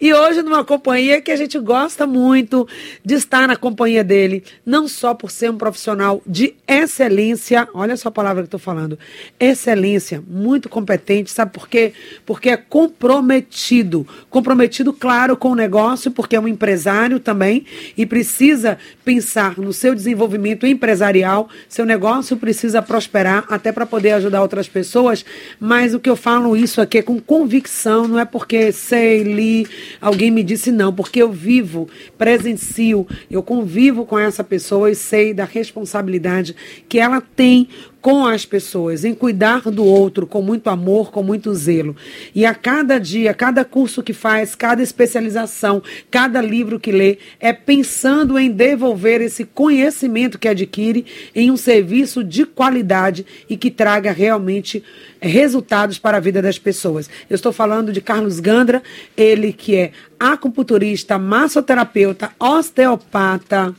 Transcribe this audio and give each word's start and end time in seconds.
E 0.00 0.12
hoje 0.12 0.42
numa 0.42 0.64
companhia 0.64 1.20
que 1.20 1.30
a 1.30 1.36
gente 1.36 1.58
gosta 1.58 2.06
muito 2.06 2.66
de 3.04 3.14
estar 3.14 3.48
na 3.48 3.56
companhia 3.56 4.04
dele, 4.04 4.42
não 4.64 4.86
só 4.86 5.14
por 5.14 5.30
ser 5.30 5.50
um 5.50 5.56
profissional 5.56 6.22
de 6.26 6.54
excelência, 6.66 7.68
olha 7.72 7.96
só 7.96 8.08
a 8.08 8.12
palavra 8.12 8.42
que 8.42 8.48
estou 8.48 8.60
falando, 8.60 8.98
excelência, 9.38 10.22
muito 10.28 10.68
competente, 10.68 11.30
sabe 11.30 11.52
por 11.52 11.68
quê? 11.68 11.92
Porque 12.24 12.50
é 12.50 12.56
comprometido, 12.56 14.06
comprometido, 14.28 14.92
claro, 14.92 15.36
com 15.36 15.50
o 15.50 15.54
negócio, 15.54 16.10
porque 16.10 16.36
é 16.36 16.40
um 16.40 16.48
empresário 16.48 17.18
também 17.18 17.64
e 17.96 18.04
precisa 18.04 18.78
pensar 19.04 19.58
no 19.58 19.72
seu 19.72 19.94
desenvolvimento 19.94 20.66
empresarial, 20.66 21.48
seu 21.68 21.86
negócio 21.86 22.36
precisa 22.36 22.82
prosperar 22.82 23.44
até 23.48 23.72
para 23.72 23.86
poder 23.86 24.12
ajudar 24.12 24.42
outras 24.42 24.68
pessoas, 24.68 25.24
mas 25.58 25.94
o 25.94 26.00
que 26.00 26.10
eu 26.10 26.16
falo 26.16 26.56
isso 26.56 26.80
aqui 26.80 26.98
é 26.98 27.02
com 27.02 27.20
convicção, 27.20 28.06
não 28.06 28.18
é 28.18 28.24
porque 28.24 28.72
sei, 28.72 29.22
li, 29.22 29.66
alguém 30.00 30.30
me 30.30 30.42
disse 30.42 30.70
não, 30.70 30.92
porque 30.92 31.22
eu 31.22 31.30
vivo, 31.30 31.88
presencio, 32.16 33.06
eu 33.30 33.42
convivo 33.42 34.04
com 34.04 34.18
essa 34.18 34.44
pessoa 34.44 34.90
e 34.90 34.94
sei 34.94 35.32
da 35.32 35.44
responsabilidade 35.44 36.54
que 36.88 36.98
ela 36.98 37.20
tem 37.20 37.68
com 38.06 38.24
as 38.24 38.46
pessoas, 38.46 39.04
em 39.04 39.12
cuidar 39.12 39.62
do 39.62 39.84
outro 39.84 40.28
com 40.28 40.40
muito 40.40 40.70
amor, 40.70 41.10
com 41.10 41.24
muito 41.24 41.52
zelo. 41.52 41.96
E 42.32 42.46
a 42.46 42.54
cada 42.54 43.00
dia, 43.00 43.34
cada 43.34 43.64
curso 43.64 44.00
que 44.00 44.12
faz, 44.12 44.54
cada 44.54 44.80
especialização, 44.80 45.82
cada 46.08 46.40
livro 46.40 46.78
que 46.78 46.92
lê, 46.92 47.18
é 47.40 47.52
pensando 47.52 48.38
em 48.38 48.48
devolver 48.48 49.20
esse 49.20 49.44
conhecimento 49.44 50.38
que 50.38 50.46
adquire 50.46 51.04
em 51.34 51.50
um 51.50 51.56
serviço 51.56 52.22
de 52.22 52.46
qualidade 52.46 53.26
e 53.50 53.56
que 53.56 53.72
traga 53.72 54.12
realmente 54.12 54.84
resultados 55.20 55.98
para 55.98 56.18
a 56.18 56.20
vida 56.20 56.40
das 56.40 56.60
pessoas. 56.60 57.10
Eu 57.28 57.34
estou 57.34 57.52
falando 57.52 57.92
de 57.92 58.00
Carlos 58.00 58.38
Gandra, 58.38 58.84
ele 59.16 59.52
que 59.52 59.74
é 59.74 59.90
acupunturista, 60.16 61.18
massoterapeuta, 61.18 62.30
osteopata, 62.38 63.74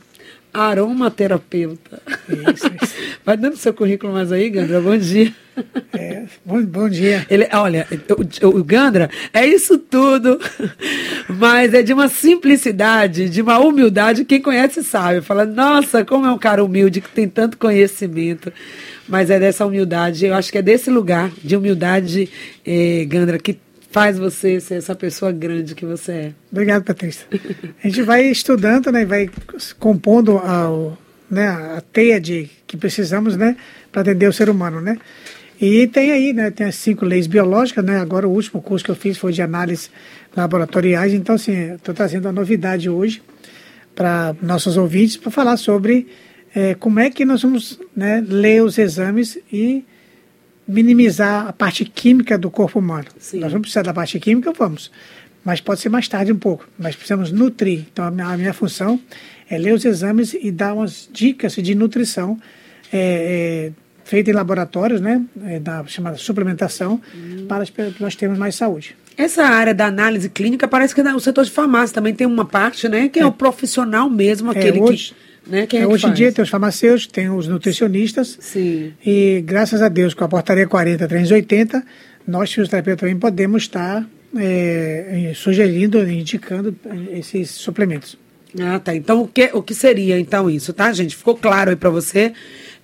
aromaterapeuta. 0.52 2.00
Isso, 2.28 2.66
isso. 2.82 2.94
Vai 3.24 3.36
dando 3.36 3.56
seu 3.56 3.74
currículo 3.74 4.12
mais 4.12 4.32
aí, 4.32 4.48
Gandra. 4.48 4.80
Bom 4.80 4.96
dia. 4.96 5.32
É, 5.92 6.24
bom, 6.44 6.62
bom 6.64 6.88
dia. 6.88 7.26
Ele, 7.28 7.48
olha, 7.52 7.86
o, 8.42 8.46
o, 8.46 8.64
Gandra 8.64 9.10
é 9.32 9.46
isso 9.46 9.76
tudo, 9.78 10.38
mas 11.28 11.74
é 11.74 11.82
de 11.82 11.92
uma 11.92 12.08
simplicidade, 12.08 13.28
de 13.28 13.42
uma 13.42 13.58
humildade. 13.58 14.24
Quem 14.24 14.40
conhece 14.40 14.82
sabe. 14.82 15.20
Fala, 15.20 15.44
nossa, 15.44 16.04
como 16.04 16.26
é 16.26 16.30
um 16.30 16.38
cara 16.38 16.64
humilde 16.64 17.00
que 17.00 17.08
tem 17.08 17.28
tanto 17.28 17.58
conhecimento. 17.58 18.52
Mas 19.08 19.30
é 19.30 19.40
dessa 19.40 19.64
humildade, 19.64 20.26
eu 20.26 20.34
acho 20.34 20.52
que 20.52 20.58
é 20.58 20.62
desse 20.62 20.90
lugar 20.90 21.30
de 21.42 21.56
humildade, 21.56 22.28
eh, 22.64 23.06
Gandra, 23.08 23.38
que 23.38 23.56
faz 23.90 24.18
você 24.18 24.60
ser 24.60 24.74
essa 24.74 24.94
pessoa 24.94 25.32
grande 25.32 25.74
que 25.74 25.84
você 25.84 26.12
é. 26.12 26.32
Obrigado, 26.50 26.84
Patrícia. 26.84 27.26
A 27.82 27.88
gente 27.88 28.02
vai 28.02 28.24
estudando, 28.26 28.92
né, 28.92 29.04
vai 29.04 29.30
compondo 29.78 30.38
a, 30.38 30.96
né, 31.30 31.48
a 31.48 31.82
teia 31.92 32.20
de 32.20 32.50
que 32.66 32.76
precisamos, 32.76 33.36
né, 33.36 33.56
para 33.90 34.02
atender 34.02 34.28
o 34.28 34.32
ser 34.32 34.50
humano, 34.50 34.80
né? 34.80 34.98
E 35.60 35.88
tem 35.88 36.12
aí, 36.12 36.32
né, 36.32 36.50
tem 36.50 36.66
as 36.66 36.76
cinco 36.76 37.04
leis 37.04 37.26
biológicas, 37.26 37.84
né? 37.84 37.98
Agora 37.98 38.28
o 38.28 38.32
último 38.32 38.62
curso 38.62 38.84
que 38.84 38.90
eu 38.90 38.94
fiz 38.94 39.18
foi 39.18 39.32
de 39.32 39.42
análises 39.42 39.90
laboratoriais, 40.36 41.12
então 41.12 41.34
assim, 41.34 41.74
estou 41.74 41.94
trazendo 41.94 42.26
uma 42.26 42.32
novidade 42.32 42.88
hoje 42.88 43.22
para 43.94 44.36
nossos 44.40 44.76
ouvintes 44.76 45.16
para 45.16 45.32
falar 45.32 45.56
sobre 45.56 46.06
é, 46.54 46.74
como 46.74 47.00
é 47.00 47.10
que 47.10 47.24
nós 47.24 47.42
vamos 47.42 47.80
né, 47.96 48.24
ler 48.26 48.62
os 48.62 48.78
exames 48.78 49.38
e 49.52 49.84
minimizar 50.68 51.48
a 51.48 51.52
parte 51.52 51.84
química 51.86 52.36
do 52.36 52.50
corpo 52.50 52.78
humano. 52.78 53.06
Sim. 53.18 53.40
Nós 53.40 53.50
vamos 53.50 53.62
precisar 53.66 53.82
da 53.82 53.94
parte 53.94 54.20
química, 54.20 54.52
vamos. 54.52 54.92
Mas 55.42 55.62
pode 55.62 55.80
ser 55.80 55.88
mais 55.88 56.06
tarde 56.06 56.30
um 56.30 56.38
pouco. 56.38 56.68
Mas 56.78 56.94
precisamos 56.94 57.32
nutrir. 57.32 57.86
Então, 57.90 58.04
a 58.04 58.10
minha, 58.10 58.26
a 58.26 58.36
minha 58.36 58.52
função 58.52 59.00
é 59.48 59.56
ler 59.56 59.72
os 59.72 59.84
exames 59.84 60.34
e 60.34 60.50
dar 60.50 60.74
umas 60.74 61.08
dicas 61.10 61.54
de 61.54 61.74
nutrição 61.74 62.38
é, 62.92 63.70
é, 63.70 63.72
feita 64.04 64.30
em 64.30 64.34
laboratórios, 64.34 65.00
né, 65.00 65.24
é, 65.44 65.58
da 65.58 65.84
chamada 65.86 66.18
suplementação, 66.18 67.00
hum. 67.14 67.46
para 67.48 67.64
nós 67.98 68.14
termos 68.14 68.38
mais 68.38 68.54
saúde. 68.54 68.94
Essa 69.18 69.42
área 69.42 69.74
da 69.74 69.86
análise 69.86 70.28
clínica 70.28 70.68
parece 70.68 70.94
que 70.94 71.00
o 71.02 71.20
setor 71.20 71.44
de 71.44 71.50
farmácia 71.50 71.92
também 71.92 72.14
tem 72.14 72.24
uma 72.24 72.44
parte, 72.44 72.88
né, 72.88 73.08
que 73.08 73.18
é, 73.18 73.22
é 73.22 73.26
o 73.26 73.32
profissional 73.32 74.08
mesmo, 74.08 74.52
é, 74.52 74.56
aquele 74.56 74.78
hoje, 74.80 75.08
que 75.08 75.50
né? 75.50 75.66
É, 75.72 75.76
é 75.78 75.86
hoje 75.86 76.06
em 76.06 76.12
dia 76.12 76.30
tem 76.30 76.42
os 76.42 76.48
farmacêuticos, 76.48 77.12
tem 77.12 77.28
os 77.28 77.48
nutricionistas. 77.48 78.38
Sim. 78.40 78.92
E 79.04 79.42
graças 79.44 79.82
a 79.82 79.88
Deus, 79.88 80.14
com 80.14 80.22
a 80.22 80.28
portaria 80.28 80.68
40 80.68 81.08
380, 81.08 81.84
nós, 82.26 82.50
fisioterapeutas, 82.50 83.00
também 83.00 83.18
podemos 83.18 83.62
estar 83.64 84.06
é, 84.36 85.32
sugerindo, 85.34 85.98
indicando 86.08 86.76
esses 87.10 87.50
suplementos. 87.50 88.16
Ah, 88.60 88.78
tá. 88.78 88.94
Então, 88.94 89.22
o 89.22 89.28
que, 89.28 89.50
o 89.52 89.62
que 89.62 89.74
seria 89.74 90.18
então 90.18 90.48
isso, 90.48 90.72
tá, 90.72 90.92
gente? 90.92 91.16
Ficou 91.16 91.36
claro 91.36 91.70
aí 91.70 91.76
para 91.76 91.90
você? 91.90 92.32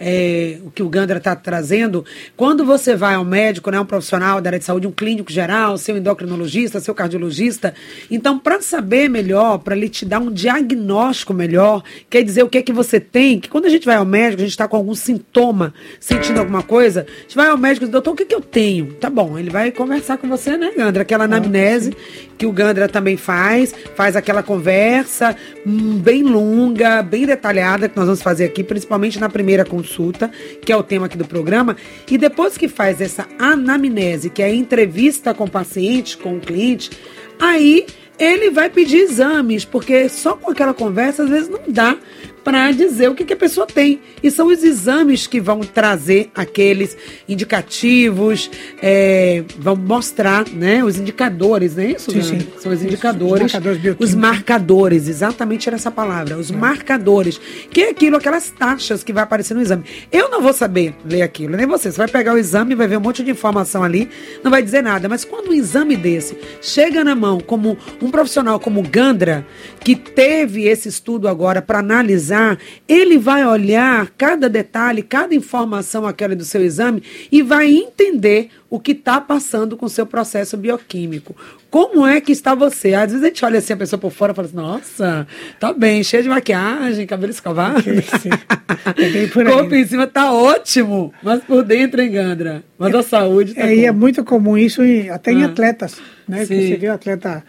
É, 0.06 0.58
o 0.62 0.70
que 0.70 0.82
o 0.82 0.88
Gandra 0.90 1.16
está 1.16 1.34
trazendo, 1.34 2.04
quando 2.36 2.62
você 2.62 2.94
vai 2.94 3.14
ao 3.14 3.24
médico, 3.24 3.70
né, 3.70 3.80
um 3.80 3.86
profissional 3.86 4.38
da 4.38 4.50
área 4.50 4.58
de 4.58 4.64
saúde, 4.66 4.86
um 4.86 4.92
clínico 4.92 5.32
geral, 5.32 5.78
seu 5.78 5.96
endocrinologista, 5.96 6.78
seu 6.78 6.94
cardiologista, 6.94 7.72
então, 8.10 8.38
para 8.38 8.60
saber 8.60 9.08
melhor, 9.08 9.60
para 9.60 9.74
ele 9.74 9.88
te 9.88 10.04
dar 10.04 10.18
um 10.18 10.30
diagnóstico 10.30 11.32
melhor, 11.32 11.82
quer 12.10 12.22
dizer 12.22 12.42
o 12.42 12.50
que 12.50 12.58
é 12.58 12.62
que 12.62 12.72
você 12.72 13.00
tem, 13.00 13.40
que 13.40 13.48
quando 13.48 13.64
a 13.64 13.70
gente 13.70 13.86
vai 13.86 13.96
ao 13.96 14.04
médico, 14.04 14.42
a 14.42 14.44
gente 14.44 14.50
está 14.50 14.68
com 14.68 14.76
algum 14.76 14.94
sintoma, 14.94 15.72
sentindo 15.98 16.38
alguma 16.38 16.62
coisa, 16.62 17.06
a 17.08 17.22
gente 17.22 17.34
vai 17.34 17.48
ao 17.48 17.56
médico 17.56 17.84
e 17.84 17.86
diz, 17.86 17.92
doutor, 17.92 18.10
o 18.10 18.16
que, 18.16 18.26
que 18.26 18.34
eu 18.34 18.42
tenho? 18.42 18.92
Tá 19.00 19.08
bom, 19.08 19.38
ele 19.38 19.48
vai 19.48 19.72
conversar 19.72 20.18
com 20.18 20.28
você, 20.28 20.58
né, 20.58 20.70
Gandra? 20.76 21.00
Aquela 21.00 21.24
anamnese 21.24 21.96
que 22.36 22.44
o 22.44 22.52
Gandra 22.52 22.88
também 22.88 23.16
faz, 23.16 23.74
faz 23.94 24.16
aquela 24.16 24.42
conversa 24.42 25.34
hum, 25.66 25.96
bem 25.96 26.22
longa, 26.22 27.00
bem 27.00 27.24
detalhada, 27.24 27.88
que 27.88 27.96
nós 27.96 28.06
vamos 28.06 28.20
fazer 28.20 28.44
aqui, 28.44 28.62
principalmente 28.62 29.18
na 29.18 29.30
primeira 29.30 29.64
consulta 29.64 29.93
consulta, 29.94 30.30
que 30.64 30.72
é 30.72 30.76
o 30.76 30.82
tema 30.82 31.06
aqui 31.06 31.16
do 31.16 31.24
programa, 31.24 31.76
e 32.10 32.18
depois 32.18 32.58
que 32.58 32.68
faz 32.68 33.00
essa 33.00 33.26
anamnese, 33.38 34.30
que 34.30 34.42
é 34.42 34.46
a 34.46 34.54
entrevista 34.54 35.32
com 35.32 35.44
o 35.44 35.50
paciente, 35.50 36.18
com 36.18 36.36
o 36.36 36.40
cliente, 36.40 36.90
aí 37.38 37.86
ele 38.18 38.50
vai 38.50 38.68
pedir 38.70 38.98
exames, 38.98 39.64
porque 39.64 40.08
só 40.08 40.36
com 40.36 40.50
aquela 40.50 40.74
conversa 40.74 41.24
às 41.24 41.30
vezes 41.30 41.48
não 41.48 41.62
dá 41.68 41.96
para 42.44 42.70
dizer 42.70 43.08
o 43.08 43.14
que, 43.14 43.24
que, 43.24 43.32
a 43.32 43.36
pessoa 43.36 43.66
tem. 43.66 44.00
E 44.22 44.30
são 44.30 44.48
os 44.48 44.62
exames 44.62 45.26
que 45.26 45.40
vão 45.40 45.60
trazer 45.60 46.30
aqueles 46.34 46.96
indicativos, 47.26 48.50
é, 48.82 49.42
vão 49.58 49.74
mostrar 49.74 50.46
né, 50.50 50.84
os 50.84 50.98
indicadores, 50.98 51.74
não 51.74 51.82
é 51.82 51.92
isso? 51.92 52.10
Sim, 52.10 52.22
sim. 52.22 52.46
São 52.60 52.70
os 52.70 52.82
indicadores. 52.82 53.46
Os 53.46 53.52
marcadores, 53.52 53.96
os 53.98 54.14
marcadores, 54.14 55.08
exatamente 55.08 55.68
era 55.68 55.76
essa 55.76 55.90
palavra. 55.90 56.36
Os 56.36 56.50
é. 56.50 56.54
marcadores, 56.54 57.40
que 57.70 57.80
é 57.80 57.90
aquilo, 57.90 58.16
aquelas 58.16 58.50
taxas 58.50 59.02
que 59.02 59.12
vai 59.12 59.22
aparecer 59.22 59.54
no 59.54 59.62
exame. 59.62 59.84
Eu 60.12 60.28
não 60.28 60.42
vou 60.42 60.52
saber 60.52 60.94
ler 61.04 61.22
aquilo, 61.22 61.56
nem 61.56 61.66
você. 61.66 61.90
Você 61.90 61.98
vai 61.98 62.08
pegar 62.08 62.34
o 62.34 62.38
exame, 62.38 62.74
vai 62.74 62.86
ver 62.86 62.98
um 62.98 63.00
monte 63.00 63.24
de 63.24 63.30
informação 63.30 63.82
ali, 63.82 64.08
não 64.42 64.50
vai 64.50 64.62
dizer 64.62 64.82
nada. 64.82 65.08
Mas 65.08 65.24
quando 65.24 65.48
um 65.48 65.54
exame 65.54 65.96
desse 65.96 66.36
chega 66.60 67.02
na 67.02 67.14
mão, 67.14 67.40
como 67.40 67.78
um 68.02 68.10
profissional 68.10 68.60
como 68.60 68.82
Gandra, 68.82 69.46
que 69.80 69.96
teve 69.96 70.66
esse 70.66 70.88
estudo 70.88 71.26
agora 71.26 71.62
para 71.62 71.78
analisar 71.78 72.33
analisar, 72.34 72.58
ele 72.88 73.16
vai 73.18 73.46
olhar 73.46 74.10
cada 74.18 74.48
detalhe, 74.48 75.02
cada 75.02 75.34
informação 75.34 76.06
aquela 76.06 76.34
do 76.34 76.44
seu 76.44 76.62
exame 76.62 77.02
e 77.30 77.42
vai 77.42 77.72
entender 77.72 78.50
o 78.68 78.80
que 78.80 78.92
está 78.92 79.20
passando 79.20 79.76
com 79.76 79.86
o 79.86 79.90
seu 79.90 80.04
processo 80.04 80.56
bioquímico. 80.56 81.36
Como 81.70 82.06
é 82.06 82.20
que 82.20 82.32
está 82.32 82.54
você? 82.54 82.94
Às 82.94 83.12
vezes 83.12 83.22
a 83.22 83.26
gente 83.26 83.44
olha 83.44 83.58
assim 83.58 83.72
a 83.72 83.76
pessoa 83.76 84.00
por 84.00 84.10
fora 84.10 84.32
e 84.32 84.34
fala 84.34 84.48
assim, 84.48 84.56
nossa, 84.56 85.26
tá 85.58 85.72
bem, 85.72 86.02
cheia 86.02 86.22
de 86.22 86.28
maquiagem, 86.28 87.06
cabelo 87.06 87.32
escovado. 87.32 87.84
É 87.88 89.44
Corpo 89.44 89.74
em 89.74 89.86
cima 89.86 90.06
tá 90.06 90.32
ótimo, 90.32 91.12
mas 91.22 91.42
por 91.42 91.62
dentro, 91.64 92.00
hein, 92.00 92.10
Gandra? 92.10 92.64
Mas 92.78 92.94
é, 92.94 92.98
a 92.98 93.02
saúde 93.02 93.54
tá 93.54 93.66
é, 93.66 93.76
E 93.76 93.84
é 93.84 93.92
muito 93.92 94.24
comum 94.24 94.56
isso 94.56 94.82
em, 94.82 95.08
até 95.08 95.32
em 95.32 95.42
ah. 95.42 95.46
atletas, 95.46 96.00
né? 96.28 96.44
Você 96.44 96.76
vê 96.76 96.88
o 96.88 96.92
atleta 96.92 97.44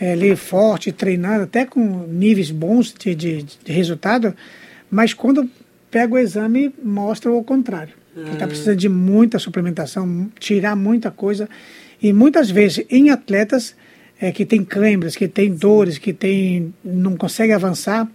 é, 0.00 0.36
forte, 0.36 0.92
treinado, 0.92 1.44
até 1.44 1.64
com 1.64 2.06
níveis 2.06 2.50
bons 2.50 2.92
de, 2.92 3.14
de, 3.14 3.42
de 3.42 3.72
resultado, 3.72 4.34
mas 4.90 5.14
quando 5.14 5.48
pega 5.90 6.14
o 6.14 6.18
exame, 6.18 6.72
mostra 6.82 7.30
o 7.32 7.42
contrário. 7.44 7.94
Ah. 8.16 8.32
está 8.32 8.46
precisando 8.46 8.76
de 8.76 8.88
muita 8.88 9.38
suplementação, 9.38 10.30
tirar 10.38 10.76
muita 10.76 11.10
coisa. 11.10 11.48
E 12.02 12.12
muitas 12.12 12.50
vezes, 12.50 12.84
em 12.90 13.10
atletas 13.10 13.74
é, 14.20 14.30
que 14.30 14.44
têm 14.44 14.64
câimbras, 14.64 15.16
que 15.16 15.26
têm 15.26 15.52
dores, 15.52 15.98
que 15.98 16.12
tem, 16.12 16.72
não 16.84 17.16
conseguem 17.16 17.54
avançar, 17.54 18.08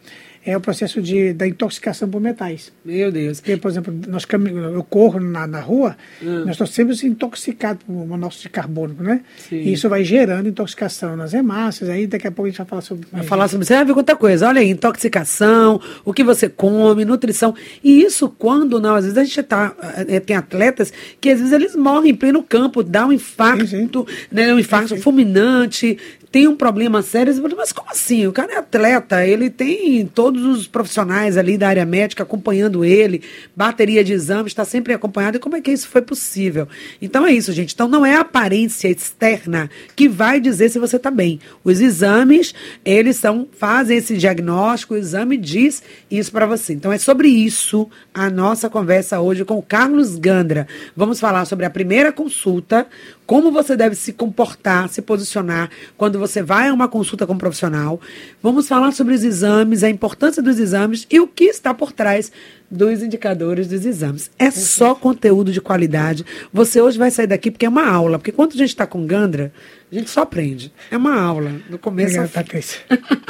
é 0.50 0.57
o 0.57 0.62
processo 0.62 1.01
de, 1.01 1.34
da 1.34 1.48
intoxicação 1.48 2.10
por 2.10 2.19
metais. 2.19 2.72
Meu 2.84 3.12
Deus. 3.12 3.40
Porque, 3.40 3.57
por 3.57 3.69
exemplo, 3.69 3.94
nós 4.07 4.25
eu 4.74 4.84
corro 4.84 5.19
na, 5.19 5.46
na 5.46 5.60
rua, 5.60 5.96
hum. 6.22 6.46
nós 6.46 6.51
estamos 6.51 6.72
sempre 6.72 7.07
intoxicados 7.07 7.84
por 7.84 7.94
monóxido 7.94 8.44
de 8.44 8.50
carbono, 8.50 8.96
né? 9.00 9.22
Sim. 9.38 9.57
E 9.57 9.74
isso 9.74 9.88
vai 9.88 10.04
gerando 10.04 10.50
intoxicação 10.50 11.16
nas 11.16 11.34
hemácias, 11.34 11.90
aí 11.90 12.07
daqui 12.07 12.28
a 12.28 12.31
pouco 12.31 12.48
a 12.48 12.50
gente 12.50 12.57
vai 12.57 12.68
falar 12.68 12.81
sobre... 12.81 13.07
Vai 13.12 13.24
falar 13.24 13.48
sobre... 13.48 13.66
Você 13.66 13.75
vai 13.75 13.86
ver 13.86 13.92
outra 13.96 14.16
coisa, 14.16 14.48
olha 14.48 14.62
aí, 14.62 14.69
intoxicação, 14.69 15.80
o 16.04 16.13
que 16.13 16.24
você 16.24 16.50
come, 16.50 17.06
nutrição, 17.06 17.54
e 17.84 18.01
isso 18.01 18.30
quando, 18.30 18.80
não, 18.80 18.96
às 18.96 19.04
vezes 19.04 19.18
a 19.18 19.24
gente 19.24 19.44
tá, 19.44 19.75
é, 20.07 20.19
tem 20.19 20.36
atletas 20.36 20.92
que 21.22 21.30
às 21.30 21.40
vezes 21.40 21.54
eles 21.54 21.75
morrem 21.75 22.12
em 22.12 22.16
pleno 22.16 22.42
campo, 22.42 22.84
dá 22.84 23.06
um 23.06 23.12
infarto, 23.12 23.68
sim, 23.68 23.88
sim. 23.92 24.06
Né, 24.31 24.54
um 24.54 24.60
infarto 24.60 24.98
fulminante, 24.98 25.98
tem 26.31 26.47
um 26.47 26.55
problema 26.55 27.01
sério, 27.01 27.33
mas 27.57 27.71
como 27.71 27.89
assim? 27.89 28.27
O 28.27 28.31
cara 28.31 28.53
é 28.53 28.57
atleta, 28.57 29.25
ele 29.25 29.49
tem 29.49 30.05
todos 30.05 30.45
os 30.45 30.67
profissionais 30.67 31.37
ali 31.37 31.57
da 31.57 31.67
área 31.67 31.85
médica 31.85 32.21
acompanhando 32.21 32.85
ele, 32.85 33.23
bateria 33.55 34.03
de 34.03 34.13
exames, 34.13 34.51
está 34.51 34.63
sempre 34.63 34.93
acompanhado. 34.93 35.37
E 35.37 35.39
como 35.39 35.55
é 35.55 35.61
que 35.61 35.71
isso 35.71 35.87
foi 35.87 36.03
possível? 36.03 36.67
Então 37.01 37.25
é 37.25 37.31
isso, 37.31 37.51
gente. 37.51 37.73
Então 37.73 37.87
não 37.87 38.05
é 38.05 38.15
a 38.15 38.21
aparência 38.21 38.87
externa 38.89 39.71
que 39.95 40.07
vai 40.07 40.39
dizer 40.39 40.69
se 40.69 40.77
você 40.77 40.97
está 40.97 41.09
bem. 41.09 41.39
Os 41.63 41.81
exames, 41.81 42.53
eles 42.85 43.17
são, 43.17 43.47
fazem 43.57 43.97
esse 43.97 44.15
diagnóstico, 44.15 44.93
o 44.93 44.97
exame 44.97 45.35
diz 45.35 45.81
isso 46.11 46.31
para 46.31 46.45
você. 46.45 46.73
Então 46.73 46.93
é 46.93 46.99
sobre 46.99 47.27
isso 47.27 47.89
a 48.13 48.29
nossa 48.29 48.69
conversa 48.69 49.19
hoje 49.19 49.43
com 49.43 49.57
o 49.57 49.63
Carlos 49.63 50.15
Gandra. 50.15 50.67
Vamos 50.95 51.19
falar 51.19 51.45
sobre 51.45 51.65
a 51.65 51.69
primeira 51.71 52.11
consulta, 52.11 52.85
como 53.29 53.51
você 53.51 53.77
deve 53.77 53.93
se 53.93 54.11
comportar, 54.11 54.89
se 54.89 55.03
posicionar 55.03 55.69
quando 55.95 56.17
você 56.17 56.41
vai 56.41 56.67
a 56.67 56.73
uma 56.73 56.87
consulta 56.87 57.27
com 57.27 57.33
um 57.33 57.37
profissional. 57.37 58.01
Vamos 58.41 58.67
falar 58.67 58.91
sobre 58.91 59.13
os 59.13 59.23
exames, 59.23 59.83
a 59.83 59.89
importância 59.89 60.41
dos 60.41 60.57
exames 60.57 61.05
e 61.11 61.19
o 61.19 61.27
que 61.27 61.43
está 61.43 61.71
por 61.71 61.91
trás 61.91 62.31
dos 62.69 63.01
indicadores 63.01 63.68
dos 63.68 63.86
exames. 63.86 64.30
É 64.38 64.51
só 64.51 64.94
conteúdo 64.94 65.51
de 65.51 65.62
qualidade. 65.62 66.25
Você 66.54 66.81
hoje 66.81 66.98
vai 66.98 67.10
sair 67.10 67.27
daqui 67.27 67.50
porque 67.50 67.66
é 67.66 67.69
uma 67.69 67.88
aula. 67.88 68.19
Porque 68.19 68.31
quando 68.31 68.54
a 68.54 68.57
gente 68.57 68.69
está 68.69 68.86
com 68.86 69.06
Gandra, 69.06 69.51
a 69.92 69.95
gente 69.95 70.10
só 70.10 70.21
aprende. 70.21 70.71
É 70.92 70.98
uma 70.98 71.19
aula, 71.19 71.51
do 71.68 71.80
começo 71.80 72.10
Obrigado, 72.10 72.31
Patrícia. 72.31 72.80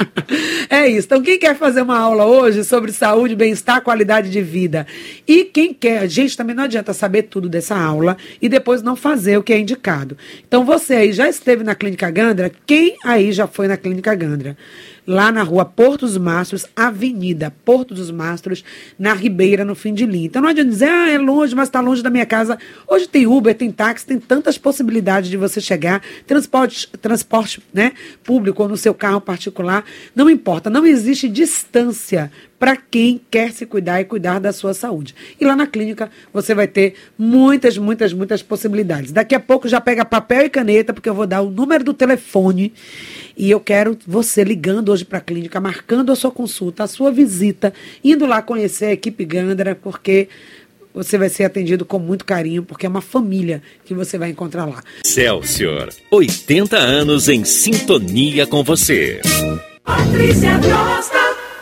é 0.68 0.86
isso. 0.86 1.06
Então, 1.06 1.22
quem 1.22 1.38
quer 1.38 1.56
fazer 1.56 1.80
uma 1.80 1.98
aula 1.98 2.26
hoje 2.26 2.64
sobre 2.64 2.92
saúde, 2.92 3.34
bem-estar, 3.34 3.80
qualidade 3.80 4.30
de 4.30 4.42
vida? 4.42 4.86
E 5.26 5.44
quem 5.44 5.72
quer, 5.72 6.06
gente, 6.06 6.36
também 6.36 6.54
não 6.54 6.64
adianta 6.64 6.92
saber 6.92 7.22
tudo 7.24 7.48
dessa 7.48 7.74
aula 7.74 8.16
e 8.42 8.48
depois 8.48 8.82
não 8.82 8.94
fazer 8.94 9.38
o 9.38 9.42
que 9.42 9.54
é 9.54 9.58
indicado. 9.58 10.18
Então, 10.46 10.62
você 10.62 10.94
aí 10.94 11.12
já 11.14 11.28
esteve 11.30 11.64
na 11.64 11.74
Clínica 11.74 12.10
Gandra? 12.10 12.52
Quem 12.66 12.96
aí 13.04 13.32
já 13.32 13.46
foi 13.46 13.66
na 13.66 13.78
Clínica 13.78 14.14
Gandra? 14.14 14.54
Lá 15.10 15.32
na 15.32 15.42
rua 15.42 15.64
Porto 15.64 16.06
dos 16.06 16.16
Mastros, 16.16 16.66
Avenida 16.76 17.52
Porto 17.64 17.92
dos 17.92 18.12
Mastros, 18.12 18.62
na 18.96 19.12
Ribeira, 19.12 19.64
no 19.64 19.74
fim 19.74 19.92
de 19.92 20.06
linha. 20.06 20.26
Então 20.26 20.40
não 20.40 20.48
adianta 20.48 20.70
dizer, 20.70 20.88
ah, 20.88 21.10
é 21.10 21.18
longe, 21.18 21.52
mas 21.52 21.68
está 21.68 21.80
longe 21.80 22.00
da 22.00 22.08
minha 22.08 22.24
casa. 22.24 22.56
Hoje 22.86 23.08
tem 23.08 23.26
Uber, 23.26 23.52
tem 23.52 23.72
táxi, 23.72 24.06
tem 24.06 24.20
tantas 24.20 24.56
possibilidades 24.56 25.28
de 25.28 25.36
você 25.36 25.60
chegar, 25.60 26.00
transporte, 26.28 26.88
transporte 27.02 27.60
né, 27.74 27.92
público 28.22 28.62
ou 28.62 28.68
no 28.68 28.76
seu 28.76 28.94
carro 28.94 29.20
particular, 29.20 29.84
não 30.14 30.30
importa, 30.30 30.70
não 30.70 30.86
existe 30.86 31.28
distância 31.28 32.30
para 32.60 32.76
quem 32.76 33.18
quer 33.30 33.52
se 33.52 33.64
cuidar 33.64 34.02
e 34.02 34.04
cuidar 34.04 34.38
da 34.38 34.52
sua 34.52 34.74
saúde. 34.74 35.14
E 35.40 35.44
lá 35.46 35.56
na 35.56 35.66
clínica 35.66 36.10
você 36.30 36.54
vai 36.54 36.68
ter 36.68 36.94
muitas, 37.18 37.78
muitas, 37.78 38.12
muitas 38.12 38.42
possibilidades. 38.42 39.12
Daqui 39.12 39.34
a 39.34 39.40
pouco 39.40 39.66
já 39.66 39.80
pega 39.80 40.04
papel 40.04 40.44
e 40.44 40.50
caneta, 40.50 40.92
porque 40.92 41.08
eu 41.08 41.14
vou 41.14 41.26
dar 41.26 41.40
o 41.40 41.50
número 41.50 41.82
do 41.82 41.94
telefone 41.94 42.74
e 43.40 43.50
eu 43.50 43.58
quero 43.58 43.96
você 44.06 44.44
ligando 44.44 44.92
hoje 44.92 45.02
para 45.02 45.16
a 45.16 45.20
clínica, 45.22 45.58
marcando 45.58 46.12
a 46.12 46.14
sua 46.14 46.30
consulta, 46.30 46.84
a 46.84 46.86
sua 46.86 47.10
visita, 47.10 47.72
indo 48.04 48.26
lá 48.26 48.42
conhecer 48.42 48.84
a 48.84 48.92
equipe 48.92 49.24
Gandra, 49.24 49.74
porque 49.74 50.28
você 50.92 51.16
vai 51.16 51.30
ser 51.30 51.44
atendido 51.44 51.86
com 51.86 51.98
muito 51.98 52.26
carinho, 52.26 52.62
porque 52.62 52.84
é 52.84 52.88
uma 52.88 53.00
família 53.00 53.62
que 53.86 53.94
você 53.94 54.18
vai 54.18 54.28
encontrar 54.28 54.66
lá. 54.66 54.82
Celsior, 55.06 55.88
80 56.10 56.76
anos 56.76 57.30
em 57.30 57.42
sintonia 57.46 58.46
com 58.46 58.62
você. 58.62 59.22
Patrícia 59.82 60.60
Costa. 60.60 61.19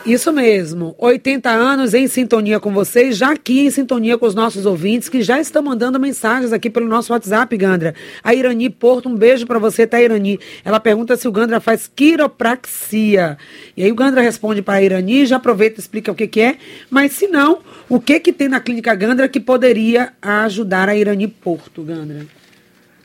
Isso 0.09 0.33
mesmo, 0.33 0.95
80 0.97 1.51
anos 1.51 1.93
em 1.93 2.07
sintonia 2.07 2.59
com 2.59 2.73
vocês, 2.73 3.15
já 3.15 3.31
aqui 3.31 3.59
em 3.59 3.69
sintonia 3.69 4.17
com 4.17 4.25
os 4.25 4.33
nossos 4.33 4.65
ouvintes 4.65 5.07
que 5.07 5.21
já 5.21 5.39
estão 5.39 5.61
mandando 5.61 5.99
mensagens 5.99 6.51
aqui 6.51 6.67
pelo 6.67 6.87
nosso 6.87 7.13
WhatsApp, 7.13 7.55
Gandra. 7.55 7.93
A 8.23 8.33
Irani 8.33 8.71
Porto, 8.71 9.07
um 9.07 9.15
beijo 9.15 9.45
para 9.45 9.59
você, 9.59 9.85
tá, 9.85 10.01
Irani? 10.01 10.39
Ela 10.65 10.79
pergunta 10.79 11.15
se 11.15 11.27
o 11.27 11.31
Gandra 11.31 11.59
faz 11.59 11.87
quiropraxia. 11.95 13.37
E 13.77 13.83
aí 13.83 13.91
o 13.91 13.95
Gandra 13.95 14.21
responde 14.21 14.63
para 14.63 14.79
a 14.79 14.81
Irani, 14.81 15.27
já 15.27 15.35
aproveita 15.35 15.79
e 15.79 15.79
explica 15.79 16.11
o 16.11 16.15
que, 16.15 16.25
que 16.25 16.41
é, 16.41 16.57
mas 16.89 17.11
se 17.11 17.27
não, 17.27 17.59
o 17.87 17.99
que 17.99 18.19
que 18.19 18.33
tem 18.33 18.47
na 18.47 18.59
clínica 18.59 18.95
Gandra 18.95 19.29
que 19.29 19.39
poderia 19.39 20.13
ajudar 20.19 20.89
a 20.89 20.95
Irani 20.95 21.27
Porto, 21.27 21.83
Gandra? 21.83 22.25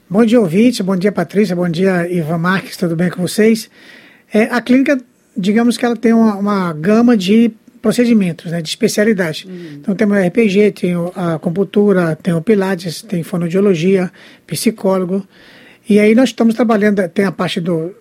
Bom 0.08 0.24
dia, 0.24 0.40
ouvinte, 0.40 0.82
bom 0.82 0.96
dia, 0.96 1.12
Patrícia, 1.12 1.54
bom 1.54 1.68
dia, 1.68 2.10
Ivan 2.10 2.38
Marques, 2.38 2.78
tudo 2.78 2.96
bem 2.96 3.10
com 3.10 3.20
vocês? 3.20 3.68
É, 4.32 4.44
a 4.44 4.62
clínica 4.62 4.98
digamos 5.36 5.76
que 5.76 5.84
ela 5.84 5.96
tem 5.96 6.12
uma, 6.12 6.36
uma 6.36 6.72
gama 6.72 7.16
de 7.16 7.52
procedimentos, 7.84 8.50
né, 8.50 8.62
de 8.62 8.68
especialidade. 8.68 9.46
Uhum. 9.46 9.78
Então 9.80 9.94
tem 9.94 10.06
o 10.06 10.14
RPG, 10.14 10.72
tem 10.72 10.94
a 11.14 11.34
acupuntura, 11.34 12.16
tem 12.16 12.32
o 12.32 12.40
pilates, 12.40 13.02
tem 13.02 13.22
fonoaudiologia, 13.22 14.10
psicólogo. 14.46 15.26
E 15.86 16.00
aí 16.00 16.14
nós 16.14 16.30
estamos 16.30 16.54
trabalhando, 16.54 17.06
tem 17.10 17.26
a 17.26 17.32
parte 17.32 17.60
do, 17.60 17.94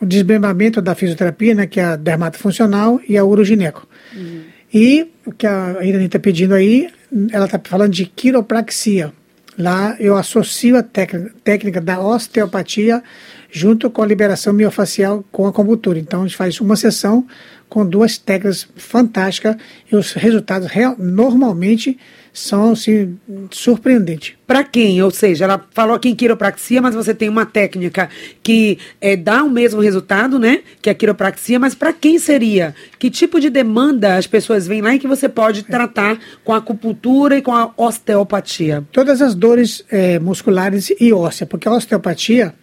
do 0.00 0.04
desmembramento 0.06 0.82
da 0.82 0.94
fisioterapia, 0.94 1.54
né, 1.54 1.66
que 1.68 1.78
é 1.78 1.84
a 1.84 1.96
dermatofuncional 1.96 3.00
e 3.08 3.16
a 3.16 3.24
urogineco. 3.24 3.86
Uhum. 4.12 4.42
E 4.74 5.06
o 5.24 5.30
que 5.30 5.46
a 5.46 5.78
Irene 5.82 6.06
está 6.06 6.18
pedindo 6.18 6.54
aí, 6.54 6.90
ela 7.30 7.44
está 7.44 7.60
falando 7.62 7.92
de 7.92 8.06
quiropraxia. 8.06 9.12
Lá 9.56 9.96
eu 10.00 10.16
associo 10.16 10.76
a 10.76 10.82
técnica 10.82 11.80
da 11.80 12.00
osteopatia 12.00 13.02
junto 13.50 13.90
com 13.90 14.02
a 14.02 14.06
liberação 14.06 14.52
miofacial 14.52 15.24
com 15.32 15.46
a 15.46 15.50
acupuntura. 15.50 15.98
Então, 15.98 16.22
a 16.22 16.26
gente 16.26 16.36
faz 16.36 16.60
uma 16.60 16.76
sessão 16.76 17.26
com 17.68 17.84
duas 17.84 18.16
técnicas 18.16 18.66
fantásticas 18.76 19.56
e 19.90 19.96
os 19.96 20.12
resultados 20.12 20.68
real, 20.68 20.96
normalmente 20.98 21.98
são 22.32 22.72
assim, 22.72 23.18
surpreendentes. 23.50 24.34
Para 24.46 24.62
quem? 24.62 25.02
Ou 25.02 25.10
seja, 25.10 25.44
ela 25.44 25.66
falou 25.72 25.96
aqui 25.96 26.08
em 26.08 26.14
quiropraxia, 26.14 26.80
mas 26.80 26.94
você 26.94 27.12
tem 27.12 27.28
uma 27.28 27.44
técnica 27.44 28.08
que 28.42 28.78
é, 29.00 29.16
dá 29.16 29.42
o 29.42 29.50
mesmo 29.50 29.80
resultado, 29.80 30.38
né? 30.38 30.60
Que 30.80 30.88
é 30.88 30.92
a 30.92 30.94
quiropraxia, 30.94 31.58
mas 31.58 31.74
para 31.74 31.92
quem 31.92 32.18
seria? 32.18 32.74
Que 32.98 33.10
tipo 33.10 33.40
de 33.40 33.50
demanda 33.50 34.16
as 34.16 34.26
pessoas 34.26 34.66
vêm 34.66 34.80
lá 34.80 34.94
e 34.94 34.98
que 34.98 35.08
você 35.08 35.28
pode 35.28 35.64
tratar 35.64 36.18
com 36.44 36.52
a 36.52 36.58
acupuntura 36.58 37.36
e 37.36 37.42
com 37.42 37.52
a 37.52 37.72
osteopatia? 37.76 38.84
Todas 38.92 39.20
as 39.20 39.34
dores 39.34 39.84
é, 39.90 40.18
musculares 40.18 40.92
e 41.00 41.12
ósseas, 41.12 41.48
porque 41.48 41.68
a 41.68 41.72
osteopatia 41.72 42.54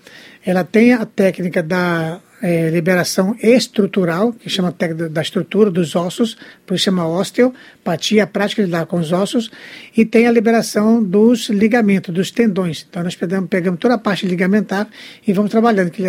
ela 0.45 0.63
tem 0.63 0.93
a 0.93 1.05
técnica 1.05 1.63
da 1.63 2.19
é, 2.41 2.69
liberação 2.69 3.35
estrutural, 3.41 4.31
que 4.31 4.49
chama 4.49 4.71
técnica 4.71 5.09
da 5.09 5.21
estrutura 5.21 5.71
dos 5.71 5.95
ossos, 5.95 6.37
por 6.65 6.75
isso 6.75 6.85
chama 6.85 7.07
osteopatia, 7.07 8.23
a 8.23 8.27
prática 8.27 8.61
de 8.61 8.67
lidar 8.67 8.85
com 8.85 8.99
os 8.99 9.11
ossos, 9.11 9.49
e 9.97 10.05
tem 10.05 10.27
a 10.27 10.31
liberação 10.31 11.03
dos 11.03 11.49
ligamentos, 11.49 12.13
dos 12.13 12.29
tendões. 12.29 12.85
Então 12.87 13.03
nós 13.03 13.15
pegamos, 13.15 13.49
pegamos 13.49 13.79
toda 13.79 13.95
a 13.95 13.97
parte 13.97 14.27
ligamentar 14.27 14.87
e 15.25 15.33
vamos 15.33 15.49
trabalhando, 15.49 15.89
que 15.89 16.03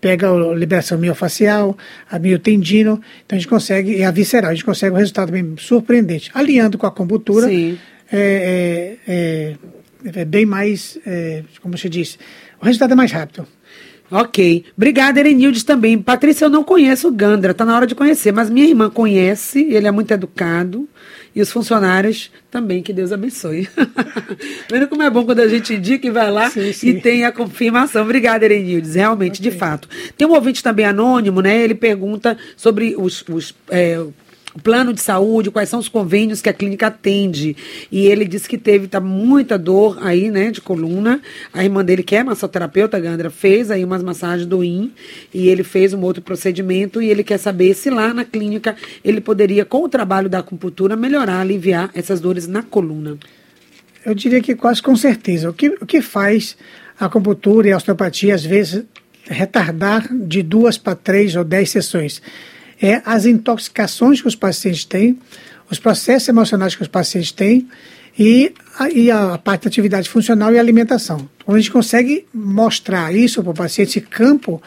pega 0.00 0.30
a 0.30 0.54
liberação 0.54 0.98
miofacial, 0.98 1.76
a 2.10 2.18
miotendino, 2.18 3.00
então 3.24 3.36
a 3.36 3.40
gente 3.40 3.48
consegue, 3.48 3.96
e 3.96 4.02
a 4.02 4.10
visceral, 4.10 4.50
a 4.50 4.54
gente 4.54 4.64
consegue 4.64 4.94
um 4.94 4.98
resultado 4.98 5.30
bem 5.30 5.54
surpreendente. 5.58 6.30
Alinhando 6.34 6.76
com 6.76 6.86
a 6.86 6.88
acupuntura, 6.88 7.50
é, 7.52 7.76
é, 8.12 8.96
é, 9.06 9.54
é, 10.04 10.24
bem 10.24 10.44
mais, 10.44 10.98
é, 11.06 11.44
como 11.60 11.76
você 11.76 11.88
disse, 11.88 12.18
o 12.60 12.64
resultado 12.64 12.92
é 12.92 12.96
mais 12.96 13.12
rápido. 13.12 13.46
Ok. 14.10 14.64
Obrigada, 14.76 15.20
Erenildes, 15.20 15.62
também. 15.62 15.98
Patrícia, 15.98 16.44
eu 16.46 16.50
não 16.50 16.64
conheço 16.64 17.08
o 17.08 17.12
Gandra, 17.12 17.54
tá 17.54 17.64
na 17.64 17.76
hora 17.76 17.86
de 17.86 17.94
conhecer, 17.94 18.32
mas 18.32 18.50
minha 18.50 18.66
irmã 18.66 18.90
conhece, 18.90 19.66
ele 19.70 19.86
é 19.86 19.90
muito 19.90 20.10
educado. 20.10 20.88
E 21.34 21.40
os 21.40 21.52
funcionários 21.52 22.28
também, 22.50 22.82
que 22.82 22.92
Deus 22.92 23.12
abençoe. 23.12 23.68
Vendo 24.68 24.88
como 24.88 25.02
é 25.02 25.08
bom 25.08 25.24
quando 25.24 25.38
a 25.38 25.46
gente 25.46 25.74
indica 25.74 26.04
e 26.04 26.10
vai 26.10 26.28
lá 26.28 26.50
sim, 26.50 26.72
sim. 26.72 26.88
e 26.88 27.00
tem 27.00 27.24
a 27.24 27.30
confirmação. 27.30 28.02
Obrigada, 28.02 28.44
Erenildes. 28.44 28.96
Realmente, 28.96 29.40
okay. 29.40 29.52
de 29.52 29.56
fato. 29.56 29.88
Tem 30.16 30.26
um 30.26 30.32
ouvinte 30.32 30.60
também 30.60 30.84
anônimo, 30.84 31.40
né? 31.40 31.62
Ele 31.62 31.76
pergunta 31.76 32.36
sobre 32.56 32.96
os, 32.98 33.24
os 33.28 33.54
é, 33.68 34.04
plano 34.58 34.92
de 34.92 35.00
saúde, 35.00 35.50
quais 35.50 35.68
são 35.68 35.78
os 35.78 35.88
convênios 35.88 36.42
que 36.42 36.48
a 36.48 36.52
clínica 36.52 36.88
atende. 36.88 37.56
E 37.90 38.06
ele 38.06 38.24
disse 38.24 38.48
que 38.48 38.58
teve 38.58 38.88
tá, 38.88 39.00
muita 39.00 39.56
dor 39.58 39.98
aí, 40.00 40.30
né, 40.30 40.50
de 40.50 40.60
coluna. 40.60 41.20
A 41.52 41.62
irmã 41.62 41.84
dele, 41.84 42.02
que 42.02 42.16
é 42.16 42.24
massoterapeuta, 42.24 42.98
Gandra, 42.98 43.30
fez 43.30 43.70
aí 43.70 43.84
umas 43.84 44.02
massagens 44.02 44.46
do 44.46 44.64
IN 44.64 44.92
e 45.32 45.48
ele 45.48 45.62
fez 45.62 45.94
um 45.94 46.02
outro 46.02 46.22
procedimento 46.22 47.00
e 47.00 47.08
ele 47.08 47.22
quer 47.22 47.38
saber 47.38 47.74
se 47.74 47.90
lá 47.90 48.12
na 48.12 48.24
clínica 48.24 48.74
ele 49.04 49.20
poderia, 49.20 49.64
com 49.64 49.84
o 49.84 49.88
trabalho 49.88 50.28
da 50.28 50.40
acupuntura, 50.40 50.96
melhorar, 50.96 51.40
aliviar 51.40 51.90
essas 51.94 52.20
dores 52.20 52.46
na 52.46 52.62
coluna. 52.62 53.18
Eu 54.04 54.14
diria 54.14 54.40
que 54.40 54.54
quase 54.54 54.82
com 54.82 54.96
certeza. 54.96 55.50
O 55.50 55.52
que, 55.52 55.68
o 55.68 55.86
que 55.86 56.00
faz 56.00 56.56
a 56.98 57.06
acupuntura 57.06 57.68
e 57.68 57.72
a 57.72 57.76
osteopatia, 57.76 58.34
às 58.34 58.44
vezes, 58.44 58.84
retardar 59.24 60.08
de 60.12 60.42
duas 60.42 60.78
para 60.78 60.94
três 60.94 61.36
ou 61.36 61.44
dez 61.44 61.70
sessões? 61.70 62.22
É 62.80 63.02
as 63.04 63.26
intoxicações 63.26 64.20
que 64.20 64.28
os 64.28 64.34
pacientes 64.34 64.84
têm, 64.84 65.18
os 65.70 65.78
processos 65.78 66.28
emocionais 66.28 66.74
que 66.74 66.82
os 66.82 66.88
pacientes 66.88 67.32
têm 67.32 67.68
e 68.18 68.52
a, 68.78 68.90
e 68.90 69.10
a 69.10 69.38
parte 69.38 69.64
da 69.64 69.68
atividade 69.68 70.08
funcional 70.08 70.52
e 70.52 70.58
alimentação. 70.58 71.28
Quando 71.44 71.56
a 71.56 71.60
gente 71.60 71.70
consegue 71.70 72.26
mostrar 72.32 73.14
isso 73.14 73.42
para 73.42 73.50
o 73.50 73.54
paciente, 73.54 73.88
esse 73.88 74.00
campo 74.00 74.60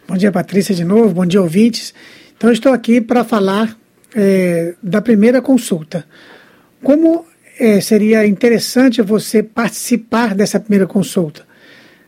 Bom 0.07 0.17
dia, 0.17 0.33
Patrícia, 0.33 0.75
de 0.75 0.85
novo. 0.85 1.15
Bom 1.15 1.25
dia, 1.25 1.41
ouvintes. 1.41 1.95
Então, 2.37 2.51
estou 2.51 2.73
aqui 2.73 3.01
para 3.01 3.23
falar 3.23 3.79
é, 4.15 4.75
da 4.83 5.01
primeira 5.01 5.41
consulta. 5.41 6.05
Como 6.83 7.27
é, 7.59 7.81
seria 7.81 8.27
interessante 8.27 9.03
você 9.03 9.43
participar 9.43 10.35
dessa 10.35 10.59
primeira 10.59 10.87
consulta? 10.87 11.43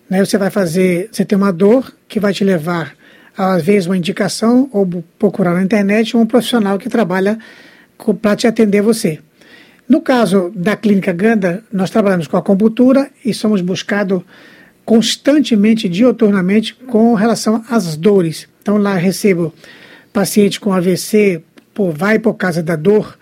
Né, 0.08 0.24
você 0.24 0.36
vai 0.36 0.50
fazer, 0.50 1.10
você 1.12 1.24
tem 1.24 1.36
uma 1.36 1.52
dor 1.52 1.94
que 2.08 2.18
vai 2.18 2.32
te 2.32 2.44
levar, 2.44 2.94
às 3.36 3.62
vezes, 3.62 3.86
uma 3.86 3.96
indicação 3.96 4.68
ou 4.72 4.86
procurar 5.18 5.54
na 5.54 5.62
internet 5.62 6.16
um 6.16 6.26
profissional 6.26 6.78
que 6.78 6.88
trabalha 6.88 7.38
para 8.20 8.36
te 8.36 8.46
atender 8.46 8.82
você. 8.82 9.18
No 9.88 10.00
caso 10.00 10.50
da 10.54 10.76
Clínica 10.76 11.12
Ganda, 11.12 11.62
nós 11.72 11.90
trabalhamos 11.90 12.26
com 12.26 12.36
a 12.36 12.40
acupuntura 12.40 13.10
e 13.24 13.34
somos 13.34 13.60
buscados 13.60 14.22
constantemente, 14.84 15.88
dioturnamente, 15.88 16.74
com 16.74 17.14
relação 17.14 17.62
às 17.68 17.96
dores. 17.96 18.48
Então 18.62 18.76
lá 18.78 18.94
recebo 18.94 19.52
paciente 20.12 20.60
com 20.60 20.72
AVC, 20.72 21.42
vai 21.94 22.18
por 22.18 22.34
causa 22.34 22.62
da 22.62 22.76
dor, 22.76 23.18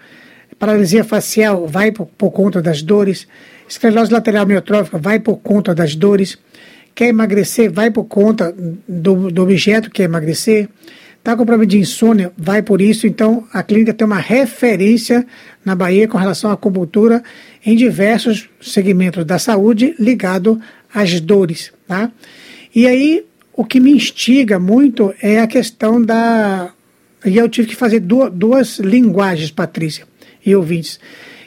paralisia 0.59 1.05
facial, 1.05 1.67
vai 1.67 1.91
por, 1.91 2.07
por 2.07 2.31
conta 2.31 2.61
das 2.61 2.83
dores, 2.83 3.27
esclerose 3.69 4.13
lateral 4.13 4.47
miotrófica, 4.47 4.99
vai 4.99 5.19
por 5.19 5.39
conta 5.39 5.75
das 5.75 5.95
dores, 5.95 6.39
quer 6.95 7.09
emagrecer, 7.09 7.73
vai 7.73 7.91
por 7.91 8.05
conta 8.05 8.55
do, 8.87 9.31
do 9.31 9.43
objeto 9.43 9.91
que 9.91 10.03
é 10.03 10.05
emagrecer, 10.05 10.69
Está 11.21 11.37
com 11.37 11.45
problema 11.45 11.67
de 11.67 11.79
insônia, 11.79 12.33
vai 12.37 12.63
por 12.63 12.81
isso. 12.81 13.07
Então, 13.07 13.47
a 13.53 13.63
clínica 13.63 13.93
tem 13.93 14.07
uma 14.07 14.19
referência 14.19 15.27
na 15.63 15.75
Bahia 15.75 16.09
com 16.09 16.17
relação 16.17 16.51
à 16.51 16.55
acupuntura 16.55 17.23
em 17.65 17.77
diversos 17.77 18.49
segmentos 18.59 19.27
da 19.27 19.39
saúde 19.39 19.95
ligado 19.99 20.59
às 20.93 21.21
dores. 21.21 21.73
Tá? 21.87 22.11
E 22.75 22.87
aí, 22.87 23.23
o 23.53 23.67
que 23.67 23.79
me 23.79 23.93
instiga 23.93 24.59
muito 24.59 25.15
é 25.21 25.41
a 25.41 25.47
questão 25.47 26.01
da. 26.01 26.73
E 27.27 27.37
eu 27.37 27.51
tive 27.51 27.69
que 27.69 27.77
fazer 27.77 28.01
duas, 28.01 28.33
duas 28.33 28.79
linguagens, 28.79 29.51
Patrícia 29.51 30.07
e 30.45 30.57
ouvintes. 30.57 30.99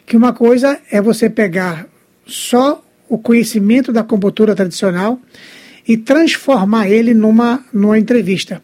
Que 0.06 0.15
uma 0.15 0.34
coisa 0.34 0.80
é 0.92 1.01
você 1.01 1.32
pegar 1.32 1.88
só 2.27 2.86
o 3.10 3.18
conhecimento 3.18 3.92
da 3.92 4.01
acupuntura 4.01 4.53
tradicional 4.53 5.20
e 5.88 5.98
transformar 5.98 6.88
ele 6.88 7.15
numa, 7.15 7.65
numa 7.74 7.98
entrevista. 7.98 8.62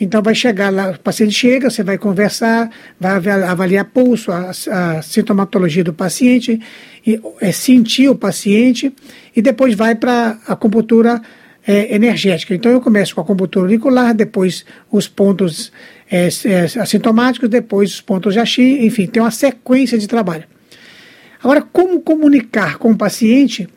Então 0.00 0.22
vai 0.22 0.34
chegar 0.34 0.70
lá, 0.70 0.90
o 0.90 0.98
paciente 0.98 1.32
chega, 1.32 1.70
você 1.70 1.82
vai 1.82 1.98
conversar, 1.98 2.70
vai 2.98 3.12
avaliar 3.14 3.84
pulso, 3.84 4.32
a, 4.32 4.50
a 4.50 5.02
sintomatologia 5.02 5.84
do 5.84 5.92
paciente, 5.92 6.60
e, 7.06 7.20
é, 7.40 7.52
sentir 7.52 8.08
o 8.08 8.14
paciente 8.14 8.92
e 9.34 9.42
depois 9.42 9.74
vai 9.74 9.94
para 9.94 10.38
a 10.46 10.52
acupuntura 10.54 11.20
é, 11.66 11.94
energética. 11.94 12.54
Então 12.54 12.72
eu 12.72 12.80
começo 12.80 13.14
com 13.14 13.20
a 13.20 13.24
acupuntura 13.24 13.66
auricular, 13.66 14.14
depois 14.14 14.64
os 14.90 15.06
pontos 15.08 15.72
é, 16.10 16.28
é, 16.44 16.80
assintomáticos, 16.80 17.48
depois 17.48 17.94
os 17.94 18.00
pontos 18.00 18.34
de 18.34 18.40
axi, 18.40 18.84
enfim, 18.84 19.06
tem 19.06 19.22
uma 19.22 19.30
sequência 19.30 19.98
de 19.98 20.06
trabalho. 20.06 20.44
Agora, 21.42 21.60
como 21.60 22.00
comunicar 22.00 22.78
com 22.78 22.92
o 22.92 22.96
paciente 22.96 23.68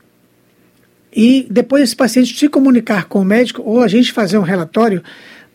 e 1.16 1.48
depois 1.50 1.84
esse 1.84 1.96
paciente 1.96 2.38
se 2.38 2.50
comunicar 2.50 3.06
com 3.06 3.22
o 3.22 3.26
médico 3.26 3.62
ou 3.64 3.82
a 3.82 3.88
gente 3.88 4.12
fazer 4.12 4.38
um 4.38 4.44
relatório 4.44 5.02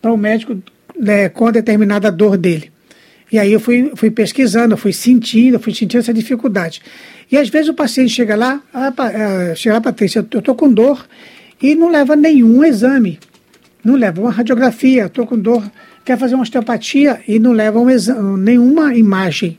para 0.01 0.11
o 0.11 0.17
médico 0.17 0.57
né, 0.97 1.29
com 1.29 1.47
a 1.47 1.51
determinada 1.51 2.11
dor 2.11 2.37
dele. 2.37 2.71
E 3.31 3.39
aí 3.39 3.53
eu 3.53 3.59
fui, 3.59 3.91
fui 3.95 4.11
pesquisando, 4.11 4.75
fui 4.75 4.91
sentindo, 4.91 5.59
fui 5.59 5.73
sentindo 5.73 5.99
essa 5.99 6.13
dificuldade. 6.13 6.81
E 7.31 7.37
às 7.37 7.47
vezes 7.47 7.69
o 7.69 7.73
paciente 7.73 8.09
chega 8.09 8.35
lá, 8.35 8.61
ah, 8.73 8.93
ah 8.97 9.55
chega 9.55 9.75
lá, 9.75 9.81
Patrícia, 9.81 10.25
eu 10.31 10.39
estou 10.39 10.53
com 10.53 10.71
dor 10.71 11.07
e 11.61 11.73
não 11.73 11.89
leva 11.89 12.15
nenhum 12.15 12.63
exame. 12.63 13.19
Não 13.83 13.95
leva 13.95 14.19
uma 14.21 14.31
radiografia, 14.31 15.05
estou 15.05 15.25
com 15.25 15.39
dor, 15.39 15.63
quer 16.03 16.17
fazer 16.17 16.35
uma 16.35 16.43
osteopatia 16.43 17.21
e 17.27 17.39
não 17.39 17.53
leva 17.53 17.79
um 17.79 17.89
exame, 17.89 18.37
nenhuma 18.39 18.93
imagem. 18.95 19.57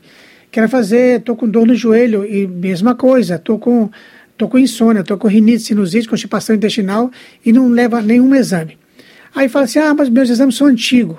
Quer 0.51 0.69
fazer, 0.69 1.19
estou 1.19 1.35
com 1.35 1.49
dor 1.49 1.65
no 1.65 1.73
joelho 1.73 2.23
e 2.23 2.45
mesma 2.45 2.93
coisa, 2.93 3.35
estou 3.35 3.57
com, 3.57 3.89
tô 4.37 4.47
com 4.47 4.59
insônia, 4.59 5.01
estou 5.01 5.17
com 5.17 5.27
rinite, 5.27 5.63
sinusite, 5.63 6.07
constipação 6.07 6.55
intestinal 6.55 7.09
e 7.43 7.51
não 7.51 7.69
leva 7.69 8.03
nenhum 8.03 8.35
exame. 8.35 8.77
Aí 9.35 9.49
fala 9.49 9.65
assim: 9.65 9.79
ah, 9.79 9.93
mas 9.93 10.09
meus 10.09 10.29
exames 10.29 10.55
são 10.55 10.67
antigos. 10.67 11.17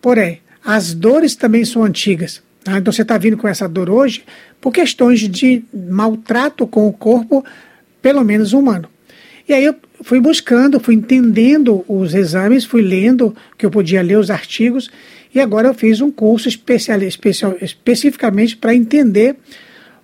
Porém, 0.00 0.40
as 0.64 0.94
dores 0.94 1.34
também 1.34 1.64
são 1.64 1.84
antigas. 1.84 2.42
Tá? 2.62 2.78
Então 2.78 2.92
você 2.92 3.02
está 3.02 3.16
vindo 3.16 3.36
com 3.36 3.48
essa 3.48 3.68
dor 3.68 3.88
hoje 3.88 4.24
por 4.60 4.72
questões 4.72 5.20
de 5.20 5.64
maltrato 5.72 6.66
com 6.66 6.86
o 6.86 6.92
corpo, 6.92 7.44
pelo 8.02 8.22
menos 8.22 8.52
humano. 8.52 8.88
E 9.48 9.52
aí 9.52 9.64
eu 9.64 9.74
fui 10.02 10.20
buscando, 10.20 10.78
fui 10.78 10.94
entendendo 10.94 11.84
os 11.88 12.14
exames, 12.14 12.64
fui 12.64 12.82
lendo, 12.82 13.34
que 13.58 13.66
eu 13.66 13.70
podia 13.70 14.02
ler 14.02 14.16
os 14.18 14.30
artigos, 14.30 14.90
e 15.34 15.40
agora 15.40 15.68
eu 15.68 15.74
fiz 15.74 16.00
um 16.00 16.10
curso 16.10 16.48
especial, 16.48 17.00
especial 17.02 17.56
especificamente 17.60 18.56
para 18.56 18.74
entender 18.74 19.36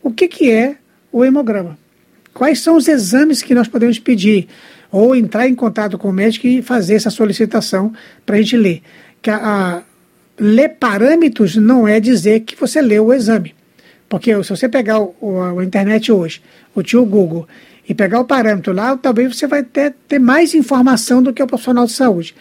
o 0.02 0.10
que, 0.10 0.26
que 0.26 0.50
é 0.50 0.76
o 1.12 1.24
hemograma. 1.24 1.78
Quais 2.32 2.60
são 2.60 2.76
os 2.76 2.88
exames 2.88 3.42
que 3.42 3.54
nós 3.54 3.68
podemos 3.68 3.98
pedir? 3.98 4.48
Ou 4.90 5.14
entrar 5.14 5.48
em 5.48 5.54
contato 5.54 5.98
com 5.98 6.08
o 6.08 6.12
médico 6.12 6.46
e 6.46 6.62
fazer 6.62 6.94
essa 6.94 7.10
solicitação 7.10 7.92
para 8.24 8.36
a 8.36 8.38
gente 8.38 8.56
ler. 8.56 8.82
Que 9.20 9.30
a, 9.30 9.36
a, 9.36 9.82
ler 10.38 10.70
parâmetros 10.80 11.56
não 11.56 11.86
é 11.86 11.98
dizer 12.00 12.40
que 12.40 12.56
você 12.56 12.80
leu 12.80 13.06
o 13.06 13.14
exame. 13.14 13.54
Porque 14.08 14.42
se 14.42 14.50
você 14.50 14.68
pegar 14.68 15.00
o, 15.00 15.14
o, 15.20 15.58
a 15.60 15.64
internet 15.64 16.12
hoje, 16.12 16.40
o 16.74 16.82
tio 16.82 17.04
Google, 17.04 17.46
e 17.88 17.94
pegar 17.94 18.20
o 18.20 18.24
parâmetro 18.24 18.72
lá, 18.72 18.96
talvez 18.96 19.36
você 19.36 19.46
vai 19.46 19.62
ter, 19.62 19.94
ter 20.08 20.18
mais 20.18 20.54
informação 20.54 21.22
do 21.22 21.32
que 21.32 21.42
o 21.42 21.46
profissional 21.46 21.86
de 21.86 21.92
saúde. 21.92 22.34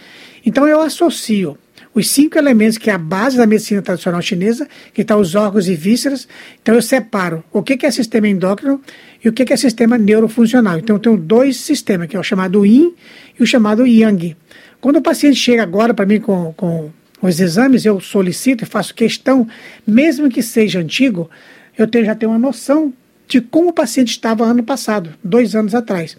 Então 0.46 0.68
eu 0.68 0.82
associo 0.82 1.58
os 1.94 2.10
cinco 2.10 2.38
elementos 2.38 2.78
que 2.78 2.90
é 2.90 2.94
a 2.94 2.98
base 2.98 3.38
da 3.38 3.48
medicina 3.48 3.82
tradicional 3.82 4.22
chinesa, 4.22 4.68
que 4.94 5.02
estão 5.02 5.18
tá 5.18 5.22
os 5.22 5.34
órgãos 5.34 5.68
e 5.68 5.76
vísceras. 5.76 6.28
Então 6.62 6.76
eu 6.76 6.82
separo 6.82 7.44
o 7.54 7.64
que, 7.64 7.78
que 7.78 7.86
é 7.86 7.92
sistema 7.92 8.28
endócrino 8.28 8.82
e 9.26 9.30
o 9.30 9.34
que, 9.34 9.52
é 9.52 9.58
sistema 9.58 9.98
neurofuncional. 9.98 10.78
Então 10.78 10.98
eu 10.98 11.00
tenho 11.00 11.18
dois 11.18 11.58
sistemas, 11.58 12.08
que 12.08 12.16
é 12.16 12.20
o 12.20 12.24
chamado 12.24 12.64
Yin 12.64 12.94
e 13.40 13.42
o 13.42 13.48
chamado 13.48 13.86
Yang. 13.88 14.38
Quando 14.80 14.98
o 14.98 15.02
paciente 15.02 15.38
chega 15.38 15.64
agora 15.64 15.96
para 15.96 16.06
mim 16.06 16.20
com, 16.20 16.54
com 16.54 16.92
os 17.20 17.40
exames, 17.40 17.86
eu 17.86 18.00
solicito 18.00 18.64
e 18.64 18.68
faço 18.68 18.94
questão, 18.94 19.48
mesmo 19.86 20.30
que 20.30 20.44
seja 20.44 20.80
antigo, 20.80 21.28
eu 21.76 21.88
tenho, 21.88 22.06
já 22.06 22.14
tenho 22.14 22.32
uma 22.32 22.38
noção 22.38 22.94
de 23.28 23.42
como 23.42 23.70
o 23.70 23.74
paciente 23.74 24.12
estava 24.12 24.46
ano 24.46 24.62
passado, 24.62 25.10
dois 25.24 25.56
anos 25.56 25.74
atrás. 25.74 26.16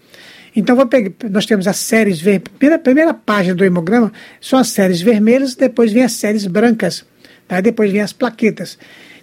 Então, 0.56 0.74
vou 0.74 0.86
pegar, 0.86 1.12
nós 1.30 1.46
temos 1.46 1.68
as 1.68 1.76
séries 1.76 2.18
vermelhas. 2.18 2.54
Primeira, 2.58 2.78
primeira 2.78 3.14
página 3.14 3.54
do 3.54 3.64
hemograma 3.64 4.12
são 4.40 4.58
as 4.58 4.68
séries 4.68 5.00
vermelhas, 5.00 5.54
depois 5.54 5.92
vem 5.92 6.02
as 6.02 6.12
séries 6.12 6.44
brancas, 6.44 7.04
tá? 7.46 7.60
depois 7.60 7.92
vem 7.92 8.00
as 8.00 8.12
plaquetas. 8.12 8.76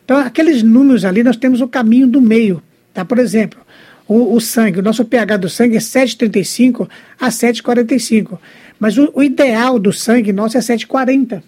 Então, 0.06 0.18
aqueles 0.18 0.64
números 0.64 1.04
ali, 1.04 1.22
nós 1.22 1.36
temos 1.36 1.60
o 1.60 1.68
caminho 1.68 2.08
do 2.08 2.22
meio. 2.22 2.64
Tá? 2.94 3.04
Por 3.04 3.18
exemplo, 3.18 3.60
o, 4.08 4.36
o 4.36 4.42
sangue, 4.42 4.80
o 4.80 4.84
nosso 4.84 5.06
pH 5.06 5.38
do 5.38 5.50
sangue 5.50 5.78
é 5.78 5.80
7,35 5.80 6.90
a 7.20 7.30
7,45. 7.30 8.38
Mas 8.80 8.98
o, 8.98 9.10
o, 9.14 9.24
ideal 9.24 9.80
do 9.80 9.94
sangue 9.94 10.34
nosso 10.34 10.58
é 10.58 10.60
7,40, 10.60 11.42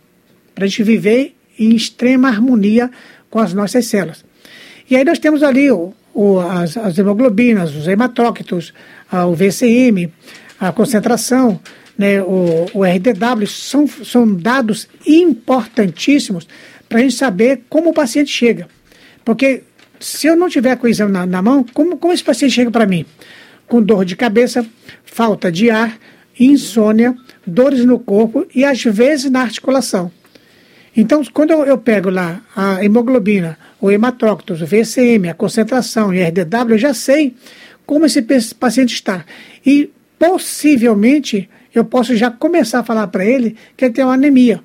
para 0.53 0.65
a 0.65 0.67
gente 0.67 0.83
viver 0.83 1.35
em 1.59 1.75
extrema 1.75 2.29
harmonia 2.29 2.89
com 3.29 3.39
as 3.39 3.53
nossas 3.53 3.85
células. 3.88 4.24
E 4.89 4.95
aí 4.95 5.03
nós 5.03 5.19
temos 5.19 5.43
ali 5.43 5.69
o, 5.71 5.93
o, 6.13 6.39
as, 6.39 6.77
as, 6.77 6.97
hemoglobinas, 6.97 7.75
os 7.75 7.88
hematócritos, 7.88 8.74
a, 9.12 9.25
o 9.25 9.35
VCM, 9.35 10.12
a 10.59 10.71
concentração, 10.71 11.59
né, 11.97 12.21
o, 12.21 12.67
o 12.74 12.83
RDW, 12.83 13.47
são, 13.47 13.88
são 13.88 14.33
dados 14.33 14.88
importantíssimos 15.05 16.47
para 16.88 17.00
a 17.00 17.01
gente 17.01 17.15
saber 17.15 17.63
como 17.69 17.89
o 17.89 17.93
paciente 17.93 18.31
chega. 18.31 18.67
Porque 19.24 19.63
se 20.05 20.27
eu 20.27 20.35
não 20.35 20.47
tiver 20.47 20.75
com 20.77 20.85
o 20.85 20.89
exame 20.89 21.12
na, 21.12 21.25
na 21.25 21.41
mão, 21.41 21.65
como, 21.74 21.97
como 21.97 22.13
esse 22.13 22.24
paciente 22.24 22.53
chega 22.53 22.69
para 22.69 22.85
mim? 22.85 23.03
Com 23.67 23.81
dor 23.81 24.05
de 24.05 24.15
cabeça, 24.15 24.63
falta 25.03 25.51
de 25.51 25.71
ar, 25.71 25.97
insônia, 26.39 27.15
dores 27.45 27.83
no 27.83 27.97
corpo 27.97 28.45
e 28.53 28.63
às 28.63 28.83
vezes 28.83 29.31
na 29.31 29.41
articulação. 29.41 30.12
Então, 30.95 31.24
quando 31.33 31.50
eu, 31.51 31.65
eu 31.65 31.75
pego 31.79 32.12
lá 32.12 32.39
a 32.55 32.85
hemoglobina, 32.85 33.57
o 33.81 33.89
hematócritos, 33.89 34.62
o 34.62 34.65
VCM, 34.67 35.27
a 35.27 35.33
concentração 35.33 36.13
e 36.13 36.21
RDW, 36.21 36.74
eu 36.74 36.77
já 36.77 36.93
sei 36.93 37.35
como 37.83 38.05
esse 38.05 38.21
paciente 38.53 38.93
está. 38.93 39.25
E 39.65 39.89
possivelmente 40.19 41.50
eu 41.74 41.83
posso 41.83 42.15
já 42.15 42.29
começar 42.29 42.81
a 42.81 42.83
falar 42.83 43.07
para 43.07 43.25
ele 43.25 43.57
que 43.75 43.85
ele 43.85 43.93
tem 43.95 44.05
uma 44.05 44.13
anemia. 44.13 44.62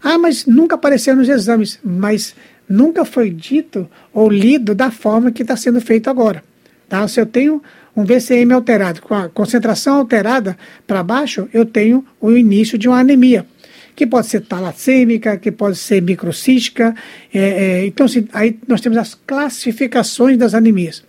Ah, 0.00 0.18
mas 0.18 0.46
nunca 0.46 0.76
apareceu 0.76 1.16
nos 1.16 1.28
exames. 1.28 1.80
Mas 1.82 2.32
nunca 2.68 3.04
foi 3.04 3.30
dito 3.30 3.88
ou 4.12 4.28
lido 4.28 4.74
da 4.74 4.90
forma 4.90 5.30
que 5.30 5.42
está 5.42 5.56
sendo 5.56 5.80
feito 5.80 6.08
agora. 6.08 6.42
Tá? 6.88 7.06
Se 7.08 7.20
eu 7.20 7.26
tenho 7.26 7.62
um 7.96 8.04
VCM 8.04 8.52
alterado, 8.52 9.02
com 9.02 9.14
a 9.14 9.28
concentração 9.28 9.96
alterada 9.96 10.56
para 10.86 11.02
baixo, 11.02 11.48
eu 11.52 11.64
tenho 11.64 12.04
o 12.20 12.32
início 12.32 12.78
de 12.78 12.88
uma 12.88 12.98
anemia, 12.98 13.46
que 13.94 14.06
pode 14.06 14.26
ser 14.26 14.40
talassêmica, 14.42 15.36
que 15.36 15.50
pode 15.50 15.76
ser 15.76 16.00
microcística. 16.00 16.94
É, 17.32 17.38
é, 17.38 17.86
então, 17.86 18.06
assim, 18.06 18.26
aí 18.32 18.58
nós 18.66 18.80
temos 18.80 18.98
as 18.98 19.14
classificações 19.14 20.38
das 20.38 20.54
anemias. 20.54 21.04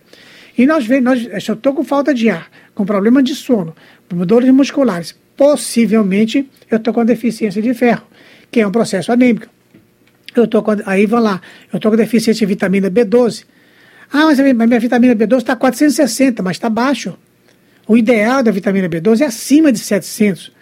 E 0.56 0.66
nós 0.66 0.86
vemos, 0.86 1.04
nós, 1.04 1.44
se 1.44 1.50
eu 1.50 1.54
estou 1.54 1.72
com 1.72 1.82
falta 1.82 2.14
de 2.14 2.28
ar, 2.28 2.48
com 2.74 2.84
problema 2.84 3.22
de 3.22 3.34
sono, 3.34 3.74
dores 4.08 4.50
musculares, 4.50 5.14
possivelmente 5.36 6.48
eu 6.70 6.76
estou 6.76 6.94
com 6.94 7.04
deficiência 7.04 7.60
de 7.60 7.74
ferro, 7.74 8.06
que 8.50 8.60
é 8.60 8.66
um 8.66 8.70
processo 8.70 9.10
anêmico. 9.10 9.53
Eu 10.34 10.46
tô 10.46 10.62
com, 10.62 10.72
aí 10.86 11.06
vão 11.06 11.20
lá, 11.20 11.40
eu 11.72 11.76
estou 11.76 11.90
com 11.90 11.96
deficiência 11.96 12.46
de 12.46 12.46
vitamina 12.46 12.90
B12. 12.90 13.44
Ah, 14.12 14.24
mas 14.24 14.38
minha, 14.38 14.54
minha 14.54 14.80
vitamina 14.80 15.14
B12 15.14 15.38
está 15.38 15.56
460, 15.56 16.42
mas 16.42 16.56
está 16.56 16.68
baixo. 16.68 17.16
O 17.86 17.96
ideal 17.96 18.42
da 18.42 18.50
vitamina 18.50 18.88
B12 18.88 19.20
é 19.20 19.26
acima 19.26 19.70
de 19.70 19.78
700. 19.78 20.52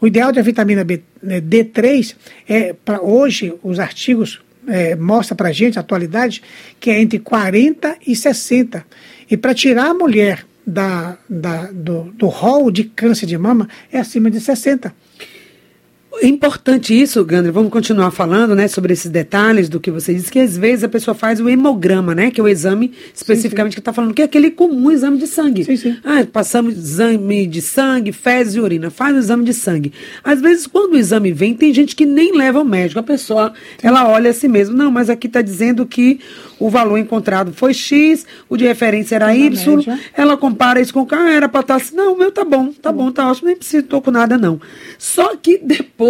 O 0.00 0.06
ideal 0.06 0.30
da 0.32 0.42
vitamina 0.42 0.84
B, 0.84 1.02
né, 1.22 1.40
D3 1.40 2.14
é, 2.48 2.72
para 2.72 3.00
hoje, 3.00 3.54
os 3.62 3.78
artigos 3.78 4.40
é, 4.68 4.94
mostram 4.94 5.36
para 5.36 5.48
a 5.48 5.52
gente, 5.52 5.78
a 5.78 5.80
atualidade, 5.80 6.42
que 6.78 6.90
é 6.90 7.00
entre 7.00 7.18
40 7.18 7.96
e 8.06 8.14
60. 8.14 8.84
E 9.30 9.36
para 9.36 9.54
tirar 9.54 9.90
a 9.90 9.94
mulher 9.94 10.44
da, 10.66 11.16
da, 11.28 11.70
do, 11.72 12.12
do 12.14 12.26
rol 12.26 12.70
de 12.70 12.84
câncer 12.84 13.26
de 13.26 13.38
mama, 13.38 13.68
é 13.90 13.98
acima 13.98 14.30
de 14.30 14.40
60. 14.40 14.94
É 16.22 16.26
importante 16.26 16.98
isso, 16.98 17.24
Gandra. 17.24 17.52
Vamos 17.52 17.70
continuar 17.70 18.10
falando, 18.10 18.54
né, 18.54 18.68
sobre 18.68 18.92
esses 18.92 19.10
detalhes 19.10 19.68
do 19.68 19.78
que 19.78 19.90
você 19.90 20.14
disse, 20.14 20.30
que 20.30 20.38
às 20.38 20.56
vezes 20.56 20.84
a 20.84 20.88
pessoa 20.88 21.14
faz 21.14 21.40
o 21.40 21.48
hemograma, 21.48 22.14
né, 22.14 22.30
que 22.30 22.40
é 22.40 22.44
o 22.44 22.48
exame 22.48 22.92
especificamente 23.14 23.72
sim, 23.72 23.74
sim. 23.74 23.74
que 23.76 23.80
está 23.80 23.92
falando, 23.92 24.14
que 24.14 24.22
é 24.22 24.24
aquele 24.24 24.50
comum 24.50 24.90
exame 24.90 25.18
de 25.18 25.26
sangue. 25.26 25.64
Sim, 25.64 25.76
sim. 25.76 25.96
Ah, 26.04 26.24
passamos 26.30 26.76
exame 26.76 27.46
de 27.46 27.60
sangue, 27.60 28.12
fezes 28.12 28.54
e 28.54 28.60
urina, 28.60 28.90
faz 28.90 29.14
o 29.14 29.18
exame 29.18 29.44
de 29.44 29.52
sangue. 29.52 29.92
Às 30.24 30.40
vezes, 30.40 30.66
quando 30.66 30.94
o 30.94 30.96
exame 30.96 31.32
vem, 31.32 31.54
tem 31.54 31.72
gente 31.74 31.94
que 31.94 32.06
nem 32.06 32.36
leva 32.36 32.58
ao 32.58 32.64
médico. 32.64 33.00
A 33.00 33.02
pessoa, 33.02 33.52
sim. 33.78 33.86
ela 33.86 34.08
olha 34.08 34.30
a 34.30 34.34
si 34.34 34.48
mesma, 34.48 34.74
não, 34.74 34.90
mas 34.90 35.10
aqui 35.10 35.26
está 35.26 35.42
dizendo 35.42 35.84
que 35.84 36.20
o 36.58 36.70
valor 36.70 36.98
encontrado 36.98 37.52
foi 37.52 37.74
X, 37.74 38.26
o 38.48 38.56
de 38.56 38.64
referência 38.64 39.16
era 39.16 39.34
Y, 39.34 39.76
média. 39.76 40.00
ela 40.16 40.36
compara 40.36 40.80
isso 40.80 40.94
com 40.94 41.00
o 41.00 41.06
cara, 41.06 41.30
era 41.30 41.48
para 41.48 41.60
estar 41.60 41.74
tá 41.74 41.82
assim, 41.82 41.94
não, 41.94 42.14
o 42.14 42.18
meu 42.18 42.32
tá 42.32 42.44
bom, 42.44 42.72
tá 42.72 42.90
bom, 42.90 43.12
tá 43.12 43.30
ótimo, 43.30 43.48
nem 43.48 43.56
preciso, 43.56 43.84
tô 43.84 44.00
com 44.00 44.10
nada 44.10 44.38
não. 44.38 44.58
Só 44.98 45.36
que 45.36 45.58
depois 45.58 46.05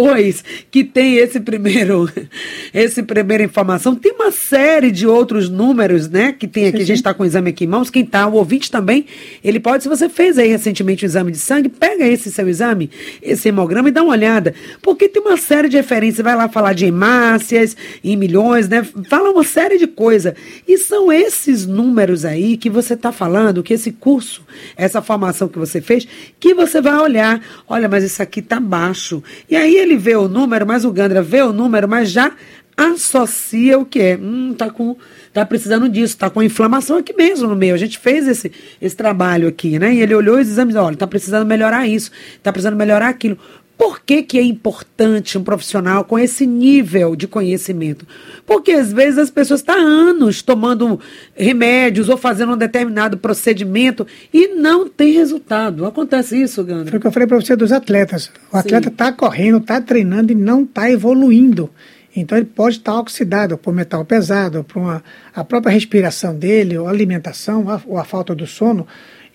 que 0.71 0.83
tem 0.83 1.15
esse 1.15 1.39
primeiro, 1.39 2.09
esse 2.73 3.03
primeira 3.03 3.43
informação, 3.43 3.95
tem 3.95 4.11
uma 4.13 4.31
série 4.31 4.91
de 4.91 5.07
outros 5.07 5.49
números, 5.49 6.09
né, 6.09 6.33
que 6.37 6.47
tem 6.47 6.67
aqui, 6.67 6.77
sim, 6.77 6.83
a 6.83 6.87
gente 6.87 6.97
está 6.97 7.13
com 7.13 7.23
o 7.23 7.25
exame 7.25 7.49
aqui 7.49 7.65
em 7.65 7.67
mãos, 7.67 7.89
quem 7.89 8.05
tá, 8.05 8.27
o 8.27 8.33
ouvinte 8.33 8.69
também, 8.71 9.05
ele 9.43 9.59
pode, 9.59 9.83
se 9.83 9.89
você 9.89 10.09
fez 10.09 10.37
aí 10.37 10.47
recentemente 10.47 11.05
um 11.05 11.07
exame 11.07 11.31
de 11.31 11.39
sangue, 11.39 11.69
pega 11.69 12.05
esse 12.05 12.31
seu 12.31 12.47
exame, 12.47 12.89
esse 13.21 13.49
hemograma 13.49 13.89
e 13.89 13.91
dá 13.91 14.03
uma 14.03 14.11
olhada, 14.11 14.53
porque 14.81 15.07
tem 15.07 15.21
uma 15.21 15.37
série 15.37 15.69
de 15.69 15.77
referências, 15.77 16.23
vai 16.23 16.35
lá 16.35 16.49
falar 16.49 16.73
de 16.73 16.85
hemácias, 16.85 17.75
em 18.03 18.15
milhões, 18.15 18.67
né, 18.67 18.85
fala 19.09 19.31
uma 19.31 19.43
série 19.43 19.77
de 19.77 19.87
coisas, 19.87 20.33
e 20.67 20.77
são 20.77 21.11
esses 21.11 21.65
números 21.65 22.25
aí 22.25 22.57
que 22.57 22.69
você 22.69 22.93
está 22.93 23.11
falando, 23.11 23.63
que 23.63 23.73
esse 23.73 23.91
curso, 23.91 24.41
essa 24.75 25.01
formação 25.01 25.47
que 25.47 25.57
você 25.57 25.81
fez, 25.81 26.07
que 26.39 26.53
você 26.53 26.81
vai 26.81 26.97
olhar. 26.99 27.41
Olha, 27.67 27.87
mas 27.87 28.03
isso 28.03 28.21
aqui 28.21 28.39
está 28.39 28.59
baixo. 28.59 29.23
E 29.49 29.55
aí 29.55 29.75
ele 29.87 29.97
vê 29.97 30.15
o 30.15 30.27
número, 30.27 30.65
mas 30.67 30.85
o 30.85 30.91
Gandra 30.91 31.21
vê 31.21 31.41
o 31.41 31.53
número, 31.53 31.87
mas 31.87 32.11
já 32.11 32.31
associa 32.75 33.79
o 33.79 33.85
que 33.85 33.99
é. 33.99 34.17
Hum, 34.17 34.53
tá 34.55 34.69
com 34.69 34.95
tá 35.33 35.45
precisando 35.45 35.89
disso, 35.89 36.17
tá 36.17 36.29
com 36.29 36.41
inflamação 36.41 36.97
aqui 36.97 37.13
mesmo 37.13 37.47
no 37.47 37.55
meio. 37.55 37.73
A 37.73 37.77
gente 37.77 37.97
fez 37.97 38.27
esse, 38.27 38.51
esse 38.81 38.95
trabalho 38.95 39.47
aqui, 39.47 39.77
né? 39.79 39.93
E 39.93 40.01
ele 40.01 40.13
olhou 40.13 40.37
os 40.39 40.47
exames, 40.47 40.75
olha, 40.75 40.95
tá 40.95 41.07
precisando 41.07 41.45
melhorar 41.45 41.87
isso, 41.87 42.11
tá 42.41 42.51
precisando 42.51 42.75
melhorar 42.75 43.09
aquilo. 43.09 43.37
Por 43.77 44.01
que, 44.01 44.23
que 44.23 44.39
é 44.39 44.41
importante 44.41 45.37
um 45.37 45.43
profissional 45.43 46.03
com 46.03 46.17
esse 46.17 46.47
nível 46.47 47.15
de 47.15 47.27
conhecimento? 47.27 48.07
Porque 48.45 48.71
às 48.71 48.91
vezes 48.91 49.19
as 49.19 49.29
pessoas 49.29 49.59
estão 49.59 49.75
há 49.75 49.79
anos 49.79 50.41
tomando 50.41 50.99
remédios 51.35 52.09
ou 52.09 52.17
fazendo 52.17 52.53
um 52.53 52.57
determinado 52.57 53.17
procedimento 53.17 54.07
e 54.33 54.47
não 54.55 54.89
tem 54.89 55.11
resultado. 55.11 55.85
Acontece 55.85 56.41
isso, 56.41 56.63
Gandra? 56.63 56.89
Foi 56.89 56.97
o 56.97 57.01
que 57.01 57.07
eu 57.07 57.11
falei 57.11 57.27
para 57.27 57.39
você 57.39 57.55
dos 57.55 57.71
atletas. 57.71 58.31
O 58.51 58.57
atleta 58.57 58.87
está 58.87 59.11
correndo, 59.11 59.59
está 59.59 59.79
treinando 59.79 60.31
e 60.31 60.35
não 60.35 60.63
está 60.63 60.89
evoluindo. 60.89 61.69
Então 62.15 62.35
ele 62.35 62.47
pode 62.47 62.77
estar 62.77 62.93
tá 62.93 62.99
oxidado 62.99 63.59
por 63.59 63.71
metal 63.71 64.03
pesado, 64.03 64.63
por 64.63 64.79
uma, 64.79 65.03
a 65.35 65.43
própria 65.43 65.71
respiração 65.71 66.35
dele, 66.35 66.75
ou 66.75 66.87
alimentação, 66.87 67.63
ou 67.85 67.99
a 67.99 68.03
falta 68.03 68.33
do 68.33 68.47
sono 68.47 68.87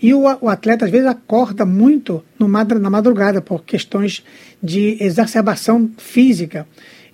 e 0.02 0.12
o, 0.12 0.22
o 0.40 0.48
atleta, 0.48 0.84
às 0.84 0.90
vezes, 0.90 1.06
acorda 1.06 1.64
muito 1.64 2.24
no, 2.36 2.48
na 2.48 2.90
madrugada 2.90 3.40
por 3.40 3.62
questões 3.62 4.24
de 4.60 4.96
exacerbação 5.00 5.88
física. 5.96 6.66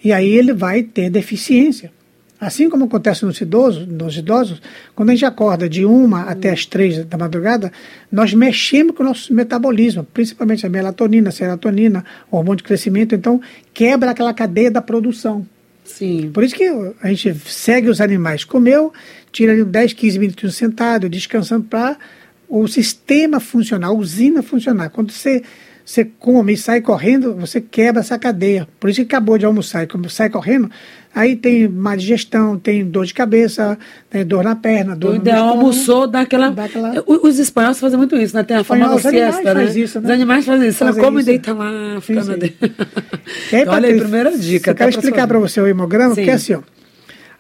E 0.03 0.11
aí 0.11 0.29
ele 0.29 0.55
vai 0.55 0.83
ter 0.83 1.11
deficiência. 1.11 1.93
Assim 2.41 2.71
como 2.71 2.85
acontece 2.85 3.25
nos 3.25 3.41
idosos, 3.41 3.87
nos 3.87 4.17
idosos, 4.17 4.63
quando 4.95 5.11
a 5.11 5.13
gente 5.13 5.25
acorda 5.25 5.69
de 5.69 5.85
uma 5.85 6.23
até 6.23 6.51
as 6.51 6.65
três 6.65 7.05
da 7.05 7.19
madrugada, 7.19 7.73
nós 8.13 8.33
mexemos 8.33 8.95
com 8.95 9.03
o 9.03 9.07
nosso 9.07 9.35
metabolismo, 9.35 10.05
principalmente 10.05 10.65
a 10.65 10.69
melatonina, 10.69 11.31
a 11.31 11.33
serotonina, 11.33 12.05
o 12.31 12.37
hormônio 12.37 12.59
de 12.59 12.63
crescimento, 12.63 13.13
então 13.13 13.41
quebra 13.75 14.13
aquela 14.13 14.33
cadeia 14.33 14.71
da 14.71 14.81
produção. 14.81 15.45
Sim. 15.85 16.31
Por 16.33 16.45
isso 16.45 16.55
que 16.55 16.65
a 17.03 17.09
gente 17.09 17.35
segue 17.47 17.89
os 17.89 18.01
animais. 18.01 18.45
Comeu, 18.45 18.93
tira 19.33 19.65
10, 19.65 19.93
15 19.95 20.19
minutos 20.21 20.55
sentado, 20.55 21.09
descansando 21.09 21.65
para 21.65 21.99
o 22.49 22.67
sistema 22.67 23.39
funcionar, 23.41 23.89
a 23.89 23.93
usina 23.93 24.43
funcionar. 24.43 24.89
Quando 24.89 25.13
você, 25.13 25.43
você 25.85 26.05
come 26.05 26.55
e 26.55 26.57
sai 26.57 26.81
correndo, 26.81 27.35
você 27.35 27.61
quebra 27.61 28.01
essa 28.01 28.19
cadeia. 28.19 28.67
Por 28.81 28.89
isso 28.89 29.01
que 29.01 29.07
acabou 29.15 29.37
de 29.37 29.45
almoçar 29.45 29.85
e 29.85 30.11
sai 30.11 30.31
correndo, 30.31 30.71
aí 31.15 31.37
tem 31.37 31.69
má 31.69 31.95
digestão, 31.95 32.59
tem 32.59 32.85
dor 32.85 33.05
de 33.05 33.13
cabeça, 33.13 33.79
tem 34.09 34.25
dor 34.25 34.43
na 34.43 34.57
perna, 34.57 34.97
dor 34.97 35.11
o 35.11 35.15
no 35.15 35.21
ideal 35.21 35.49
almoçou, 35.49 36.07
dá 36.07 36.21
aquela... 36.21 36.51
dá 36.51 36.65
aquela... 36.65 37.05
Os 37.07 37.39
espanhóis 37.39 37.79
fazem 37.79 37.99
muito 37.99 38.17
isso, 38.17 38.35
né? 38.35 38.43
Tem 38.43 38.57
a 38.57 38.65
famosa 38.65 39.11
siesta, 39.11 39.55
né? 39.55 39.65
Isso, 39.67 40.01
né? 40.01 40.07
Os 40.07 40.11
animais 40.11 40.47
fazem 40.47 40.69
isso. 40.69 40.83
Ela 40.83 40.95
come 40.95 41.21
e 41.21 41.25
deita 41.25 41.53
lá, 41.53 42.01
fica 42.01 42.25
na. 42.25 42.39
Então, 43.53 43.75
olha 43.75 43.89
aí, 43.89 43.99
primeira 43.99 44.37
dica. 44.37 44.71
Eu 44.71 44.75
quero 44.75 44.91
explicar 44.91 45.27
para 45.27 45.39
você 45.39 45.61
o 45.61 45.67
hemograma, 45.67 46.15
Sim. 46.15 46.23
porque 46.23 46.31
é 46.31 46.35
assim, 46.35 46.55
ó. 46.55 46.63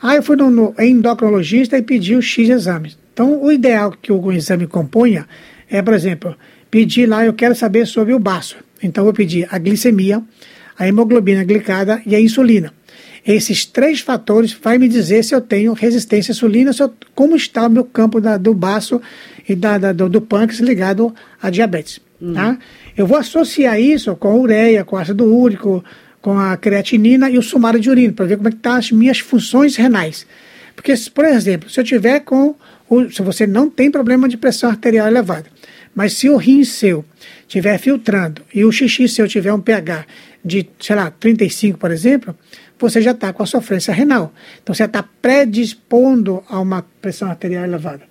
Ah, 0.00 0.14
eu 0.14 0.22
fui 0.22 0.36
no, 0.36 0.50
no 0.50 0.74
endocrinologista 0.78 1.76
e 1.76 1.82
pedi 1.82 2.14
o 2.14 2.22
X 2.22 2.48
exames. 2.48 2.96
Então, 3.12 3.42
o 3.42 3.50
ideal 3.50 3.92
que 4.00 4.12
o 4.12 4.32
exame 4.32 4.66
componha 4.66 5.26
é, 5.68 5.82
por 5.82 5.92
exemplo, 5.92 6.36
pedir 6.70 7.06
lá, 7.06 7.24
eu 7.24 7.32
quero 7.32 7.54
saber 7.54 7.86
sobre 7.86 8.14
o 8.14 8.18
baço. 8.18 8.56
Então, 8.82 9.02
eu 9.02 9.06
vou 9.06 9.14
pedir 9.14 9.48
a 9.50 9.58
glicemia, 9.58 10.22
a 10.78 10.86
hemoglobina 10.86 11.42
glicada 11.42 12.00
e 12.06 12.14
a 12.14 12.20
insulina. 12.20 12.72
Esses 13.26 13.66
três 13.66 14.00
fatores 14.00 14.52
vai 14.52 14.78
me 14.78 14.88
dizer 14.88 15.24
se 15.24 15.34
eu 15.34 15.40
tenho 15.40 15.72
resistência 15.72 16.32
à 16.32 16.34
insulina, 16.34 16.70
eu, 16.78 16.92
como 17.14 17.36
está 17.36 17.66
o 17.66 17.70
meu 17.70 17.84
campo 17.84 18.20
da, 18.20 18.36
do 18.36 18.54
baço 18.54 19.00
e 19.48 19.54
da, 19.54 19.76
da, 19.76 19.92
do, 19.92 20.08
do 20.08 20.20
pâncreas 20.20 20.60
ligado 20.60 21.14
à 21.42 21.50
diabetes. 21.50 22.00
Hum. 22.22 22.32
Tá? 22.32 22.58
Eu 22.96 23.06
vou 23.06 23.18
associar 23.18 23.80
isso 23.80 24.14
com 24.16 24.28
a 24.28 24.34
ureia, 24.34 24.84
com 24.84 24.96
ácido 24.96 25.24
úrico, 25.24 25.84
com 26.28 26.38
a 26.38 26.58
creatinina 26.58 27.30
e 27.30 27.38
o 27.38 27.42
sumário 27.42 27.80
de 27.80 27.88
urina, 27.88 28.12
para 28.12 28.26
ver 28.26 28.36
como 28.36 28.48
é 28.48 28.50
que 28.50 28.58
estão 28.58 28.72
tá 28.72 28.78
as 28.78 28.92
minhas 28.92 29.18
funções 29.18 29.76
renais 29.76 30.26
Porque, 30.76 30.92
por 31.14 31.24
exemplo, 31.24 31.70
se 31.70 31.80
eu 31.80 31.84
tiver 31.84 32.20
com. 32.20 32.54
Se 33.10 33.22
você 33.22 33.46
não 33.46 33.70
tem 33.70 33.90
problema 33.90 34.28
de 34.28 34.36
pressão 34.36 34.68
arterial 34.68 35.06
elevada, 35.06 35.46
mas 35.94 36.12
se 36.12 36.28
o 36.28 36.36
rim 36.36 36.64
seu 36.64 37.02
estiver 37.46 37.78
filtrando 37.78 38.42
e 38.54 38.62
o 38.62 38.70
xixi 38.70 39.08
seu 39.08 39.26
tiver 39.26 39.54
um 39.54 39.60
pH 39.60 40.04
de, 40.44 40.68
sei 40.78 40.96
lá, 40.96 41.10
35, 41.10 41.78
por 41.78 41.90
exemplo, 41.90 42.36
você 42.78 43.00
já 43.00 43.12
está 43.12 43.32
com 43.32 43.42
a 43.42 43.46
sofrência 43.46 43.94
renal. 43.94 44.30
Então 44.62 44.74
você 44.74 44.84
está 44.84 45.02
predispondo 45.02 46.44
a 46.46 46.60
uma 46.60 46.84
pressão 47.00 47.30
arterial 47.30 47.64
elevada. 47.64 48.02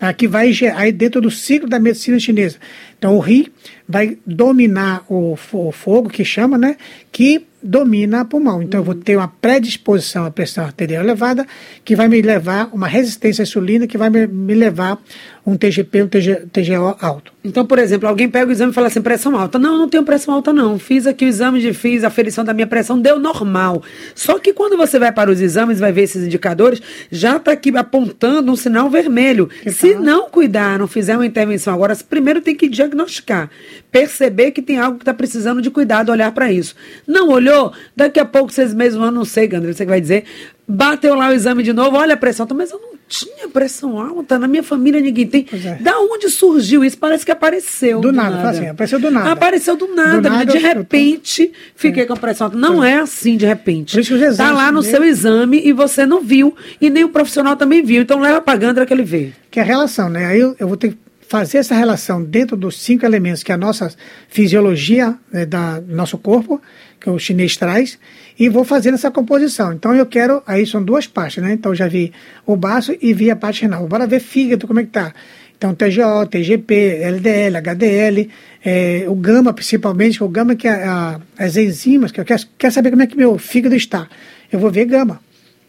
Tá? 0.00 0.12
vai 0.28 0.52
aí 0.74 0.90
dentro 0.90 1.20
do 1.20 1.30
ciclo 1.30 1.68
da 1.68 1.78
medicina 1.78 2.18
chinesa. 2.18 2.58
Então 2.98 3.16
o 3.16 3.20
rim 3.20 3.46
vai 3.88 4.18
dominar 4.26 5.04
o, 5.08 5.38
o 5.52 5.70
fogo 5.70 6.08
que 6.08 6.24
chama, 6.24 6.58
né? 6.58 6.76
Que 7.12 7.46
domina 7.62 8.22
o 8.22 8.24
pulmão. 8.24 8.62
Então, 8.62 8.80
eu 8.80 8.84
vou 8.84 8.94
ter 8.94 9.16
uma 9.16 9.28
predisposição 9.28 10.24
à 10.24 10.30
pressão 10.30 10.64
arterial 10.64 11.02
elevada, 11.02 11.46
que 11.84 11.94
vai 11.94 12.08
me 12.08 12.20
levar 12.20 12.68
uma 12.72 12.88
resistência 12.88 13.42
à 13.42 13.44
insulina, 13.44 13.86
que 13.86 13.98
vai 13.98 14.10
me, 14.10 14.26
me 14.26 14.54
levar 14.54 14.98
um 15.44 15.56
TGP, 15.56 16.02
um 16.02 16.08
TG, 16.08 16.46
TGO 16.52 16.96
alto. 17.00 17.32
Então, 17.44 17.66
por 17.66 17.78
exemplo, 17.80 18.08
alguém 18.08 18.28
pega 18.28 18.48
o 18.48 18.52
exame 18.52 18.70
e 18.70 18.74
fala 18.74 18.86
assim, 18.86 19.02
pressão 19.02 19.36
alta. 19.36 19.58
Não, 19.58 19.76
não 19.76 19.88
tenho 19.88 20.04
pressão 20.04 20.32
alta 20.32 20.52
não. 20.52 20.78
Fiz 20.78 21.06
aqui 21.06 21.24
o 21.24 21.28
exame 21.28 21.60
de 21.60 21.72
fiz, 21.72 22.04
a 22.04 22.10
ferição 22.10 22.44
da 22.44 22.54
minha 22.54 22.66
pressão 22.66 23.00
deu 23.00 23.18
normal. 23.18 23.82
Só 24.14 24.38
que 24.38 24.52
quando 24.52 24.76
você 24.76 25.00
vai 25.00 25.10
para 25.10 25.30
os 25.30 25.40
exames, 25.40 25.80
vai 25.80 25.90
ver 25.90 26.02
esses 26.02 26.24
indicadores, 26.24 26.80
já 27.10 27.36
está 27.36 27.52
aqui 27.52 27.76
apontando 27.76 28.52
um 28.52 28.56
sinal 28.56 28.88
vermelho. 28.88 29.48
Que 29.48 29.72
Se 29.72 29.94
não 29.96 30.30
cuidar, 30.30 30.78
não 30.78 30.86
fizer 30.86 31.16
uma 31.16 31.26
intervenção 31.26 31.74
agora, 31.74 31.96
primeiro 32.08 32.40
tem 32.40 32.54
que 32.54 32.68
diagnosticar. 32.68 33.50
Perceber 33.90 34.52
que 34.52 34.62
tem 34.62 34.78
algo 34.78 34.98
que 34.98 35.02
está 35.02 35.12
precisando 35.12 35.60
de 35.60 35.70
cuidado, 35.70 36.12
olhar 36.12 36.30
para 36.30 36.52
isso. 36.52 36.76
Não 37.06 37.28
olhou? 37.28 37.72
Daqui 37.96 38.20
a 38.20 38.24
pouco, 38.24 38.52
seis 38.52 38.72
meses, 38.72 38.96
um 38.96 39.02
ano, 39.02 39.18
não 39.18 39.24
sei, 39.24 39.48
Gandra, 39.48 39.72
você 39.72 39.84
vai 39.84 40.00
dizer, 40.00 40.24
bateu 40.66 41.14
lá 41.16 41.28
o 41.28 41.32
exame 41.32 41.64
de 41.64 41.72
novo, 41.72 41.96
olha 41.96 42.14
a 42.14 42.16
pressão, 42.16 42.46
mas 42.54 42.70
eu 42.70 42.78
não 42.78 42.91
tinha 43.12 43.46
pressão 43.46 44.00
alta, 44.00 44.38
na 44.38 44.48
minha 44.48 44.62
família 44.62 44.98
ninguém 44.98 45.26
tem. 45.26 45.46
É. 45.52 45.74
Da 45.74 45.98
onde 46.00 46.30
surgiu 46.30 46.82
isso? 46.82 46.96
Parece 46.96 47.26
que 47.26 47.30
apareceu. 47.30 48.00
Do, 48.00 48.08
do 48.08 48.12
nada, 48.12 48.36
nada. 48.36 48.50
Assim, 48.50 48.66
apareceu 48.66 48.98
do 48.98 49.10
nada. 49.10 49.32
Apareceu 49.32 49.76
do 49.76 49.94
nada, 49.94 50.22
do 50.22 50.30
nada 50.30 50.50
de 50.50 50.58
repente 50.58 51.48
tô... 51.48 51.54
fiquei 51.76 52.04
é. 52.04 52.06
com 52.06 52.16
pressão 52.16 52.46
alta. 52.46 52.56
Não 52.56 52.82
é. 52.82 52.92
é 52.92 52.98
assim 53.00 53.36
de 53.36 53.44
repente. 53.44 54.00
Está 54.00 54.50
lá 54.50 54.72
no 54.72 54.82
seu 54.82 55.04
exame 55.04 55.60
e 55.62 55.72
você 55.72 56.06
não 56.06 56.22
viu, 56.22 56.56
e 56.80 56.88
nem 56.88 57.04
o 57.04 57.10
profissional 57.10 57.54
também 57.54 57.82
viu. 57.82 58.00
Então 58.00 58.18
leva 58.18 58.40
para 58.40 58.58
Gandra 58.58 58.86
que 58.86 58.94
ele 58.94 59.04
vê. 59.04 59.32
Que 59.50 59.60
é 59.60 59.62
a 59.62 59.66
relação, 59.66 60.08
né? 60.08 60.24
Aí 60.24 60.40
eu, 60.40 60.56
eu 60.58 60.66
vou 60.66 60.78
ter 60.78 60.92
que 60.92 60.98
fazer 61.28 61.58
essa 61.58 61.74
relação 61.74 62.22
dentro 62.22 62.56
dos 62.56 62.80
cinco 62.80 63.04
elementos 63.04 63.42
que 63.42 63.52
a 63.52 63.56
nossa 63.56 63.94
fisiologia 64.28 65.14
né, 65.30 65.44
da 65.44 65.80
nosso 65.80 66.16
corpo, 66.16 66.60
que 67.00 67.10
o 67.10 67.18
chinês 67.18 67.56
traz, 67.56 67.98
e 68.38 68.48
vou 68.48 68.64
fazendo 68.64 68.94
essa 68.94 69.10
composição. 69.10 69.72
Então 69.72 69.94
eu 69.94 70.06
quero, 70.06 70.42
aí 70.46 70.66
são 70.66 70.82
duas 70.82 71.06
partes, 71.06 71.42
né? 71.42 71.52
Então 71.52 71.74
já 71.74 71.88
vi 71.88 72.12
o 72.46 72.56
baço 72.56 72.94
e 73.00 73.12
vi 73.12 73.30
a 73.30 73.36
parte 73.36 73.62
renal. 73.62 73.86
Bora 73.86 74.06
ver 74.06 74.20
fígado, 74.20 74.66
como 74.66 74.80
é 74.80 74.84
que 74.84 74.90
tá. 74.90 75.12
Então 75.56 75.74
TGO, 75.74 76.26
TGP, 76.28 76.74
LDL, 77.02 77.56
HDL, 77.58 78.28
é, 78.64 79.04
o 79.06 79.14
gama 79.14 79.52
principalmente, 79.52 80.22
o 80.22 80.28
gama 80.28 80.56
que 80.56 80.66
é 80.66 80.84
a, 80.84 81.20
as 81.38 81.56
enzimas, 81.56 82.10
que 82.10 82.20
eu 82.20 82.24
quero, 82.24 82.42
quero 82.58 82.72
saber 82.72 82.90
como 82.90 83.02
é 83.02 83.06
que 83.06 83.16
meu 83.16 83.38
fígado 83.38 83.74
está. 83.76 84.08
Eu 84.50 84.58
vou 84.58 84.70
ver 84.70 84.86
gama, 84.86 85.20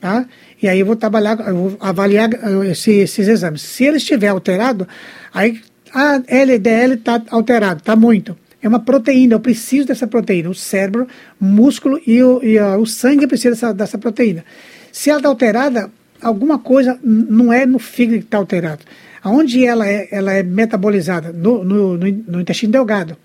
tá? 0.02 0.26
E 0.62 0.68
aí 0.68 0.80
eu 0.80 0.86
vou 0.86 0.96
trabalhar, 0.96 1.40
eu 1.48 1.56
vou 1.56 1.78
avaliar 1.80 2.30
uh, 2.30 2.64
esse, 2.64 2.92
esses 2.92 3.28
exames. 3.28 3.62
Se 3.62 3.84
ele 3.84 3.98
estiver 3.98 4.30
alterado, 4.30 4.88
aí 5.34 5.62
a 5.94 6.22
LDL 6.28 6.94
está 6.94 7.22
alterado, 7.30 7.80
está 7.80 7.96
muito. 7.96 8.36
É 8.64 8.68
uma 8.68 8.80
proteína, 8.80 9.34
eu 9.36 9.42
preciso 9.42 9.86
dessa 9.86 10.08
proteína. 10.08 10.50
O 10.50 10.56
cérebro, 10.56 11.06
músculo 11.38 12.00
e 12.08 12.24
o, 12.24 12.42
e, 12.42 12.58
uh, 12.58 12.78
o 12.80 12.88
sangue 12.88 13.28
precisa 13.28 13.50
dessa, 13.50 13.74
dessa 13.74 13.98
proteína. 13.98 14.46
Se 14.90 15.10
ela 15.10 15.20
está 15.20 15.28
alterada, 15.28 15.92
alguma 16.22 16.58
coisa 16.58 16.98
não 17.04 17.52
é 17.52 17.66
no 17.66 17.78
fígado 17.78 18.20
que 18.20 18.26
está 18.26 18.38
alterado. 18.38 18.86
Onde 19.26 19.66
ela 19.66 19.86
é, 19.86 20.08
ela 20.12 20.32
é 20.32 20.44
metabolizada? 20.44 21.34
No, 21.34 21.62
no, 21.64 21.98
no, 21.98 22.12
no 22.28 22.42
intestino 22.42 22.72
delgado. 22.72 23.18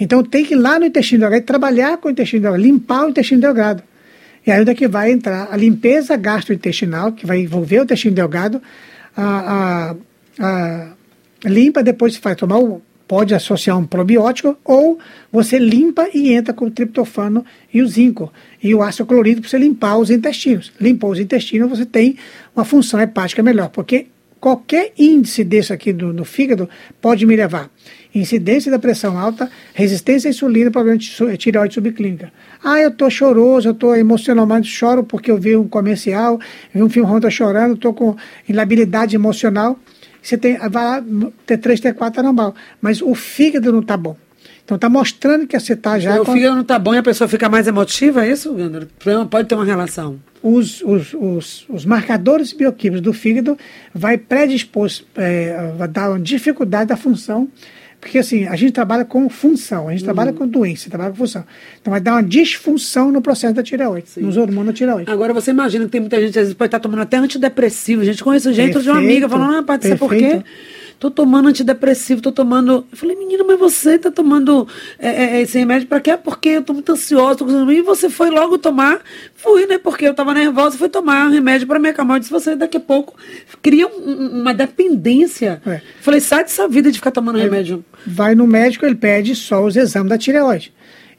Então 0.00 0.22
tem 0.22 0.44
que 0.44 0.54
ir 0.54 0.56
lá 0.56 0.78
no 0.78 0.86
intestino 0.86 1.20
delgado 1.20 1.42
trabalhar 1.42 1.98
com 1.98 2.08
o 2.08 2.10
intestino 2.10 2.42
delgado, 2.42 2.62
limpar 2.62 3.04
o 3.04 3.10
intestino 3.10 3.42
delgado. 3.42 3.82
E 4.46 4.50
aí 4.50 4.58
onde 4.60 4.70
é 4.70 4.74
que 4.74 4.88
vai 4.88 5.12
entrar 5.12 5.48
a 5.50 5.56
limpeza 5.56 6.16
gastrointestinal, 6.16 7.12
que 7.12 7.26
vai 7.26 7.40
envolver 7.40 7.80
o 7.80 7.82
intestino 7.82 8.14
delgado, 8.14 8.62
a, 9.14 9.94
a, 10.40 10.86
a 11.44 11.48
limpa, 11.48 11.82
depois 11.82 12.16
vai 12.16 12.34
tomar 12.34 12.58
o, 12.58 12.80
pode 13.08 13.34
associar 13.34 13.78
um 13.78 13.86
probiótico, 13.86 14.56
ou 14.62 14.98
você 15.32 15.58
limpa 15.58 16.08
e 16.12 16.32
entra 16.32 16.52
com 16.52 16.66
o 16.66 16.70
triptofano 16.70 17.44
e 17.72 17.80
o 17.80 17.88
zinco, 17.88 18.30
e 18.62 18.74
o 18.74 18.82
ácido 18.82 19.06
clorídrico 19.06 19.48
para 19.48 19.50
você 19.50 19.58
limpar 19.58 19.96
os 19.96 20.10
intestinos. 20.10 20.70
Limpou 20.78 21.10
os 21.10 21.18
intestinos, 21.18 21.70
você 21.70 21.86
tem 21.86 22.16
uma 22.54 22.66
função 22.66 23.00
hepática 23.00 23.42
melhor, 23.42 23.70
porque 23.70 24.06
qualquer 24.38 24.92
índice 24.98 25.42
desse 25.42 25.72
aqui 25.72 25.92
do, 25.92 26.12
no 26.12 26.24
fígado 26.24 26.68
pode 27.00 27.24
me 27.24 27.34
levar 27.34 27.70
incidência 28.14 28.70
da 28.70 28.78
pressão 28.78 29.18
alta, 29.18 29.50
resistência 29.74 30.28
à 30.28 30.30
insulina, 30.30 30.70
problema 30.70 30.98
de 30.98 31.36
tireoide 31.36 31.74
subclínica. 31.74 32.32
Ah, 32.62 32.80
eu 32.80 32.88
estou 32.88 33.10
choroso, 33.10 33.68
eu 33.68 33.72
estou 33.72 33.94
emocionalmente 33.96 34.68
choro 34.68 35.04
porque 35.04 35.30
eu 35.30 35.38
vi 35.38 35.56
um 35.56 35.68
comercial, 35.68 36.38
vi 36.74 36.82
um 36.82 36.88
filme 36.88 37.14
estou 37.16 37.30
chorando, 37.30 37.74
estou 37.74 37.94
com 37.94 38.16
inabilidade 38.48 39.14
emocional. 39.14 39.78
Você 40.28 40.36
tem, 40.36 40.58
vai 40.58 40.84
lá, 40.84 41.00
T3, 41.46 41.94
T4 41.94 42.18
é 42.18 42.22
normal, 42.22 42.54
mas 42.82 43.00
o 43.00 43.14
fígado 43.14 43.72
não 43.72 43.80
está 43.80 43.96
bom. 43.96 44.14
Então 44.62 44.74
está 44.74 44.90
mostrando 44.90 45.46
que 45.46 45.58
você 45.58 45.72
está 45.72 45.98
já. 45.98 46.20
O 46.20 46.26
com... 46.26 46.34
fígado 46.34 46.54
não 46.54 46.60
está 46.60 46.78
bom 46.78 46.94
e 46.94 46.98
a 46.98 47.02
pessoa 47.02 47.26
fica 47.26 47.48
mais 47.48 47.66
emotiva, 47.66 48.26
é 48.26 48.30
isso, 48.32 48.52
Gandra? 48.52 48.86
Pode 49.30 49.48
ter 49.48 49.54
uma 49.54 49.64
relação. 49.64 50.20
Os, 50.42 50.82
os, 50.82 51.14
os, 51.14 51.66
os 51.70 51.86
marcadores 51.86 52.52
bioquímicos 52.52 53.00
do 53.00 53.14
fígado 53.14 53.56
vai 53.94 54.18
predispor, 54.18 54.90
é, 55.16 55.72
vai 55.78 55.88
dar 55.88 56.10
uma 56.10 56.20
dificuldade 56.20 56.88
da 56.90 56.96
função 56.98 57.48
porque 58.00 58.18
assim, 58.18 58.46
a 58.46 58.54
gente 58.54 58.72
trabalha 58.72 59.04
com 59.04 59.28
função, 59.28 59.88
a 59.88 59.90
gente 59.90 60.00
uhum. 60.00 60.06
trabalha 60.06 60.32
com 60.32 60.46
doença, 60.46 60.88
trabalha 60.88 61.10
com 61.10 61.16
função. 61.16 61.44
Então 61.80 61.90
vai 61.90 62.00
dar 62.00 62.12
uma 62.12 62.22
disfunção 62.22 63.10
no 63.10 63.20
processo 63.20 63.54
da 63.54 63.62
tireoide, 63.62 64.08
Sim. 64.08 64.20
nos 64.20 64.36
hormônios 64.36 64.66
da 64.66 64.72
tireoide. 64.72 65.10
Agora 65.10 65.34
você 65.34 65.50
imagina 65.50 65.84
que 65.84 65.90
tem 65.90 66.00
muita 66.00 66.16
gente, 66.20 66.38
às 66.38 66.44
vezes, 66.44 66.54
pode 66.54 66.68
estar 66.68 66.78
tomando 66.78 67.02
até 67.02 67.16
antidepressivo. 67.16 68.02
A 68.02 68.04
gente 68.04 68.22
conhece 68.22 68.52
gente 68.52 68.80
de 68.80 68.88
uma 68.88 68.98
amiga 68.98 69.28
falando, 69.28 69.58
ah, 69.58 69.62
pode 69.62 69.84
ser 69.84 69.98
por 69.98 70.10
quê? 70.10 70.42
Tô 70.98 71.10
tomando 71.10 71.48
antidepressivo, 71.48 72.20
tô 72.20 72.32
tomando. 72.32 72.86
Eu 72.90 72.96
falei, 72.96 73.16
menina, 73.16 73.44
mas 73.44 73.58
você 73.58 73.98
tá 73.98 74.10
tomando 74.10 74.66
é, 74.98 75.08
é, 75.08 75.36
é 75.36 75.40
esse 75.42 75.58
remédio 75.58 75.86
para 75.86 76.00
quê? 76.00 76.16
Porque 76.16 76.48
eu 76.48 76.62
tô 76.62 76.72
muito 76.72 76.90
ansiosa, 76.92 77.38
tô... 77.38 77.70
e 77.70 77.82
você 77.82 78.10
foi 78.10 78.30
logo 78.30 78.58
tomar. 78.58 79.00
Fui, 79.34 79.66
né? 79.66 79.78
Porque 79.78 80.06
eu 80.06 80.14
tava 80.14 80.34
nervosa, 80.34 80.76
fui 80.76 80.88
tomar 80.88 81.26
um 81.26 81.30
remédio 81.30 81.66
para 81.66 81.78
me 81.78 81.88
acalmar. 81.88 82.16
Eu 82.16 82.20
disse, 82.20 82.32
você 82.32 82.56
daqui 82.56 82.76
a 82.76 82.80
pouco 82.80 83.14
cria 83.62 83.86
um, 83.86 84.40
uma 84.40 84.52
dependência. 84.52 85.62
É. 85.64 85.80
Falei, 86.00 86.20
sai 86.20 86.42
dessa 86.42 86.66
vida 86.66 86.90
de 86.90 86.98
ficar 86.98 87.12
tomando 87.12 87.38
remédio. 87.38 87.84
Vai 88.06 88.34
no 88.34 88.46
médico, 88.46 88.84
ele 88.84 88.96
pede 88.96 89.34
só 89.36 89.64
os 89.64 89.76
exames 89.76 90.08
da 90.08 90.18
tireoide. 90.18 90.72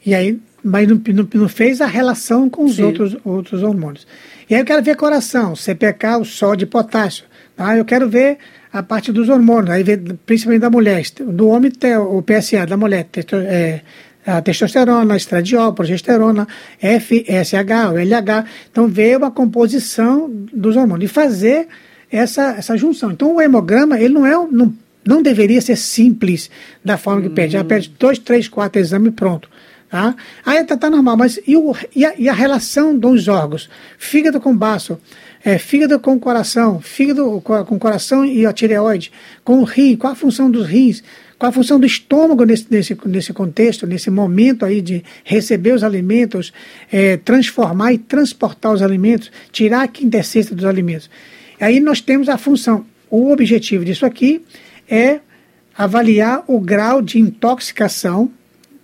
E 0.04 0.14
aí, 0.14 0.38
mas 0.62 0.86
não, 0.88 1.00
não, 1.14 1.28
não 1.32 1.48
fez 1.48 1.80
a 1.80 1.86
relação 1.86 2.48
com 2.50 2.64
os 2.64 2.78
outros, 2.78 3.16
outros 3.24 3.62
hormônios. 3.62 4.06
E 4.48 4.54
aí 4.54 4.60
eu 4.60 4.64
quero 4.64 4.82
ver 4.82 4.96
coração, 4.96 5.54
CPK, 5.54 6.16
o 6.20 6.24
sódio 6.24 6.64
e 6.64 6.66
potássio. 6.66 7.24
Tá? 7.56 7.76
Eu 7.76 7.84
quero 7.84 8.08
ver 8.08 8.38
a 8.72 8.82
parte 8.82 9.10
dos 9.12 9.28
hormônios, 9.28 9.70
aí 9.70 9.82
vem 9.82 9.98
principalmente 10.24 10.60
da 10.60 10.70
mulher. 10.70 11.02
Do 11.20 11.48
homem 11.48 11.70
tem 11.70 11.96
o 11.96 12.22
PSA, 12.22 12.66
da 12.66 12.76
mulher, 12.76 13.06
é, 13.48 13.80
a 14.26 14.40
testosterona, 14.40 15.14
a 15.14 15.16
estradiol, 15.16 15.72
progesterona, 15.72 16.46
FSH, 16.78 17.92
LH. 17.94 18.44
Então, 18.70 18.86
vê 18.86 19.16
uma 19.16 19.30
composição 19.30 20.30
dos 20.52 20.76
hormônios 20.76 21.10
e 21.10 21.12
fazer 21.12 21.68
essa, 22.10 22.54
essa 22.58 22.76
junção. 22.76 23.10
Então, 23.12 23.36
o 23.36 23.40
hemograma, 23.40 23.98
ele 23.98 24.14
não 24.14 24.26
é, 24.26 24.32
não, 24.50 24.72
não 25.04 25.22
deveria 25.22 25.60
ser 25.60 25.76
simples 25.76 26.50
da 26.84 26.96
forma 26.96 27.22
que 27.22 27.30
pede. 27.30 27.56
Ela 27.56 27.64
pede 27.64 27.92
dois, 27.98 28.18
três, 28.18 28.48
quatro 28.48 28.80
exames 28.80 29.14
pronto. 29.14 29.48
Tá? 29.88 30.14
Aí 30.46 30.62
tá, 30.64 30.76
tá 30.76 30.88
normal, 30.88 31.16
mas 31.16 31.40
e, 31.44 31.56
o, 31.56 31.74
e, 31.96 32.04
a, 32.04 32.14
e 32.16 32.28
a 32.28 32.32
relação 32.32 32.96
dos 32.96 33.26
órgãos? 33.26 33.68
Fígado 33.98 34.40
com 34.40 34.56
baço, 34.56 35.00
é, 35.44 35.58
fígado 35.58 35.98
com 35.98 36.18
coração, 36.18 36.80
fígado 36.80 37.40
com 37.40 37.78
coração 37.78 38.24
e 38.24 38.44
a 38.44 38.52
tireoide, 38.52 39.10
com 39.42 39.60
o 39.60 39.64
rim, 39.64 39.96
qual 39.96 40.12
a 40.12 40.16
função 40.16 40.50
dos 40.50 40.66
rins, 40.66 41.02
qual 41.38 41.48
a 41.48 41.52
função 41.52 41.80
do 41.80 41.86
estômago 41.86 42.44
nesse, 42.44 42.66
nesse, 42.70 42.98
nesse 43.06 43.32
contexto, 43.32 43.86
nesse 43.86 44.10
momento 44.10 44.64
aí 44.64 44.82
de 44.82 45.02
receber 45.24 45.72
os 45.72 45.82
alimentos, 45.82 46.52
é, 46.92 47.16
transformar 47.16 47.94
e 47.94 47.98
transportar 47.98 48.72
os 48.72 48.82
alimentos, 48.82 49.32
tirar 49.50 49.82
a 49.82 49.88
quintessência 49.88 50.54
dos 50.54 50.66
alimentos. 50.66 51.08
Aí 51.58 51.80
nós 51.80 52.00
temos 52.00 52.28
a 52.28 52.36
função. 52.36 52.84
O 53.10 53.32
objetivo 53.32 53.84
disso 53.84 54.04
aqui 54.04 54.42
é 54.88 55.20
avaliar 55.76 56.44
o 56.46 56.60
grau 56.60 57.00
de 57.00 57.18
intoxicação 57.18 58.30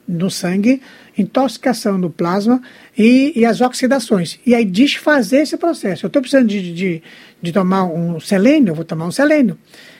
no 0.09 0.31
sangue 0.31 0.81
intoxicação 1.17 2.01
do 2.01 2.11
plasma 2.11 2.61
e, 2.97 3.33
e 3.35 3.45
as 3.45 3.61
oxidações. 3.61 4.39
E 4.45 4.55
aí 4.55 4.65
desfazer 4.65 5.43
esse 5.43 5.57
processo. 5.57 6.05
Eu 6.05 6.09
estou 6.09 6.21
precisando 6.21 6.49
de, 6.49 6.73
de, 6.73 7.03
de, 7.41 7.53
tomar 7.53 7.85
um 7.85 8.21
selênio, 8.21 8.75
vou 8.75 8.85
tomar 8.85 9.07
um 9.07 9.11
selênio. 9.11 9.59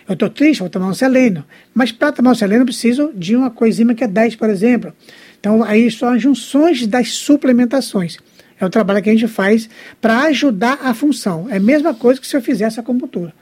Eu 0.09 0.13
estou 0.13 0.29
triste, 0.29 0.61
vou 0.61 0.71
tomar 0.71 0.89
um 0.89 0.95
selênio. 0.95 1.45
Mas 1.75 1.91
para 1.91 2.13
tomar 2.13 2.33
um 2.33 2.35
selênio 2.35 2.63
eu 2.63 2.67
preciso 2.67 3.13
de 3.15 3.35
uma 3.35 3.51
coenzima 3.51 3.95
que 3.95 4.05
é 4.05 4.09
10, 4.09 4.37
por 4.37 4.51
exemplo. 4.51 4.93
Então 5.41 5.63
aí 5.63 5.91
são 5.91 6.11
as 6.11 6.23
junções 6.23 6.87
das 6.87 7.13
suplementações. 7.13 8.19
É 8.59 8.65
o 8.65 8.71
trabalho 8.71 9.03
que 9.03 9.11
a 9.11 9.13
gente 9.13 9.29
faz 9.29 9.69
para 10.01 10.23
ajudar 10.25 10.79
a 10.83 10.95
função. 10.95 11.47
É 11.51 11.57
a 11.57 11.61
mesma 11.61 11.95
coisa 11.95 12.21
que 12.21 12.27
se 12.27 12.37
eu 12.37 12.43
fizesse 12.43 12.79
a 12.79 12.83
acupuntura. 12.83 13.33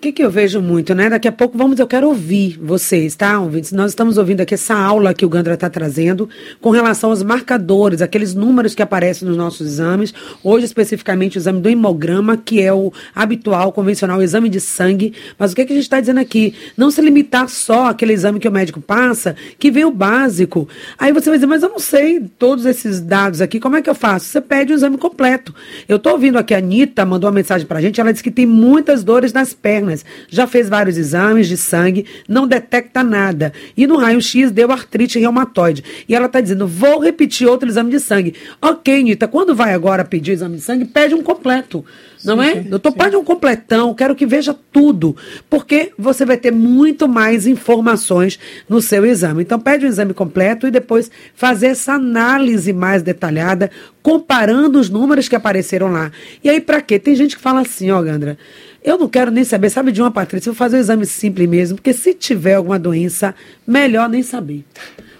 Que, 0.00 0.12
que 0.12 0.24
eu 0.24 0.30
vejo 0.30 0.62
muito, 0.62 0.94
né? 0.94 1.10
Daqui 1.10 1.28
a 1.28 1.32
pouco 1.32 1.58
vamos, 1.58 1.78
eu 1.78 1.86
quero 1.86 2.08
ouvir 2.08 2.58
vocês, 2.58 3.14
tá, 3.14 3.38
ouvintes? 3.38 3.70
Nós 3.70 3.90
estamos 3.90 4.16
ouvindo 4.16 4.40
aqui 4.40 4.54
essa 4.54 4.74
aula 4.74 5.12
que 5.12 5.26
o 5.26 5.28
Gandra 5.28 5.52
está 5.52 5.68
trazendo 5.68 6.26
com 6.58 6.70
relação 6.70 7.10
aos 7.10 7.22
marcadores, 7.22 8.00
aqueles 8.00 8.32
números 8.32 8.74
que 8.74 8.80
aparecem 8.80 9.28
nos 9.28 9.36
nossos 9.36 9.66
exames. 9.66 10.14
Hoje, 10.42 10.64
especificamente, 10.64 11.36
o 11.36 11.38
exame 11.38 11.60
do 11.60 11.68
hemograma, 11.68 12.34
que 12.38 12.62
é 12.62 12.72
o 12.72 12.90
habitual, 13.14 13.72
convencional, 13.72 14.20
o 14.20 14.22
exame 14.22 14.48
de 14.48 14.58
sangue. 14.58 15.12
Mas 15.38 15.52
o 15.52 15.54
que, 15.54 15.66
que 15.66 15.72
a 15.74 15.76
gente 15.76 15.84
está 15.84 16.00
dizendo 16.00 16.20
aqui? 16.20 16.54
Não 16.78 16.90
se 16.90 17.02
limitar 17.02 17.46
só 17.50 17.90
àquele 17.90 18.14
exame 18.14 18.40
que 18.40 18.48
o 18.48 18.52
médico 18.52 18.80
passa, 18.80 19.36
que 19.58 19.70
vem 19.70 19.84
o 19.84 19.90
básico. 19.90 20.66
Aí 20.98 21.12
você 21.12 21.28
vai 21.28 21.36
dizer, 21.36 21.46
mas 21.46 21.62
eu 21.62 21.68
não 21.68 21.78
sei 21.78 22.20
todos 22.38 22.64
esses 22.64 23.02
dados 23.02 23.42
aqui, 23.42 23.60
como 23.60 23.76
é 23.76 23.82
que 23.82 23.90
eu 23.90 23.94
faço? 23.94 24.24
Você 24.24 24.40
pede 24.40 24.72
o 24.72 24.76
exame 24.76 24.96
completo. 24.96 25.54
Eu 25.86 25.98
estou 25.98 26.12
ouvindo 26.12 26.38
aqui 26.38 26.54
a 26.54 26.58
Anitta, 26.58 27.04
mandou 27.04 27.28
uma 27.28 27.34
mensagem 27.34 27.66
para 27.66 27.80
a 27.80 27.82
gente, 27.82 28.00
ela 28.00 28.10
disse 28.10 28.24
que 28.24 28.30
tem 28.30 28.46
muitas 28.46 29.04
dores 29.04 29.34
nas 29.34 29.52
pernas 29.52 29.89
já 30.28 30.46
fez 30.46 30.68
vários 30.68 30.96
exames 30.96 31.48
de 31.48 31.56
sangue, 31.56 32.06
não 32.28 32.46
detecta 32.46 33.02
nada. 33.02 33.52
E 33.76 33.86
no 33.86 33.96
raio-x 33.96 34.50
deu 34.50 34.70
artrite 34.70 35.18
reumatoide. 35.18 35.84
E 36.08 36.14
ela 36.14 36.26
está 36.26 36.40
dizendo, 36.40 36.66
vou 36.66 36.98
repetir 37.00 37.46
outro 37.46 37.68
exame 37.68 37.90
de 37.90 38.00
sangue. 38.00 38.34
Ok, 38.60 39.02
Nita, 39.02 39.28
quando 39.28 39.54
vai 39.54 39.74
agora 39.74 40.04
pedir 40.04 40.32
exame 40.32 40.56
de 40.56 40.62
sangue, 40.62 40.84
pede 40.84 41.14
um 41.14 41.22
completo. 41.22 41.84
Não 42.24 42.36
sim, 42.36 42.48
é? 42.48 42.62
Sim, 42.62 42.68
Doutor, 42.68 42.92
pede 42.92 43.16
um 43.16 43.24
completão, 43.24 43.94
quero 43.94 44.14
que 44.14 44.26
veja 44.26 44.54
tudo. 44.72 45.16
Porque 45.48 45.92
você 45.98 46.24
vai 46.24 46.36
ter 46.36 46.52
muito 46.52 47.08
mais 47.08 47.46
informações 47.46 48.38
no 48.68 48.80
seu 48.80 49.06
exame. 49.06 49.42
Então, 49.42 49.58
pede 49.58 49.86
um 49.86 49.88
exame 49.88 50.12
completo 50.12 50.66
e 50.66 50.70
depois 50.70 51.10
fazer 51.34 51.68
essa 51.68 51.94
análise 51.94 52.72
mais 52.72 53.02
detalhada, 53.02 53.70
comparando 54.02 54.78
os 54.78 54.90
números 54.90 55.28
que 55.28 55.36
apareceram 55.36 55.90
lá. 55.90 56.10
E 56.44 56.50
aí, 56.50 56.60
para 56.60 56.80
quê? 56.82 56.98
Tem 56.98 57.14
gente 57.14 57.36
que 57.36 57.42
fala 57.42 57.60
assim, 57.60 57.90
ó, 57.90 58.02
Gandra. 58.02 58.38
Eu 58.82 58.98
não 58.98 59.08
quero 59.08 59.30
nem 59.30 59.44
saber, 59.44 59.70
sabe 59.70 59.92
de 59.92 60.00
uma, 60.00 60.10
Patrícia? 60.10 60.50
Vou 60.50 60.56
fazer 60.56 60.76
um 60.76 60.80
exame 60.80 61.06
simples 61.06 61.48
mesmo, 61.48 61.76
porque 61.76 61.92
se 61.92 62.14
tiver 62.14 62.54
alguma 62.54 62.78
doença, 62.78 63.34
melhor 63.66 64.08
nem 64.08 64.22
saber. 64.22 64.64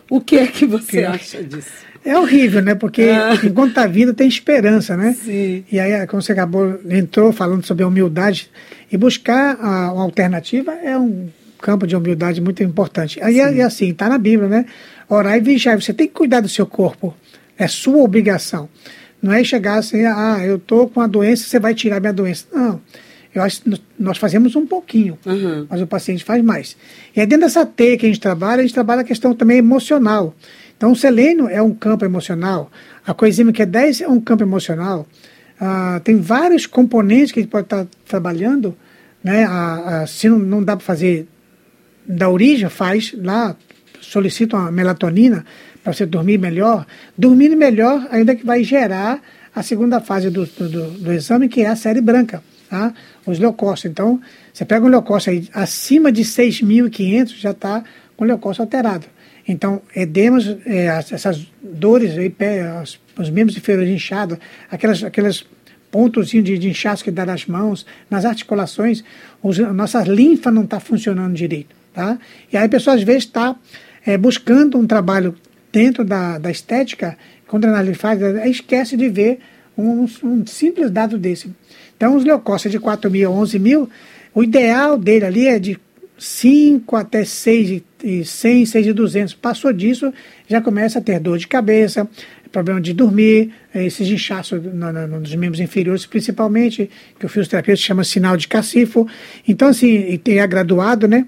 O 0.08 0.20
que 0.20 0.36
é 0.36 0.46
que 0.46 0.66
você 0.66 1.04
acha 1.04 1.42
disso? 1.42 1.90
É 2.04 2.18
horrível, 2.18 2.62
né? 2.62 2.74
Porque 2.74 3.02
ah. 3.02 3.38
enquanto 3.44 3.70
está 3.70 3.86
vindo 3.86 4.14
tem 4.14 4.26
esperança, 4.26 4.96
né? 4.96 5.14
Sim. 5.22 5.64
E 5.70 5.78
aí, 5.78 6.06
quando 6.06 6.22
você 6.22 6.32
acabou, 6.32 6.80
entrou 6.88 7.30
falando 7.32 7.64
sobre 7.64 7.84
a 7.84 7.86
humildade, 7.86 8.50
e 8.90 8.96
buscar 8.96 9.56
a, 9.60 9.92
uma 9.92 10.02
alternativa 10.02 10.72
é 10.72 10.96
um 10.96 11.28
campo 11.60 11.86
de 11.86 11.94
humildade 11.94 12.40
muito 12.40 12.62
importante. 12.62 13.22
Aí, 13.22 13.38
é, 13.38 13.62
assim, 13.62 13.90
está 13.90 14.08
na 14.08 14.18
Bíblia, 14.18 14.48
né? 14.48 14.66
Orar 15.08 15.36
e 15.36 15.40
vigiar. 15.40 15.80
Você 15.80 15.92
tem 15.92 16.08
que 16.08 16.14
cuidar 16.14 16.40
do 16.40 16.48
seu 16.48 16.66
corpo. 16.66 17.14
É 17.56 17.68
sua 17.68 17.98
obrigação. 17.98 18.68
Não 19.22 19.32
é 19.32 19.44
chegar 19.44 19.78
assim, 19.78 20.04
ah, 20.06 20.38
eu 20.42 20.56
estou 20.56 20.88
com 20.88 21.00
a 21.00 21.06
doença, 21.06 21.44
você 21.44 21.58
vai 21.58 21.74
tirar 21.74 22.00
minha 22.00 22.12
doença. 22.12 22.46
Não. 22.50 22.80
Eu 23.34 23.42
acho 23.42 23.62
que 23.62 23.80
nós 23.98 24.18
fazemos 24.18 24.56
um 24.56 24.66
pouquinho, 24.66 25.16
uhum. 25.24 25.66
mas 25.68 25.80
o 25.80 25.86
paciente 25.86 26.24
faz 26.24 26.42
mais. 26.42 26.76
E 27.14 27.20
aí 27.20 27.26
dentro 27.26 27.46
dessa 27.46 27.64
teia 27.64 27.96
que 27.96 28.04
a 28.04 28.08
gente 28.08 28.20
trabalha, 28.20 28.60
a 28.60 28.62
gente 28.62 28.74
trabalha 28.74 29.02
a 29.02 29.04
questão 29.04 29.32
também 29.34 29.58
emocional. 29.58 30.34
Então 30.76 30.90
o 30.90 30.96
selênio 30.96 31.48
é 31.48 31.62
um 31.62 31.72
campo 31.72 32.04
emocional, 32.04 32.70
a 33.06 33.14
coenzima 33.14 33.52
Q10 33.52 34.02
é 34.02 34.08
um 34.08 34.20
campo 34.20 34.42
emocional. 34.42 35.06
Ah, 35.60 36.00
tem 36.02 36.16
vários 36.16 36.66
componentes 36.66 37.30
que 37.30 37.38
a 37.38 37.42
gente 37.42 37.50
pode 37.50 37.66
estar 37.66 37.86
trabalhando, 38.08 38.76
né? 39.22 39.44
Ah, 39.44 40.02
ah, 40.02 40.06
se 40.06 40.28
não, 40.28 40.38
não 40.38 40.62
dá 40.62 40.76
para 40.76 40.84
fazer 40.84 41.28
da 42.06 42.28
origem, 42.28 42.68
faz 42.68 43.14
lá, 43.16 43.54
solicita 44.00 44.56
uma 44.56 44.72
melatonina 44.72 45.44
para 45.84 45.92
você 45.92 46.04
dormir 46.04 46.38
melhor. 46.38 46.84
Dormir 47.16 47.54
melhor 47.54 48.08
ainda 48.10 48.34
que 48.34 48.44
vai 48.44 48.64
gerar 48.64 49.22
a 49.54 49.62
segunda 49.62 50.00
fase 50.00 50.30
do, 50.30 50.46
do, 50.46 50.90
do 50.92 51.12
exame, 51.12 51.48
que 51.48 51.60
é 51.60 51.68
a 51.68 51.76
série 51.76 52.00
branca 52.00 52.42
tá? 52.70 52.94
os 53.26 53.38
leucócitos. 53.38 53.90
Então, 53.90 54.20
você 54.52 54.64
pega 54.64 54.86
um 54.86 54.88
leucócito 54.88 55.30
aí, 55.30 55.48
acima 55.52 56.12
de 56.12 56.22
6.500 56.22 57.36
já 57.36 57.50
está 57.50 57.84
com 58.16 58.24
leucócito 58.24 58.62
alterado. 58.62 59.06
Então, 59.46 59.82
edemas, 59.94 60.46
é, 60.64 60.86
essas 60.86 61.46
dores, 61.60 62.16
aí, 62.16 62.32
os, 62.80 63.00
os 63.18 63.28
membros 63.28 63.56
inferiores 63.56 63.90
inchados, 63.90 64.38
aquelas, 64.70 65.02
aquelas 65.02 65.44
pontozinhos 65.90 66.46
de, 66.46 66.56
de 66.56 66.68
inchaço 66.68 67.02
que 67.02 67.10
dá 67.10 67.26
nas 67.26 67.46
mãos, 67.46 67.84
nas 68.08 68.24
articulações, 68.24 69.02
os, 69.42 69.58
nossa 69.58 70.02
linfa 70.04 70.50
não 70.50 70.62
está 70.62 70.78
funcionando 70.78 71.34
direito. 71.34 71.74
Tá? 71.92 72.18
E 72.52 72.56
aí 72.56 72.64
a 72.64 72.68
pessoa 72.68 72.94
às 72.94 73.02
vezes 73.02 73.24
está 73.24 73.56
é, 74.06 74.16
buscando 74.16 74.78
um 74.78 74.86
trabalho 74.86 75.34
dentro 75.72 76.04
da, 76.04 76.38
da 76.38 76.50
estética, 76.50 77.18
contra 77.46 77.76
a 77.76 77.82
linfática, 77.82 78.48
esquece 78.48 78.96
de 78.96 79.08
ver 79.08 79.40
um, 79.76 80.06
um 80.22 80.46
simples 80.46 80.90
dado 80.90 81.18
desse. 81.18 81.52
Então, 82.00 82.16
os 82.16 82.24
leucócitos 82.24 82.72
de 82.72 82.78
4 82.78 83.10
mil 83.10 83.30
a 83.30 83.30
11 83.30 83.58
mil, 83.58 83.90
o 84.34 84.42
ideal 84.42 84.96
dele 84.96 85.26
ali 85.26 85.46
é 85.46 85.58
de 85.58 85.78
5 86.16 86.96
até 86.96 87.26
6 87.26 87.82
e 88.02 88.24
100, 88.24 88.64
6 88.64 88.86
e 88.86 88.92
200. 88.94 89.34
Passou 89.34 89.70
disso, 89.70 90.10
já 90.48 90.62
começa 90.62 90.98
a 90.98 91.02
ter 91.02 91.20
dor 91.20 91.36
de 91.36 91.46
cabeça, 91.46 92.08
problema 92.50 92.80
de 92.80 92.94
dormir, 92.94 93.52
eh, 93.74 93.84
esses 93.84 94.08
inchaços 94.08 94.62
nos 94.62 95.34
membros 95.34 95.60
inferiores, 95.60 96.06
principalmente, 96.06 96.88
que 97.18 97.26
o 97.26 97.28
fisioterapeuta 97.28 97.82
chama 97.82 98.02
sinal 98.02 98.34
de 98.34 98.48
cacifo. 98.48 99.06
Então, 99.46 99.68
assim, 99.68 100.18
é 100.26 100.46
graduado, 100.46 101.06
né? 101.06 101.26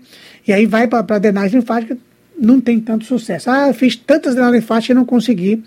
E 0.48 0.54
aí 0.54 0.64
vai 0.64 0.88
para 0.88 1.00
a 1.00 1.18
drenagem 1.18 1.60
linfática, 1.60 1.98
não 2.40 2.62
tem 2.62 2.80
tanto 2.80 3.04
sucesso. 3.04 3.50
Ah, 3.50 3.68
eu 3.68 3.74
fiz 3.74 3.94
tantas 3.94 4.34
drenagens 4.34 4.62
linfáticas 4.62 4.94
e 4.94 4.94
não 4.94 5.04
consegui 5.04 5.62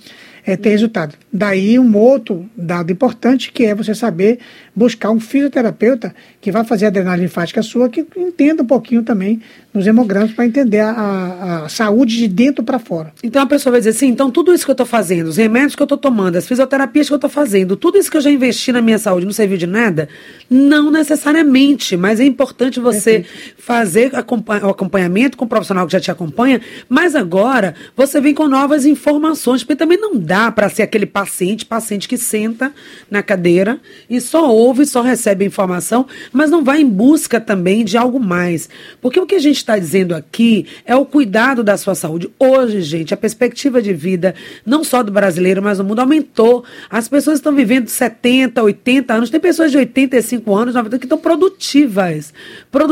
é, 0.45 0.55
ter 0.55 0.69
resultado. 0.69 1.15
Daí 1.33 1.79
um 1.79 1.97
outro 1.97 2.47
dado 2.55 2.91
importante 2.91 3.51
que 3.51 3.65
é 3.65 3.73
você 3.73 3.95
saber 3.95 4.39
buscar 4.75 5.09
um 5.09 5.19
fisioterapeuta 5.19 6.13
que 6.39 6.51
vai 6.51 6.63
fazer 6.63 6.85
a 6.85 6.89
drenagem 6.91 7.23
linfática 7.23 7.63
sua, 7.63 7.89
que 7.89 8.05
entenda 8.15 8.61
um 8.61 8.65
pouquinho 8.65 9.01
também 9.01 9.41
nos 9.73 9.87
hemogramas 9.87 10.31
para 10.31 10.45
entender 10.45 10.79
a, 10.79 10.91
a, 10.91 11.65
a, 11.65 11.69
saúde 11.69 12.17
de 12.17 12.27
dentro 12.27 12.63
para 12.63 12.79
fora. 12.79 13.11
Então 13.23 13.41
a 13.41 13.45
pessoa 13.45 13.71
vai 13.71 13.81
dizer 13.81 13.89
assim, 13.89 14.07
então 14.07 14.29
tudo 14.29 14.53
isso 14.53 14.63
que 14.63 14.71
eu 14.71 14.73
estou 14.73 14.85
fazendo, 14.85 15.27
os 15.27 15.37
remédios 15.37 15.75
que 15.75 15.81
eu 15.81 15.85
estou 15.85 15.97
tomando, 15.97 16.35
as 16.35 16.47
fisioterapias 16.47 17.07
que 17.07 17.13
eu 17.13 17.17
estou 17.17 17.29
fazendo, 17.29 17.75
tudo 17.75 17.97
isso 17.97 18.09
que 18.09 18.17
eu 18.17 18.21
já 18.21 18.29
investi 18.29 18.71
na 18.71 18.81
minha 18.81 18.99
saúde 18.99 19.25
não 19.25 19.33
serviu 19.33 19.57
de 19.57 19.67
nada? 19.67 20.07
Não 20.49 20.91
necessariamente, 20.91 21.97
mas 21.97 22.19
é 22.19 22.23
importante 22.23 22.79
você 22.79 23.19
Perfeito. 23.19 23.53
fazer 23.57 24.11
o 24.13 24.69
acompanhamento 24.69 25.37
com 25.37 25.45
o 25.45 25.47
profissional 25.47 25.85
que 25.87 25.93
já 25.93 25.99
te 25.99 26.11
acompanha, 26.11 26.61
mas 26.87 27.15
agora 27.15 27.73
você 27.97 28.21
vem 28.21 28.33
com 28.33 28.47
novas 28.47 28.85
informações, 28.85 29.63
porque 29.63 29.75
também 29.75 29.99
não 29.99 30.15
dá 30.15 30.35
dá 30.35 30.51
para 30.51 30.67
ser 30.67 30.83
aquele 30.83 31.05
paciente, 31.05 31.65
paciente 31.65 32.09
que 32.09 32.17
senta 32.17 32.73
na 33.09 33.23
cadeira 33.23 33.79
e 34.09 34.19
só 34.19 34.51
ouve, 34.51 34.64
só 34.85 35.01
recebe 35.01 35.45
informação, 35.45 36.05
mas 36.31 36.49
não 36.49 36.63
vai 36.63 36.81
em 36.81 36.87
busca 36.87 37.39
também 37.39 37.83
de 37.83 37.97
algo 37.97 38.19
mais. 38.19 38.69
Porque 39.01 39.19
o 39.19 39.25
que 39.25 39.35
a 39.35 39.39
gente 39.39 39.57
está 39.57 39.77
dizendo 39.77 40.15
aqui 40.15 40.65
é 40.85 40.95
o 40.95 41.05
cuidado 41.05 41.63
da 41.63 41.77
sua 41.77 41.95
saúde. 41.95 42.29
Hoje, 42.39 42.81
gente, 42.81 43.13
a 43.13 43.17
perspectiva 43.17 43.81
de 43.81 43.93
vida, 43.93 44.33
não 44.65 44.83
só 44.83 45.03
do 45.03 45.11
brasileiro, 45.11 45.61
mas 45.61 45.77
do 45.77 45.83
mundo, 45.83 45.99
aumentou. 45.99 46.63
As 46.89 47.07
pessoas 47.07 47.39
estão 47.39 47.53
vivendo 47.53 47.87
70, 47.87 48.63
80 48.63 49.13
anos, 49.13 49.29
tem 49.29 49.39
pessoas 49.39 49.71
de 49.71 49.77
85 49.77 50.55
anos, 50.55 50.75
90 50.75 50.97
que 50.99 51.05
estão 51.05 51.17
produtivas. 51.17 52.33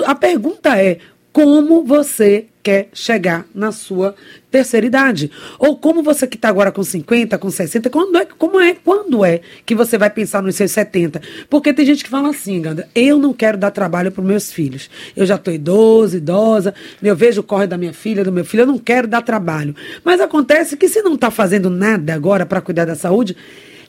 A 0.06 0.16
pergunta 0.16 0.78
é: 0.78 1.00
como 1.34 1.84
você 1.84 2.46
quer 2.62 2.90
chegar 2.94 3.46
na 3.54 3.72
sua 3.74 4.16
terceira 4.50 4.86
idade. 4.86 5.30
Ou 5.60 5.76
como 5.76 6.02
você 6.02 6.26
que 6.26 6.38
está 6.38 6.48
agora 6.48 6.72
com 6.72 6.82
50, 6.82 7.38
com 7.38 7.50
60, 7.50 7.90
quando 7.90 8.18
é, 8.18 8.26
como 8.26 8.60
é, 8.60 8.76
quando 8.76 9.26
é 9.26 9.42
que 9.66 9.76
você 9.76 9.98
vai 9.98 10.10
pensar 10.10 10.42
nos 10.42 10.56
seus 10.56 10.72
70? 10.72 11.22
Porque 11.50 11.74
tem 11.74 11.86
gente 11.86 12.04
que 12.04 12.10
fala 12.10 12.30
assim, 12.30 12.62
Ganda, 12.62 12.88
eu 12.96 13.18
não 13.18 13.34
quero 13.34 13.58
dar 13.58 13.72
trabalho 13.72 14.12
para 14.12 14.24
meus 14.24 14.54
filhos. 14.54 14.90
Eu 15.16 15.26
já 15.26 15.36
estou 15.36 15.54
idoso, 15.54 16.18
idosa, 16.18 16.74
eu 17.02 17.16
vejo 17.16 17.42
o 17.42 17.44
corre 17.44 17.68
da 17.68 17.78
minha 17.78 17.94
filha, 17.94 18.24
do 18.24 18.32
meu 18.32 18.46
filho, 18.46 18.62
eu 18.62 18.68
não 18.68 18.78
quero 18.78 19.08
dar 19.08 19.24
trabalho. 19.24 19.76
Mas 20.04 20.22
acontece 20.22 20.78
que 20.78 20.88
se 20.88 21.02
não 21.02 21.16
está 21.16 21.30
fazendo 21.30 21.70
nada 21.70 22.14
agora 22.14 22.46
para 22.46 22.62
cuidar 22.62 22.86
da 22.86 22.96
saúde, 22.96 23.36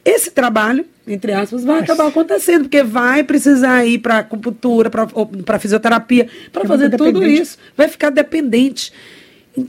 esse 0.05 0.31
trabalho, 0.31 0.85
entre 1.07 1.33
aspas, 1.33 1.64
vai 1.64 1.81
acabar 1.81 2.07
acontecendo, 2.07 2.62
porque 2.62 2.83
vai 2.83 3.25
precisar 3.25 3.85
ir 3.85 3.99
para 3.99 4.19
acupuntura, 4.19 4.90
para 4.90 5.59
fisioterapia, 5.59 6.29
para 6.53 6.64
fazer 6.64 6.90
tudo 6.90 7.25
isso. 7.25 7.59
Vai 7.77 7.88
ficar 7.88 8.11
dependente. 8.11 8.93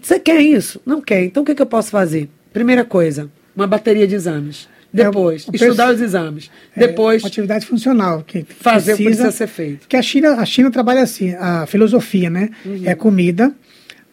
Você 0.01 0.19
quer 0.19 0.41
isso? 0.41 0.81
Não 0.85 1.01
quer. 1.01 1.23
Então 1.23 1.43
o 1.43 1.45
que, 1.45 1.55
que 1.55 1.61
eu 1.61 1.65
posso 1.65 1.91
fazer? 1.91 2.29
Primeira 2.51 2.83
coisa, 2.83 3.29
uma 3.55 3.67
bateria 3.67 4.07
de 4.07 4.15
exames. 4.15 4.67
É, 4.93 5.03
Depois, 5.03 5.45
é, 5.51 5.55
estudar 5.55 5.93
os 5.93 5.99
exames. 5.99 6.49
É, 6.75 6.87
Depois. 6.87 7.23
Atividade 7.23 7.65
funcional. 7.65 8.23
Que 8.25 8.45
fazer 8.45 8.93
precisa, 8.93 8.93
o 8.93 8.97
que 8.97 9.03
precisa 9.03 9.31
ser 9.31 9.47
feito. 9.47 9.87
Que 9.87 9.97
a 9.97 10.01
China, 10.01 10.35
a 10.35 10.45
China 10.45 10.71
trabalha 10.71 11.01
assim, 11.01 11.33
a 11.35 11.65
filosofia, 11.65 12.29
né? 12.29 12.49
Uhum. 12.65 12.81
É 12.85 12.95
comida. 12.95 13.53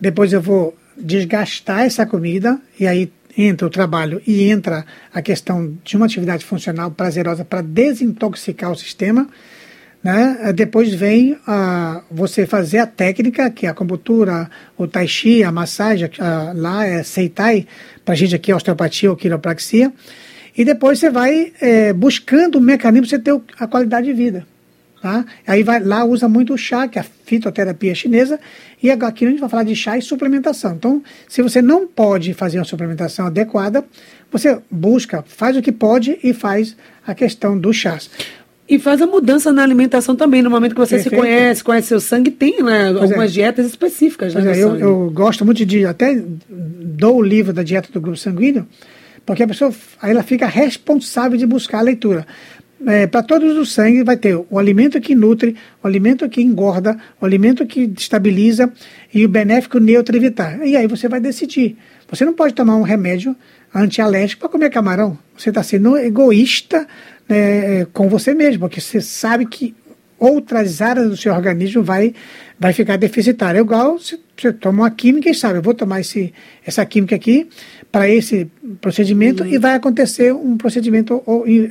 Depois 0.01 0.33
eu 0.33 0.41
vou 0.41 0.77
desgastar 0.97 1.83
essa 1.83 2.05
comida 2.05 2.61
e 2.79 2.87
aí 2.87 3.11
entra 3.37 3.67
o 3.67 3.71
trabalho 3.71 4.21
e 4.27 4.45
entra 4.45 4.85
a 5.13 5.23
questão 5.23 5.77
de 5.85 5.97
uma 5.97 6.07
atividade 6.07 6.45
funcional 6.45 6.91
prazerosa 6.91 7.45
para 7.45 7.63
desintoxicar 7.63 8.71
o 8.71 8.77
sistema. 8.77 9.29
Né? 10.03 10.53
Depois 10.55 10.93
vem 10.93 11.39
a, 11.47 12.03
você 12.11 12.47
fazer 12.47 12.79
a 12.79 12.87
técnica, 12.87 13.51
que 13.51 13.67
é 13.67 13.69
a 13.69 13.73
acupuntura, 13.73 14.51
o 14.77 14.87
tai 14.87 15.07
chi, 15.07 15.45
a 15.45 15.53
massagem, 15.53 16.11
a, 16.19 16.53
lá 16.55 16.85
é 16.85 17.03
seitai, 17.03 17.67
para 18.05 18.15
a 18.15 18.17
gente 18.17 18.35
aqui 18.35 18.51
é 18.51 18.57
osteopatia 18.57 19.11
ou 19.11 19.17
quiropraxia. 19.17 19.93
E 20.57 20.65
depois 20.65 20.99
você 20.99 21.09
vai 21.09 21.53
é, 21.61 21.93
buscando 21.93 22.59
o 22.59 22.61
mecanismo 22.61 23.07
para 23.07 23.17
você 23.17 23.23
ter 23.23 23.41
a 23.59 23.67
qualidade 23.67 24.07
de 24.07 24.13
vida. 24.13 24.47
Tá? 25.03 25.25
Aí 25.45 25.65
vai, 25.65 25.83
lá 25.83 26.05
usa 26.05 26.29
muito 26.29 26.55
o 26.55 26.57
chá, 26.57 26.87
que 26.87 26.97
é 26.97 27.03
a 27.03 27.05
fitoterapia 27.05 27.93
chinesa, 27.93 28.39
e 28.81 28.89
aqui 28.89 29.27
a 29.27 29.31
gente 29.31 29.41
vai 29.41 29.49
falar 29.49 29.65
de 29.65 29.75
chá 29.75 29.99
e 29.99 30.03
suplementação. 30.03 30.75
Então, 30.75 31.03
se 31.29 31.43
você 31.43 31.61
não 31.61 31.89
pode 31.89 32.33
fazer 32.35 32.59
uma 32.59 32.65
suplementação 32.65 33.27
adequada, 33.27 33.85
você 34.31 34.57
busca, 34.71 35.25
faz 35.27 35.57
o 35.57 35.61
que 35.61 35.73
pode 35.73 36.21
e 36.23 36.33
faz 36.33 36.77
a 37.05 37.17
questão 37.17 37.59
do 37.59 37.73
chá. 37.73 37.99
E 38.69 38.79
faz 38.79 39.03
a 39.03 39.07
mudança 39.09 39.53
na 39.53 39.65
alimentação 39.65 40.15
também, 40.15 40.41
no 40.41 40.49
momento 40.49 40.73
que 40.73 40.81
você 40.81 40.95
Perfeito. 40.95 41.17
se 41.17 41.21
conhece, 41.21 41.65
conhece 41.65 41.89
seu 41.89 42.01
sangue, 42.01 42.31
tem 42.31 42.63
né, 42.63 42.87
algumas 42.87 43.31
é. 43.31 43.35
dietas 43.35 43.67
específicas. 43.67 44.33
Né, 44.37 44.57
é, 44.57 44.63
eu, 44.63 44.77
eu, 44.77 45.11
gosto 45.13 45.45
muito 45.45 45.67
de, 45.67 45.85
até 45.85 46.23
dou 46.49 47.17
o 47.17 47.23
livro 47.23 47.53
da 47.53 47.65
dieta 47.65 47.89
do 47.93 48.01
grupo 48.01 48.17
sanguíneo, 48.17 48.69
porque 49.27 49.43
a 49.43 49.49
pessoa 49.49 49.73
aí 50.01 50.13
ela 50.13 50.23
fica 50.23 50.47
responsável 50.47 51.37
de 51.37 51.45
buscar 51.45 51.79
a 51.79 51.83
leitura 51.83 52.25
é, 52.87 53.07
para 53.07 53.23
todos 53.23 53.57
os 53.57 53.73
sangue 53.73 54.03
vai 54.03 54.17
ter 54.17 54.35
o 54.35 54.59
alimento 54.59 55.01
que 55.01 55.15
nutre, 55.15 55.57
o 55.83 55.87
alimento 55.87 56.29
que 56.29 56.43
engorda, 56.43 56.97
o 57.21 57.25
alimento 57.25 57.67
que 57.67 57.93
estabiliza 57.97 58.73
e 59.13 59.25
o 59.25 59.29
benéfico 59.29 59.79
neutro 59.79 60.17
evitar. 60.17 60.67
E 60.67 60.77
aí 60.77 60.87
você 60.87 61.09
vai 61.09 61.21
decidir. 61.21 61.77
Você 62.09 62.25
não 62.25 62.33
pode 62.33 62.55
tomar 62.55 62.77
um 62.77 62.83
remédio 62.83 63.35
antialérgico 63.75 64.41
para 64.41 64.49
comer 64.49 64.71
camarão. 64.71 65.19
Você 65.37 65.49
está 65.49 65.63
sendo 65.63 65.97
egoísta 65.97 66.87
né, 67.29 67.87
com 67.93 68.09
você 68.09 68.35
mesmo, 68.35 68.61
porque 68.61 68.81
você 68.81 69.01
sabe 69.01 69.47
que 69.47 69.75
outras 70.19 70.81
áreas 70.81 71.09
do 71.09 71.17
seu 71.17 71.35
organismo 71.35 71.83
vai, 71.83 72.15
vai 72.59 72.73
ficar 72.73 72.97
deficitária. 72.97 73.59
É 73.59 73.63
igual 73.63 73.99
você, 73.99 74.19
você 74.37 74.53
toma 74.53 74.85
uma 74.85 74.91
química 74.91 75.29
e 75.29 75.35
sabe, 75.35 75.59
eu 75.59 75.63
vou 75.63 75.75
tomar 75.75 76.01
esse, 76.01 76.33
essa 76.65 76.87
química 76.87 77.17
aqui 77.17 77.49
para 77.93 78.09
esse 78.09 78.51
procedimento 78.81 79.43
uhum. 79.43 79.51
e 79.51 79.59
vai 79.59 79.75
acontecer 79.75 80.33
um 80.33 80.57
procedimento 80.57 81.23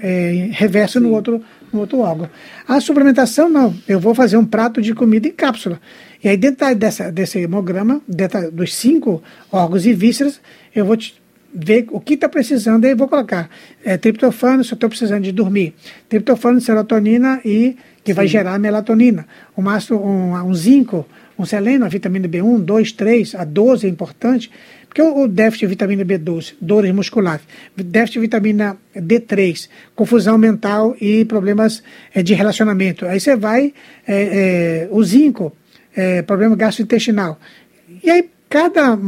é, 0.04 0.50
reverso 0.52 1.00
no 1.00 1.10
outro, 1.10 1.44
no 1.74 1.80
outro 1.80 1.98
órgão. 1.98 2.30
A 2.68 2.80
suplementação, 2.80 3.50
não. 3.50 3.74
Eu 3.88 4.00
vou 4.00 4.14
fazer 4.14 4.38
um 4.38 4.46
prato 4.46 4.80
de 4.84 4.94
comida 4.94 5.28
em 5.28 5.32
cápsula. 5.32 5.82
E 6.24 6.30
aí, 6.30 6.38
dentro 6.38 6.76
dessa, 6.76 7.12
desse 7.12 7.40
hemograma, 7.40 8.00
dentro 8.08 8.52
dos 8.52 8.76
cinco 8.76 9.24
órgãos 9.52 9.88
e 9.88 9.94
vísceras, 9.94 10.40
eu 10.76 10.86
vou 10.86 10.96
te 10.96 11.20
ver 11.54 11.88
o 11.90 12.00
que 12.00 12.14
está 12.14 12.30
precisando 12.30 12.86
e 12.86 12.94
vou 12.94 13.08
colocar 13.08 13.50
é, 13.84 13.98
triptofano, 13.98 14.64
se 14.64 14.72
eu 14.72 14.76
estou 14.76 14.90
precisando 14.90 15.24
de 15.24 15.32
dormir, 15.32 15.74
triptofano, 16.08 16.62
serotonina 16.62 17.42
e 17.44 17.76
que 18.04 18.12
Sim. 18.12 18.16
vai 18.16 18.28
gerar 18.28 18.58
melatonina, 18.60 19.28
um, 19.58 19.64
um, 19.96 20.34
um 20.34 20.54
zinco, 20.54 21.06
um 21.38 21.46
selênio, 21.46 21.86
a 21.86 21.90
vitamina 21.90 22.28
B1, 22.28 22.60
2, 22.62 22.92
3, 22.94 23.36
a 23.36 23.44
12 23.44 23.86
é 23.86 23.90
importante, 23.90 24.52
porque 24.91 25.01
o, 25.01 25.25
déficit 25.25 25.62
de 25.62 25.67
vitamina 25.67 26.04
B12, 26.04 26.56
dores 26.60 26.91
musculares, 26.93 27.47
déficit 27.77 28.15
de 28.15 28.19
vitamina 28.19 28.77
D3, 28.93 29.69
confusão 29.95 30.38
mental 30.38 30.97
e 30.99 31.23
problemas 31.23 31.82
é, 32.13 32.21
de 32.21 32.34
relacionamento. 32.34 33.06
Aí 33.06 33.17
você 33.17 33.38
vai, 33.38 33.73
é, 34.06 34.13
é, 34.13 34.88
o 34.91 35.01
zinco, 35.01 35.56
problema 36.27 36.58
gastrointestinal. 36.58 37.39
E 38.04 38.10
aí 38.10 38.30
cada, 38.49 38.99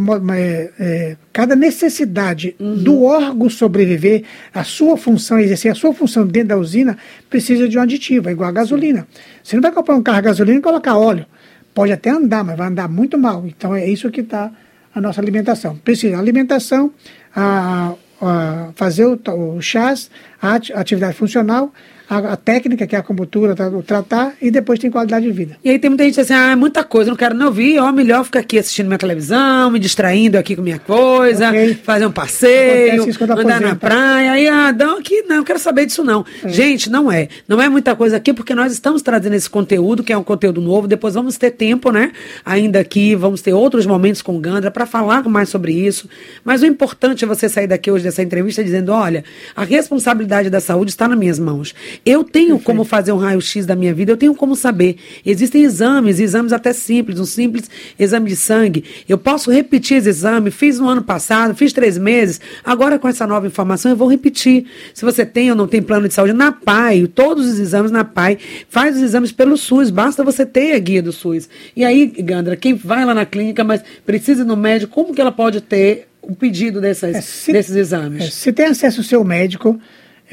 é, 0.79 1.17
cada 1.33 1.53
necessidade 1.53 2.55
uhum. 2.57 2.75
do 2.77 3.03
órgão 3.03 3.49
sobreviver, 3.49 4.23
a 4.53 4.63
sua 4.63 4.95
função, 4.95 5.37
exercer 5.37 5.69
a 5.69 5.75
sua 5.75 5.93
função 5.93 6.25
dentro 6.25 6.49
da 6.49 6.57
usina, 6.57 6.97
precisa 7.29 7.67
de 7.67 7.77
um 7.77 7.81
aditivo, 7.81 8.29
é 8.29 8.31
igual 8.31 8.47
a 8.47 8.53
gasolina. 8.53 9.05
Você 9.43 9.57
não 9.57 9.61
vai 9.61 9.73
comprar 9.73 9.95
um 9.95 10.01
carro 10.01 10.19
a 10.19 10.21
gasolina 10.21 10.59
e 10.59 10.61
colocar 10.61 10.97
óleo. 10.97 11.25
Pode 11.73 11.91
até 11.91 12.09
andar, 12.09 12.41
mas 12.41 12.57
vai 12.57 12.67
andar 12.67 12.87
muito 12.87 13.17
mal. 13.17 13.45
Então 13.45 13.75
é 13.75 13.85
isso 13.85 14.09
que 14.09 14.21
está 14.21 14.49
a 14.93 15.01
nossa 15.01 15.21
alimentação. 15.21 15.75
Precisa 15.77 16.17
alimentação, 16.17 16.91
a, 17.36 17.93
a 18.21 18.69
fazer 18.75 19.06
o, 19.06 19.19
o 19.56 19.62
chás, 19.62 20.10
a 20.41 20.56
atividade 20.56 21.15
funcional, 21.15 21.73
a, 22.13 22.34
a, 22.34 22.38
técnica, 22.38 22.86
que 22.86 22.95
é 22.95 22.97
a 22.97 23.02
acupuntura, 23.02 23.56
o 23.69 23.82
tratar, 23.82 24.34
e 24.41 24.52
depois 24.52 24.80
tem 24.80 24.91
qualidade 24.91 25.26
de 25.26 25.32
vida. 25.32 25.58
E 25.63 25.69
aí 25.69 25.80
tem 25.80 25.89
muita 25.89 26.04
gente 26.04 26.19
assim, 26.19 26.34
ah, 26.34 26.52
é 26.52 26.56
muita 26.56 26.84
coisa, 26.84 27.10
não 27.10 27.17
quero 27.17 27.36
não 27.36 27.47
ouvir, 27.47 27.80
ó, 27.80 27.91
melhor 27.91 28.23
ficar 28.23 28.39
aqui 28.39 28.60
assistindo 28.60 28.88
minha 28.88 28.97
televisão, 28.97 29.71
me 29.71 29.80
distraindo 29.80 30.38
aqui 30.38 30.56
com 30.56 30.62
minha 30.62 30.80
coisa, 30.80 31.49
okay. 31.49 31.73
fazer 31.76 32.06
um 32.06 32.12
passeio, 32.12 33.04
andar 33.38 33.62
na 33.62 33.76
praia, 33.76 34.32
aí, 34.34 34.47
ah, 34.47 34.71
não, 34.71 34.99
aqui 34.99 35.23
não, 35.23 35.43
quero 35.43 35.60
saber 35.60 35.86
disso 35.86 36.04
não. 36.04 36.26
É. 36.43 36.49
Gente, 36.49 36.89
não 36.89 37.12
é. 37.12 37.28
Não 37.47 37.62
é 37.62 37.67
muita 37.69 37.95
coisa 37.95 38.17
aqui, 38.17 38.34
porque 38.34 38.54
nós 38.54 38.71
estamos 38.71 39.02
trazendo 39.02 39.34
esse 39.34 39.49
conteúdo, 39.49 40.04
que 40.04 40.13
é 40.13 40.17
um 40.17 40.23
conteúdo 40.23 40.62
novo, 40.62 40.88
depois 40.88 41.13
vamos 41.13 41.38
ter 41.38 41.52
tempo, 41.52 41.91
né, 41.91 42.12
ainda 42.45 42.80
aqui, 42.80 43.15
vamos 43.15 43.41
ter 43.41 43.54
outros 43.54 43.86
momentos 43.86 44.21
com 44.21 44.36
o 44.36 44.39
Gandra 44.39 44.69
para 44.69 44.86
falar 44.86 45.23
mais 45.23 45.49
sobre 45.49 45.73
isso, 45.73 46.10
mas 46.43 46.62
o 46.62 46.65
importante 46.65 47.23
é 47.23 47.28
você 47.28 47.49
sair 47.49 47.67
daqui 47.67 47.89
hoje 47.89 48.04
dessa 48.04 48.21
entrevista 48.21 48.63
dizendo, 48.63 48.91
olha, 48.91 49.23
a 49.56 49.63
responsabilidade 49.63 50.49
da 50.49 50.60
saúde 50.60 50.91
está 50.91 51.08
nas 51.08 51.17
minhas 51.17 51.39
mãos. 51.39 51.73
Eu 52.05 52.23
tenho 52.23 52.49
Perfeito. 52.49 52.65
como 52.65 52.83
fazer 52.83 53.11
um 53.13 53.17
raio-x 53.17 53.65
da 53.65 53.75
minha 53.75 53.93
vida, 53.93 54.11
eu 54.11 54.17
tenho 54.17 54.35
como 54.35 54.55
saber. 54.55 54.97
Existem 55.25 55.63
exames, 55.63 56.19
exames 56.19 56.51
até 56.51 56.73
simples, 56.73 57.19
um 57.19 57.25
simples 57.25 57.69
exame 57.97 58.29
de 58.29 58.35
sangue. 58.35 58.83
Eu 59.07 59.17
posso 59.17 59.49
repetir 59.49 59.97
esse 59.97 60.09
exame, 60.09 60.51
fiz 60.51 60.79
no 60.79 60.89
ano 60.89 61.01
passado, 61.01 61.55
fiz 61.55 61.71
três 61.71 61.97
meses, 61.97 62.41
agora 62.63 62.99
com 62.99 63.07
essa 63.07 63.25
nova 63.25 63.47
informação 63.47 63.91
eu 63.91 63.95
vou 63.95 64.09
repetir. 64.09 64.65
Se 64.93 65.05
você 65.05 65.25
tem 65.25 65.49
ou 65.49 65.55
não 65.55 65.67
tem 65.67 65.81
plano 65.81 66.07
de 66.07 66.13
saúde, 66.13 66.33
na 66.33 66.51
PAI, 66.51 67.07
todos 67.07 67.45
os 67.47 67.59
exames 67.59 67.91
na 67.91 68.03
PAI, 68.03 68.37
faz 68.67 68.97
os 68.97 69.01
exames 69.01 69.31
pelo 69.31 69.55
SUS, 69.55 69.89
basta 69.89 70.23
você 70.23 70.45
ter 70.45 70.73
a 70.73 70.79
guia 70.79 71.01
do 71.01 71.13
SUS. 71.13 71.47
E 71.75 71.85
aí, 71.85 72.07
Gandra, 72.07 72.57
quem 72.57 72.73
vai 72.73 73.05
lá 73.05 73.13
na 73.13 73.25
clínica, 73.25 73.63
mas 73.63 73.81
precisa 74.05 74.41
ir 74.41 74.45
no 74.45 74.57
médico, 74.57 74.93
como 74.93 75.13
que 75.13 75.21
ela 75.21 75.31
pode 75.31 75.61
ter 75.61 76.07
o 76.21 76.35
pedido 76.35 76.79
dessas, 76.81 77.15
é, 77.15 77.21
se, 77.21 77.51
desses 77.51 77.75
exames? 77.75 78.23
É, 78.23 78.29
se 78.29 78.51
tem 78.51 78.65
acesso 78.65 79.01
ao 79.01 79.03
seu 79.03 79.23
médico, 79.23 79.79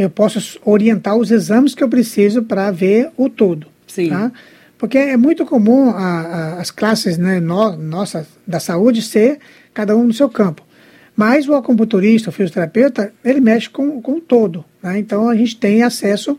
eu 0.03 0.11
posso 0.11 0.59
orientar 0.65 1.17
os 1.17 1.31
exames 1.31 1.75
que 1.75 1.85
eu 1.85 1.89
preciso 1.89 2.43
para 2.43 2.71
ver 2.71 3.11
o 3.17 3.29
todo. 3.29 3.67
Sim. 3.87 4.09
Tá? 4.09 4.33
Porque 4.79 4.97
é 4.97 5.17
muito 5.17 5.45
comum 5.45 5.91
a, 5.91 6.21
a, 6.21 6.61
as 6.61 6.71
classes 6.71 7.19
né, 7.19 7.39
no, 7.39 7.77
nossa 7.77 8.27
da 8.47 8.59
saúde 8.59 9.03
ser 9.03 9.39
cada 9.75 9.95
um 9.95 10.05
no 10.05 10.13
seu 10.13 10.29
campo. 10.29 10.63
Mas 11.15 11.47
o 11.47 11.55
acupunturista, 11.55 12.31
o 12.31 12.33
fisioterapeuta, 12.33 13.13
ele 13.23 13.41
mexe 13.41 13.69
com, 13.69 14.01
com 14.01 14.13
o 14.13 14.21
todo. 14.21 14.65
Né? 14.83 14.99
Então 14.99 15.29
a 15.29 15.37
gente 15.37 15.57
tem 15.57 15.83
acesso, 15.83 16.39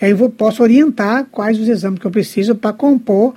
e 0.00 0.04
aí 0.04 0.10
eu 0.10 0.28
posso 0.28 0.62
orientar 0.62 1.26
quais 1.30 1.58
os 1.58 1.66
exames 1.66 1.98
que 1.98 2.06
eu 2.06 2.10
preciso 2.10 2.54
para 2.54 2.74
compor 2.74 3.34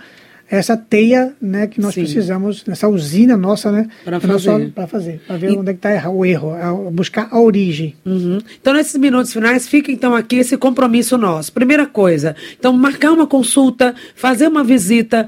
essa 0.51 0.75
teia 0.75 1.33
né, 1.41 1.65
que 1.65 1.79
nós 1.79 1.93
Sim. 1.93 2.01
precisamos, 2.01 2.65
nessa 2.65 2.89
usina 2.89 3.37
nossa, 3.37 3.71
né? 3.71 3.87
Para 4.03 4.19
fazer. 4.19 4.69
Para 4.71 4.85
fazer, 4.85 5.21
para 5.25 5.37
ver 5.37 5.51
e... 5.51 5.57
onde 5.57 5.71
é 5.71 5.73
está 5.73 6.09
o 6.09 6.25
erro, 6.25 6.51
buscar 6.91 7.29
a 7.31 7.39
origem. 7.39 7.95
Uhum. 8.05 8.37
Então, 8.59 8.73
nesses 8.73 8.97
minutos 8.97 9.31
finais, 9.31 9.65
fica 9.65 9.89
então 9.93 10.13
aqui 10.13 10.35
esse 10.35 10.57
compromisso 10.57 11.17
nosso. 11.17 11.53
Primeira 11.53 11.85
coisa, 11.85 12.35
então, 12.59 12.73
marcar 12.73 13.13
uma 13.13 13.25
consulta, 13.25 13.95
fazer 14.13 14.47
uma 14.47 14.61
visita, 14.61 15.25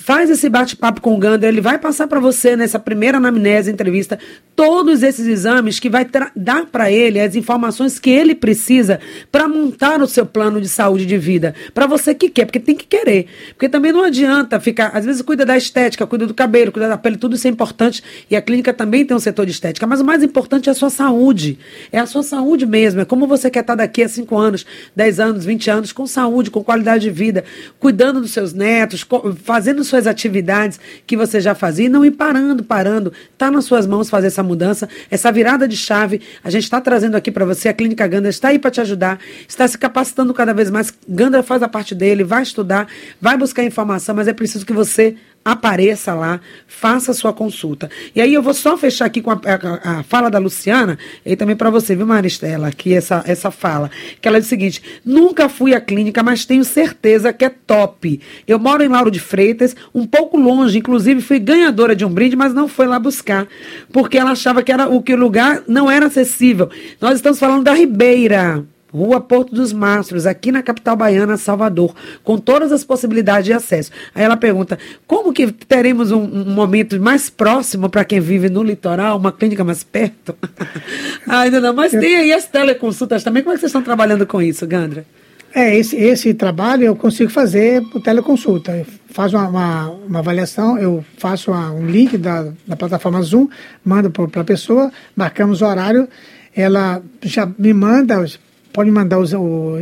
faz 0.00 0.30
esse 0.30 0.48
bate-papo 0.48 1.02
com 1.02 1.14
o 1.14 1.18
Gander, 1.18 1.50
ele 1.50 1.60
vai 1.60 1.78
passar 1.78 2.06
para 2.06 2.18
você 2.18 2.56
nessa 2.56 2.78
primeira 2.78 3.18
anamnese, 3.18 3.70
entrevista, 3.70 4.18
todos 4.56 5.02
esses 5.02 5.26
exames 5.26 5.78
que 5.78 5.90
vai 5.90 6.06
dar 6.34 6.64
para 6.64 6.90
ele 6.90 7.20
as 7.20 7.36
informações 7.36 7.98
que 7.98 8.08
ele 8.08 8.34
precisa 8.34 9.00
para 9.30 9.46
montar 9.46 10.00
o 10.00 10.06
seu 10.06 10.24
plano 10.24 10.62
de 10.62 10.68
saúde 10.68 11.04
de 11.04 11.18
vida. 11.18 11.54
Para 11.74 11.86
você 11.86 12.14
que 12.14 12.30
quer, 12.30 12.46
porque 12.46 12.60
tem 12.60 12.74
que 12.74 12.86
querer. 12.86 13.26
Porque 13.50 13.68
também 13.68 13.92
não 13.92 14.04
adianta 14.04 14.61
ficar, 14.62 14.88
às 14.94 15.04
vezes 15.04 15.20
cuida 15.20 15.44
da 15.44 15.56
estética, 15.56 16.06
cuida 16.06 16.26
do 16.26 16.32
cabelo, 16.32 16.72
cuida 16.72 16.88
da 16.88 16.96
pele, 16.96 17.16
tudo 17.16 17.36
isso 17.36 17.46
é 17.46 17.50
importante. 17.50 18.02
E 18.30 18.36
a 18.36 18.40
clínica 18.40 18.72
também 18.72 19.04
tem 19.04 19.16
um 19.16 19.20
setor 19.20 19.44
de 19.44 19.52
estética. 19.52 19.86
Mas 19.86 20.00
o 20.00 20.04
mais 20.04 20.22
importante 20.22 20.68
é 20.68 20.72
a 20.72 20.74
sua 20.74 20.90
saúde. 20.90 21.58
É 21.90 21.98
a 21.98 22.06
sua 22.06 22.22
saúde 22.22 22.64
mesmo. 22.64 23.00
É 23.00 23.04
como 23.04 23.26
você 23.26 23.50
quer 23.50 23.60
estar 23.60 23.74
daqui 23.74 24.02
a 24.02 24.08
5 24.08 24.38
anos, 24.38 24.64
10 24.96 25.20
anos, 25.20 25.44
20 25.44 25.70
anos, 25.70 25.92
com 25.92 26.06
saúde, 26.06 26.50
com 26.50 26.62
qualidade 26.62 27.02
de 27.04 27.10
vida, 27.10 27.44
cuidando 27.78 28.20
dos 28.20 28.30
seus 28.30 28.52
netos, 28.52 29.06
fazendo 29.42 29.82
suas 29.84 30.06
atividades 30.06 30.78
que 31.06 31.16
você 31.16 31.40
já 31.40 31.54
fazia 31.54 31.86
e 31.86 31.88
não 31.88 32.04
ir 32.04 32.12
parando, 32.12 32.62
parando. 32.62 33.12
Está 33.32 33.50
nas 33.50 33.64
suas 33.64 33.86
mãos 33.86 34.08
fazer 34.08 34.28
essa 34.28 34.42
mudança, 34.42 34.88
essa 35.10 35.32
virada 35.32 35.66
de 35.66 35.76
chave. 35.76 36.20
A 36.44 36.50
gente 36.50 36.64
está 36.64 36.80
trazendo 36.80 37.16
aqui 37.16 37.30
para 37.30 37.44
você, 37.44 37.68
a 37.68 37.72
Clínica 37.72 38.06
Gandra 38.06 38.30
está 38.30 38.48
aí 38.48 38.58
para 38.58 38.70
te 38.70 38.80
ajudar, 38.80 39.18
está 39.48 39.66
se 39.66 39.76
capacitando 39.76 40.32
cada 40.32 40.52
vez 40.54 40.70
mais. 40.70 40.92
Gandra 41.08 41.42
faz 41.42 41.62
a 41.62 41.68
parte 41.68 41.94
dele, 41.94 42.22
vai 42.24 42.42
estudar, 42.42 42.86
vai 43.20 43.36
buscar 43.36 43.64
informação, 43.64 44.14
mas 44.14 44.28
é 44.28 44.32
preciso 44.32 44.51
preciso 44.52 44.66
que 44.66 44.72
você 44.72 45.16
apareça 45.44 46.14
lá, 46.14 46.40
faça 46.68 47.10
a 47.10 47.14
sua 47.14 47.32
consulta. 47.32 47.90
E 48.14 48.20
aí 48.20 48.32
eu 48.32 48.42
vou 48.42 48.54
só 48.54 48.76
fechar 48.76 49.06
aqui 49.06 49.20
com 49.20 49.30
a, 49.32 49.40
a, 49.44 49.98
a 49.98 50.02
fala 50.04 50.30
da 50.30 50.38
Luciana, 50.38 50.96
e 51.26 51.34
também 51.34 51.56
para 51.56 51.68
você, 51.68 51.96
viu, 51.96 52.06
Maristela, 52.06 52.68
aqui 52.68 52.94
essa, 52.94 53.24
essa 53.26 53.50
fala, 53.50 53.90
que 54.20 54.28
ela 54.28 54.38
diz 54.38 54.46
o 54.46 54.50
seguinte, 54.50 54.80
nunca 55.04 55.48
fui 55.48 55.74
à 55.74 55.80
clínica, 55.80 56.22
mas 56.22 56.44
tenho 56.44 56.64
certeza 56.64 57.32
que 57.32 57.44
é 57.44 57.48
top. 57.48 58.20
Eu 58.46 58.58
moro 58.58 58.84
em 58.84 58.88
Lauro 58.88 59.10
de 59.10 59.18
Freitas, 59.18 59.74
um 59.92 60.06
pouco 60.06 60.36
longe, 60.36 60.78
inclusive 60.78 61.20
fui 61.20 61.40
ganhadora 61.40 61.96
de 61.96 62.04
um 62.04 62.10
brinde, 62.10 62.36
mas 62.36 62.54
não 62.54 62.68
foi 62.68 62.86
lá 62.86 63.00
buscar, 63.00 63.48
porque 63.92 64.18
ela 64.18 64.32
achava 64.32 64.62
que 64.62 64.70
era 64.70 64.88
o 64.88 65.02
que 65.02 65.14
o 65.14 65.18
lugar 65.18 65.64
não 65.66 65.90
era 65.90 66.06
acessível. 66.06 66.70
Nós 67.00 67.16
estamos 67.16 67.40
falando 67.40 67.64
da 67.64 67.72
Ribeira, 67.72 68.64
Rua 68.92 69.20
Porto 69.20 69.54
dos 69.54 69.72
Mastros, 69.72 70.26
aqui 70.26 70.52
na 70.52 70.62
capital 70.62 70.94
baiana, 70.94 71.36
Salvador, 71.36 71.94
com 72.22 72.36
todas 72.36 72.70
as 72.72 72.84
possibilidades 72.84 73.46
de 73.46 73.52
acesso. 73.52 73.90
Aí 74.14 74.22
ela 74.22 74.36
pergunta: 74.36 74.78
como 75.06 75.32
que 75.32 75.50
teremos 75.50 76.12
um, 76.12 76.22
um 76.22 76.50
momento 76.50 77.00
mais 77.00 77.30
próximo 77.30 77.88
para 77.88 78.04
quem 78.04 78.20
vive 78.20 78.50
no 78.50 78.62
litoral, 78.62 79.16
uma 79.16 79.32
clínica 79.32 79.64
mais 79.64 79.82
perto? 79.82 80.36
Ainda 81.26 81.60
não, 81.60 81.74
mas 81.74 81.92
tem 81.92 82.16
aí 82.16 82.32
as 82.32 82.46
teleconsultas 82.46 83.24
também. 83.24 83.42
Como 83.42 83.52
é 83.52 83.56
que 83.56 83.60
vocês 83.60 83.70
estão 83.70 83.82
trabalhando 83.82 84.26
com 84.26 84.42
isso, 84.42 84.66
Gandra? 84.66 85.06
É, 85.54 85.76
esse, 85.76 85.96
esse 85.96 86.32
trabalho 86.32 86.84
eu 86.84 86.96
consigo 86.96 87.30
fazer 87.30 87.82
por 87.90 88.00
teleconsulta. 88.00 88.76
Eu 88.76 88.86
faço 89.08 89.36
uma, 89.36 89.48
uma, 89.48 89.90
uma 89.90 90.18
avaliação, 90.20 90.78
eu 90.78 91.04
faço 91.18 91.50
uma, 91.50 91.70
um 91.70 91.86
link 91.86 92.16
da, 92.16 92.48
da 92.66 92.74
plataforma 92.74 93.20
Zoom, 93.22 93.48
mando 93.84 94.10
para 94.10 94.40
a 94.40 94.44
pessoa, 94.44 94.90
marcamos 95.14 95.60
o 95.60 95.66
horário, 95.66 96.08
ela 96.56 97.02
já 97.22 97.46
me 97.58 97.74
manda, 97.74 98.24
pode 98.72 98.90
mandar 98.90 99.18
os, 99.18 99.32
o, 99.32 99.78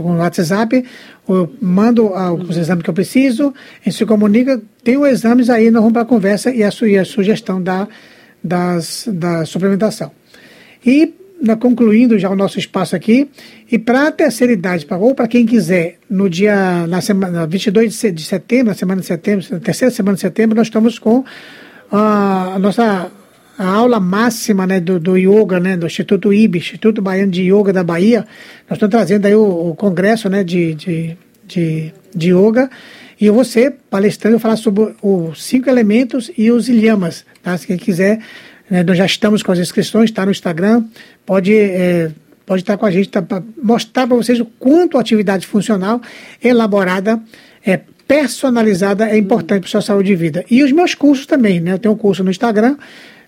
o 0.00 0.16
WhatsApp, 0.16 0.84
eu 1.28 1.52
mando 1.60 2.12
os 2.48 2.56
exames 2.56 2.82
que 2.82 2.90
eu 2.90 2.94
preciso, 2.94 3.52
a 3.80 3.84
gente 3.84 3.96
se 3.96 4.06
comunica, 4.06 4.60
tem 4.82 4.96
os 4.96 5.08
exames 5.08 5.50
aí, 5.50 5.70
nós 5.70 5.80
vamos 5.80 5.92
para 5.92 6.02
a 6.02 6.06
conversa 6.06 6.50
e 6.50 6.62
a, 6.62 6.70
e 6.82 6.98
a 6.98 7.04
sugestão 7.04 7.62
da, 7.62 7.88
das, 8.42 9.08
da 9.12 9.44
suplementação. 9.44 10.12
E 10.84 11.14
na, 11.40 11.56
concluindo 11.56 12.18
já 12.18 12.28
o 12.28 12.36
nosso 12.36 12.58
espaço 12.58 12.96
aqui, 12.96 13.28
e 13.70 13.78
para 13.78 14.08
a 14.08 14.12
terceira 14.12 14.52
idade, 14.52 14.84
pra, 14.86 14.96
ou 14.96 15.14
para 15.14 15.28
quem 15.28 15.46
quiser, 15.46 15.98
no 16.08 16.28
dia, 16.28 16.86
na 16.86 17.00
semana 17.00 17.46
22 17.46 18.00
de 18.12 18.22
setembro, 18.22 18.66
na 18.66 18.74
semana 18.74 19.00
de 19.00 19.06
setembro, 19.06 19.46
na 19.50 19.60
terceira 19.60 19.94
semana 19.94 20.14
de 20.14 20.20
setembro, 20.20 20.56
nós 20.56 20.66
estamos 20.66 20.98
com 20.98 21.24
a, 21.90 22.54
a 22.54 22.58
nossa 22.58 23.10
a 23.58 23.66
aula 23.66 23.98
máxima 23.98 24.66
né, 24.66 24.78
do, 24.78 25.00
do 25.00 25.16
yoga, 25.16 25.58
né, 25.58 25.76
do 25.76 25.86
Instituto 25.86 26.32
IB, 26.32 26.58
Instituto 26.58 27.02
Baiano 27.02 27.32
de 27.32 27.42
Yoga 27.42 27.72
da 27.72 27.82
Bahia. 27.82 28.24
Nós 28.70 28.76
estamos 28.76 28.92
trazendo 28.92 29.26
aí 29.26 29.34
o, 29.34 29.70
o 29.70 29.74
congresso 29.74 30.28
né, 30.28 30.44
de, 30.44 30.74
de, 30.74 31.16
de, 31.44 31.92
de 32.14 32.32
yoga, 32.32 32.70
e 33.20 33.26
eu 33.26 33.34
vou 33.34 33.44
ser 33.44 33.74
palestrando, 33.90 34.38
falar 34.38 34.56
sobre 34.56 34.94
os 35.02 35.42
cinco 35.42 35.68
elementos 35.68 36.30
e 36.38 36.52
os 36.52 36.68
ilhamas, 36.68 37.26
tá? 37.42 37.58
Se 37.58 37.66
quem 37.66 37.76
quiser 37.76 38.20
é, 38.70 38.84
nós 38.84 38.98
já 38.98 39.06
estamos 39.06 39.42
com 39.42 39.50
as 39.50 39.58
inscrições, 39.58 40.10
está 40.10 40.24
no 40.24 40.30
Instagram. 40.30 40.84
Pode, 41.24 41.54
é, 41.54 42.10
pode 42.44 42.62
estar 42.62 42.76
com 42.76 42.86
a 42.86 42.90
gente 42.90 43.08
tá, 43.08 43.22
para 43.22 43.42
mostrar 43.60 44.06
para 44.06 44.16
vocês 44.16 44.38
o 44.40 44.44
quanto 44.44 44.98
a 44.98 45.00
atividade 45.00 45.46
funcional 45.46 46.00
elaborada, 46.42 47.20
é, 47.64 47.80
personalizada 48.06 49.08
é 49.08 49.16
importante 49.16 49.62
para 49.62 49.70
sua 49.70 49.82
saúde 49.82 50.08
de 50.08 50.16
vida. 50.16 50.44
E 50.50 50.62
os 50.62 50.72
meus 50.72 50.94
cursos 50.94 51.26
também, 51.26 51.60
né? 51.60 51.72
Eu 51.72 51.78
tenho 51.78 51.94
um 51.94 51.96
curso 51.96 52.22
no 52.22 52.30
Instagram, 52.30 52.76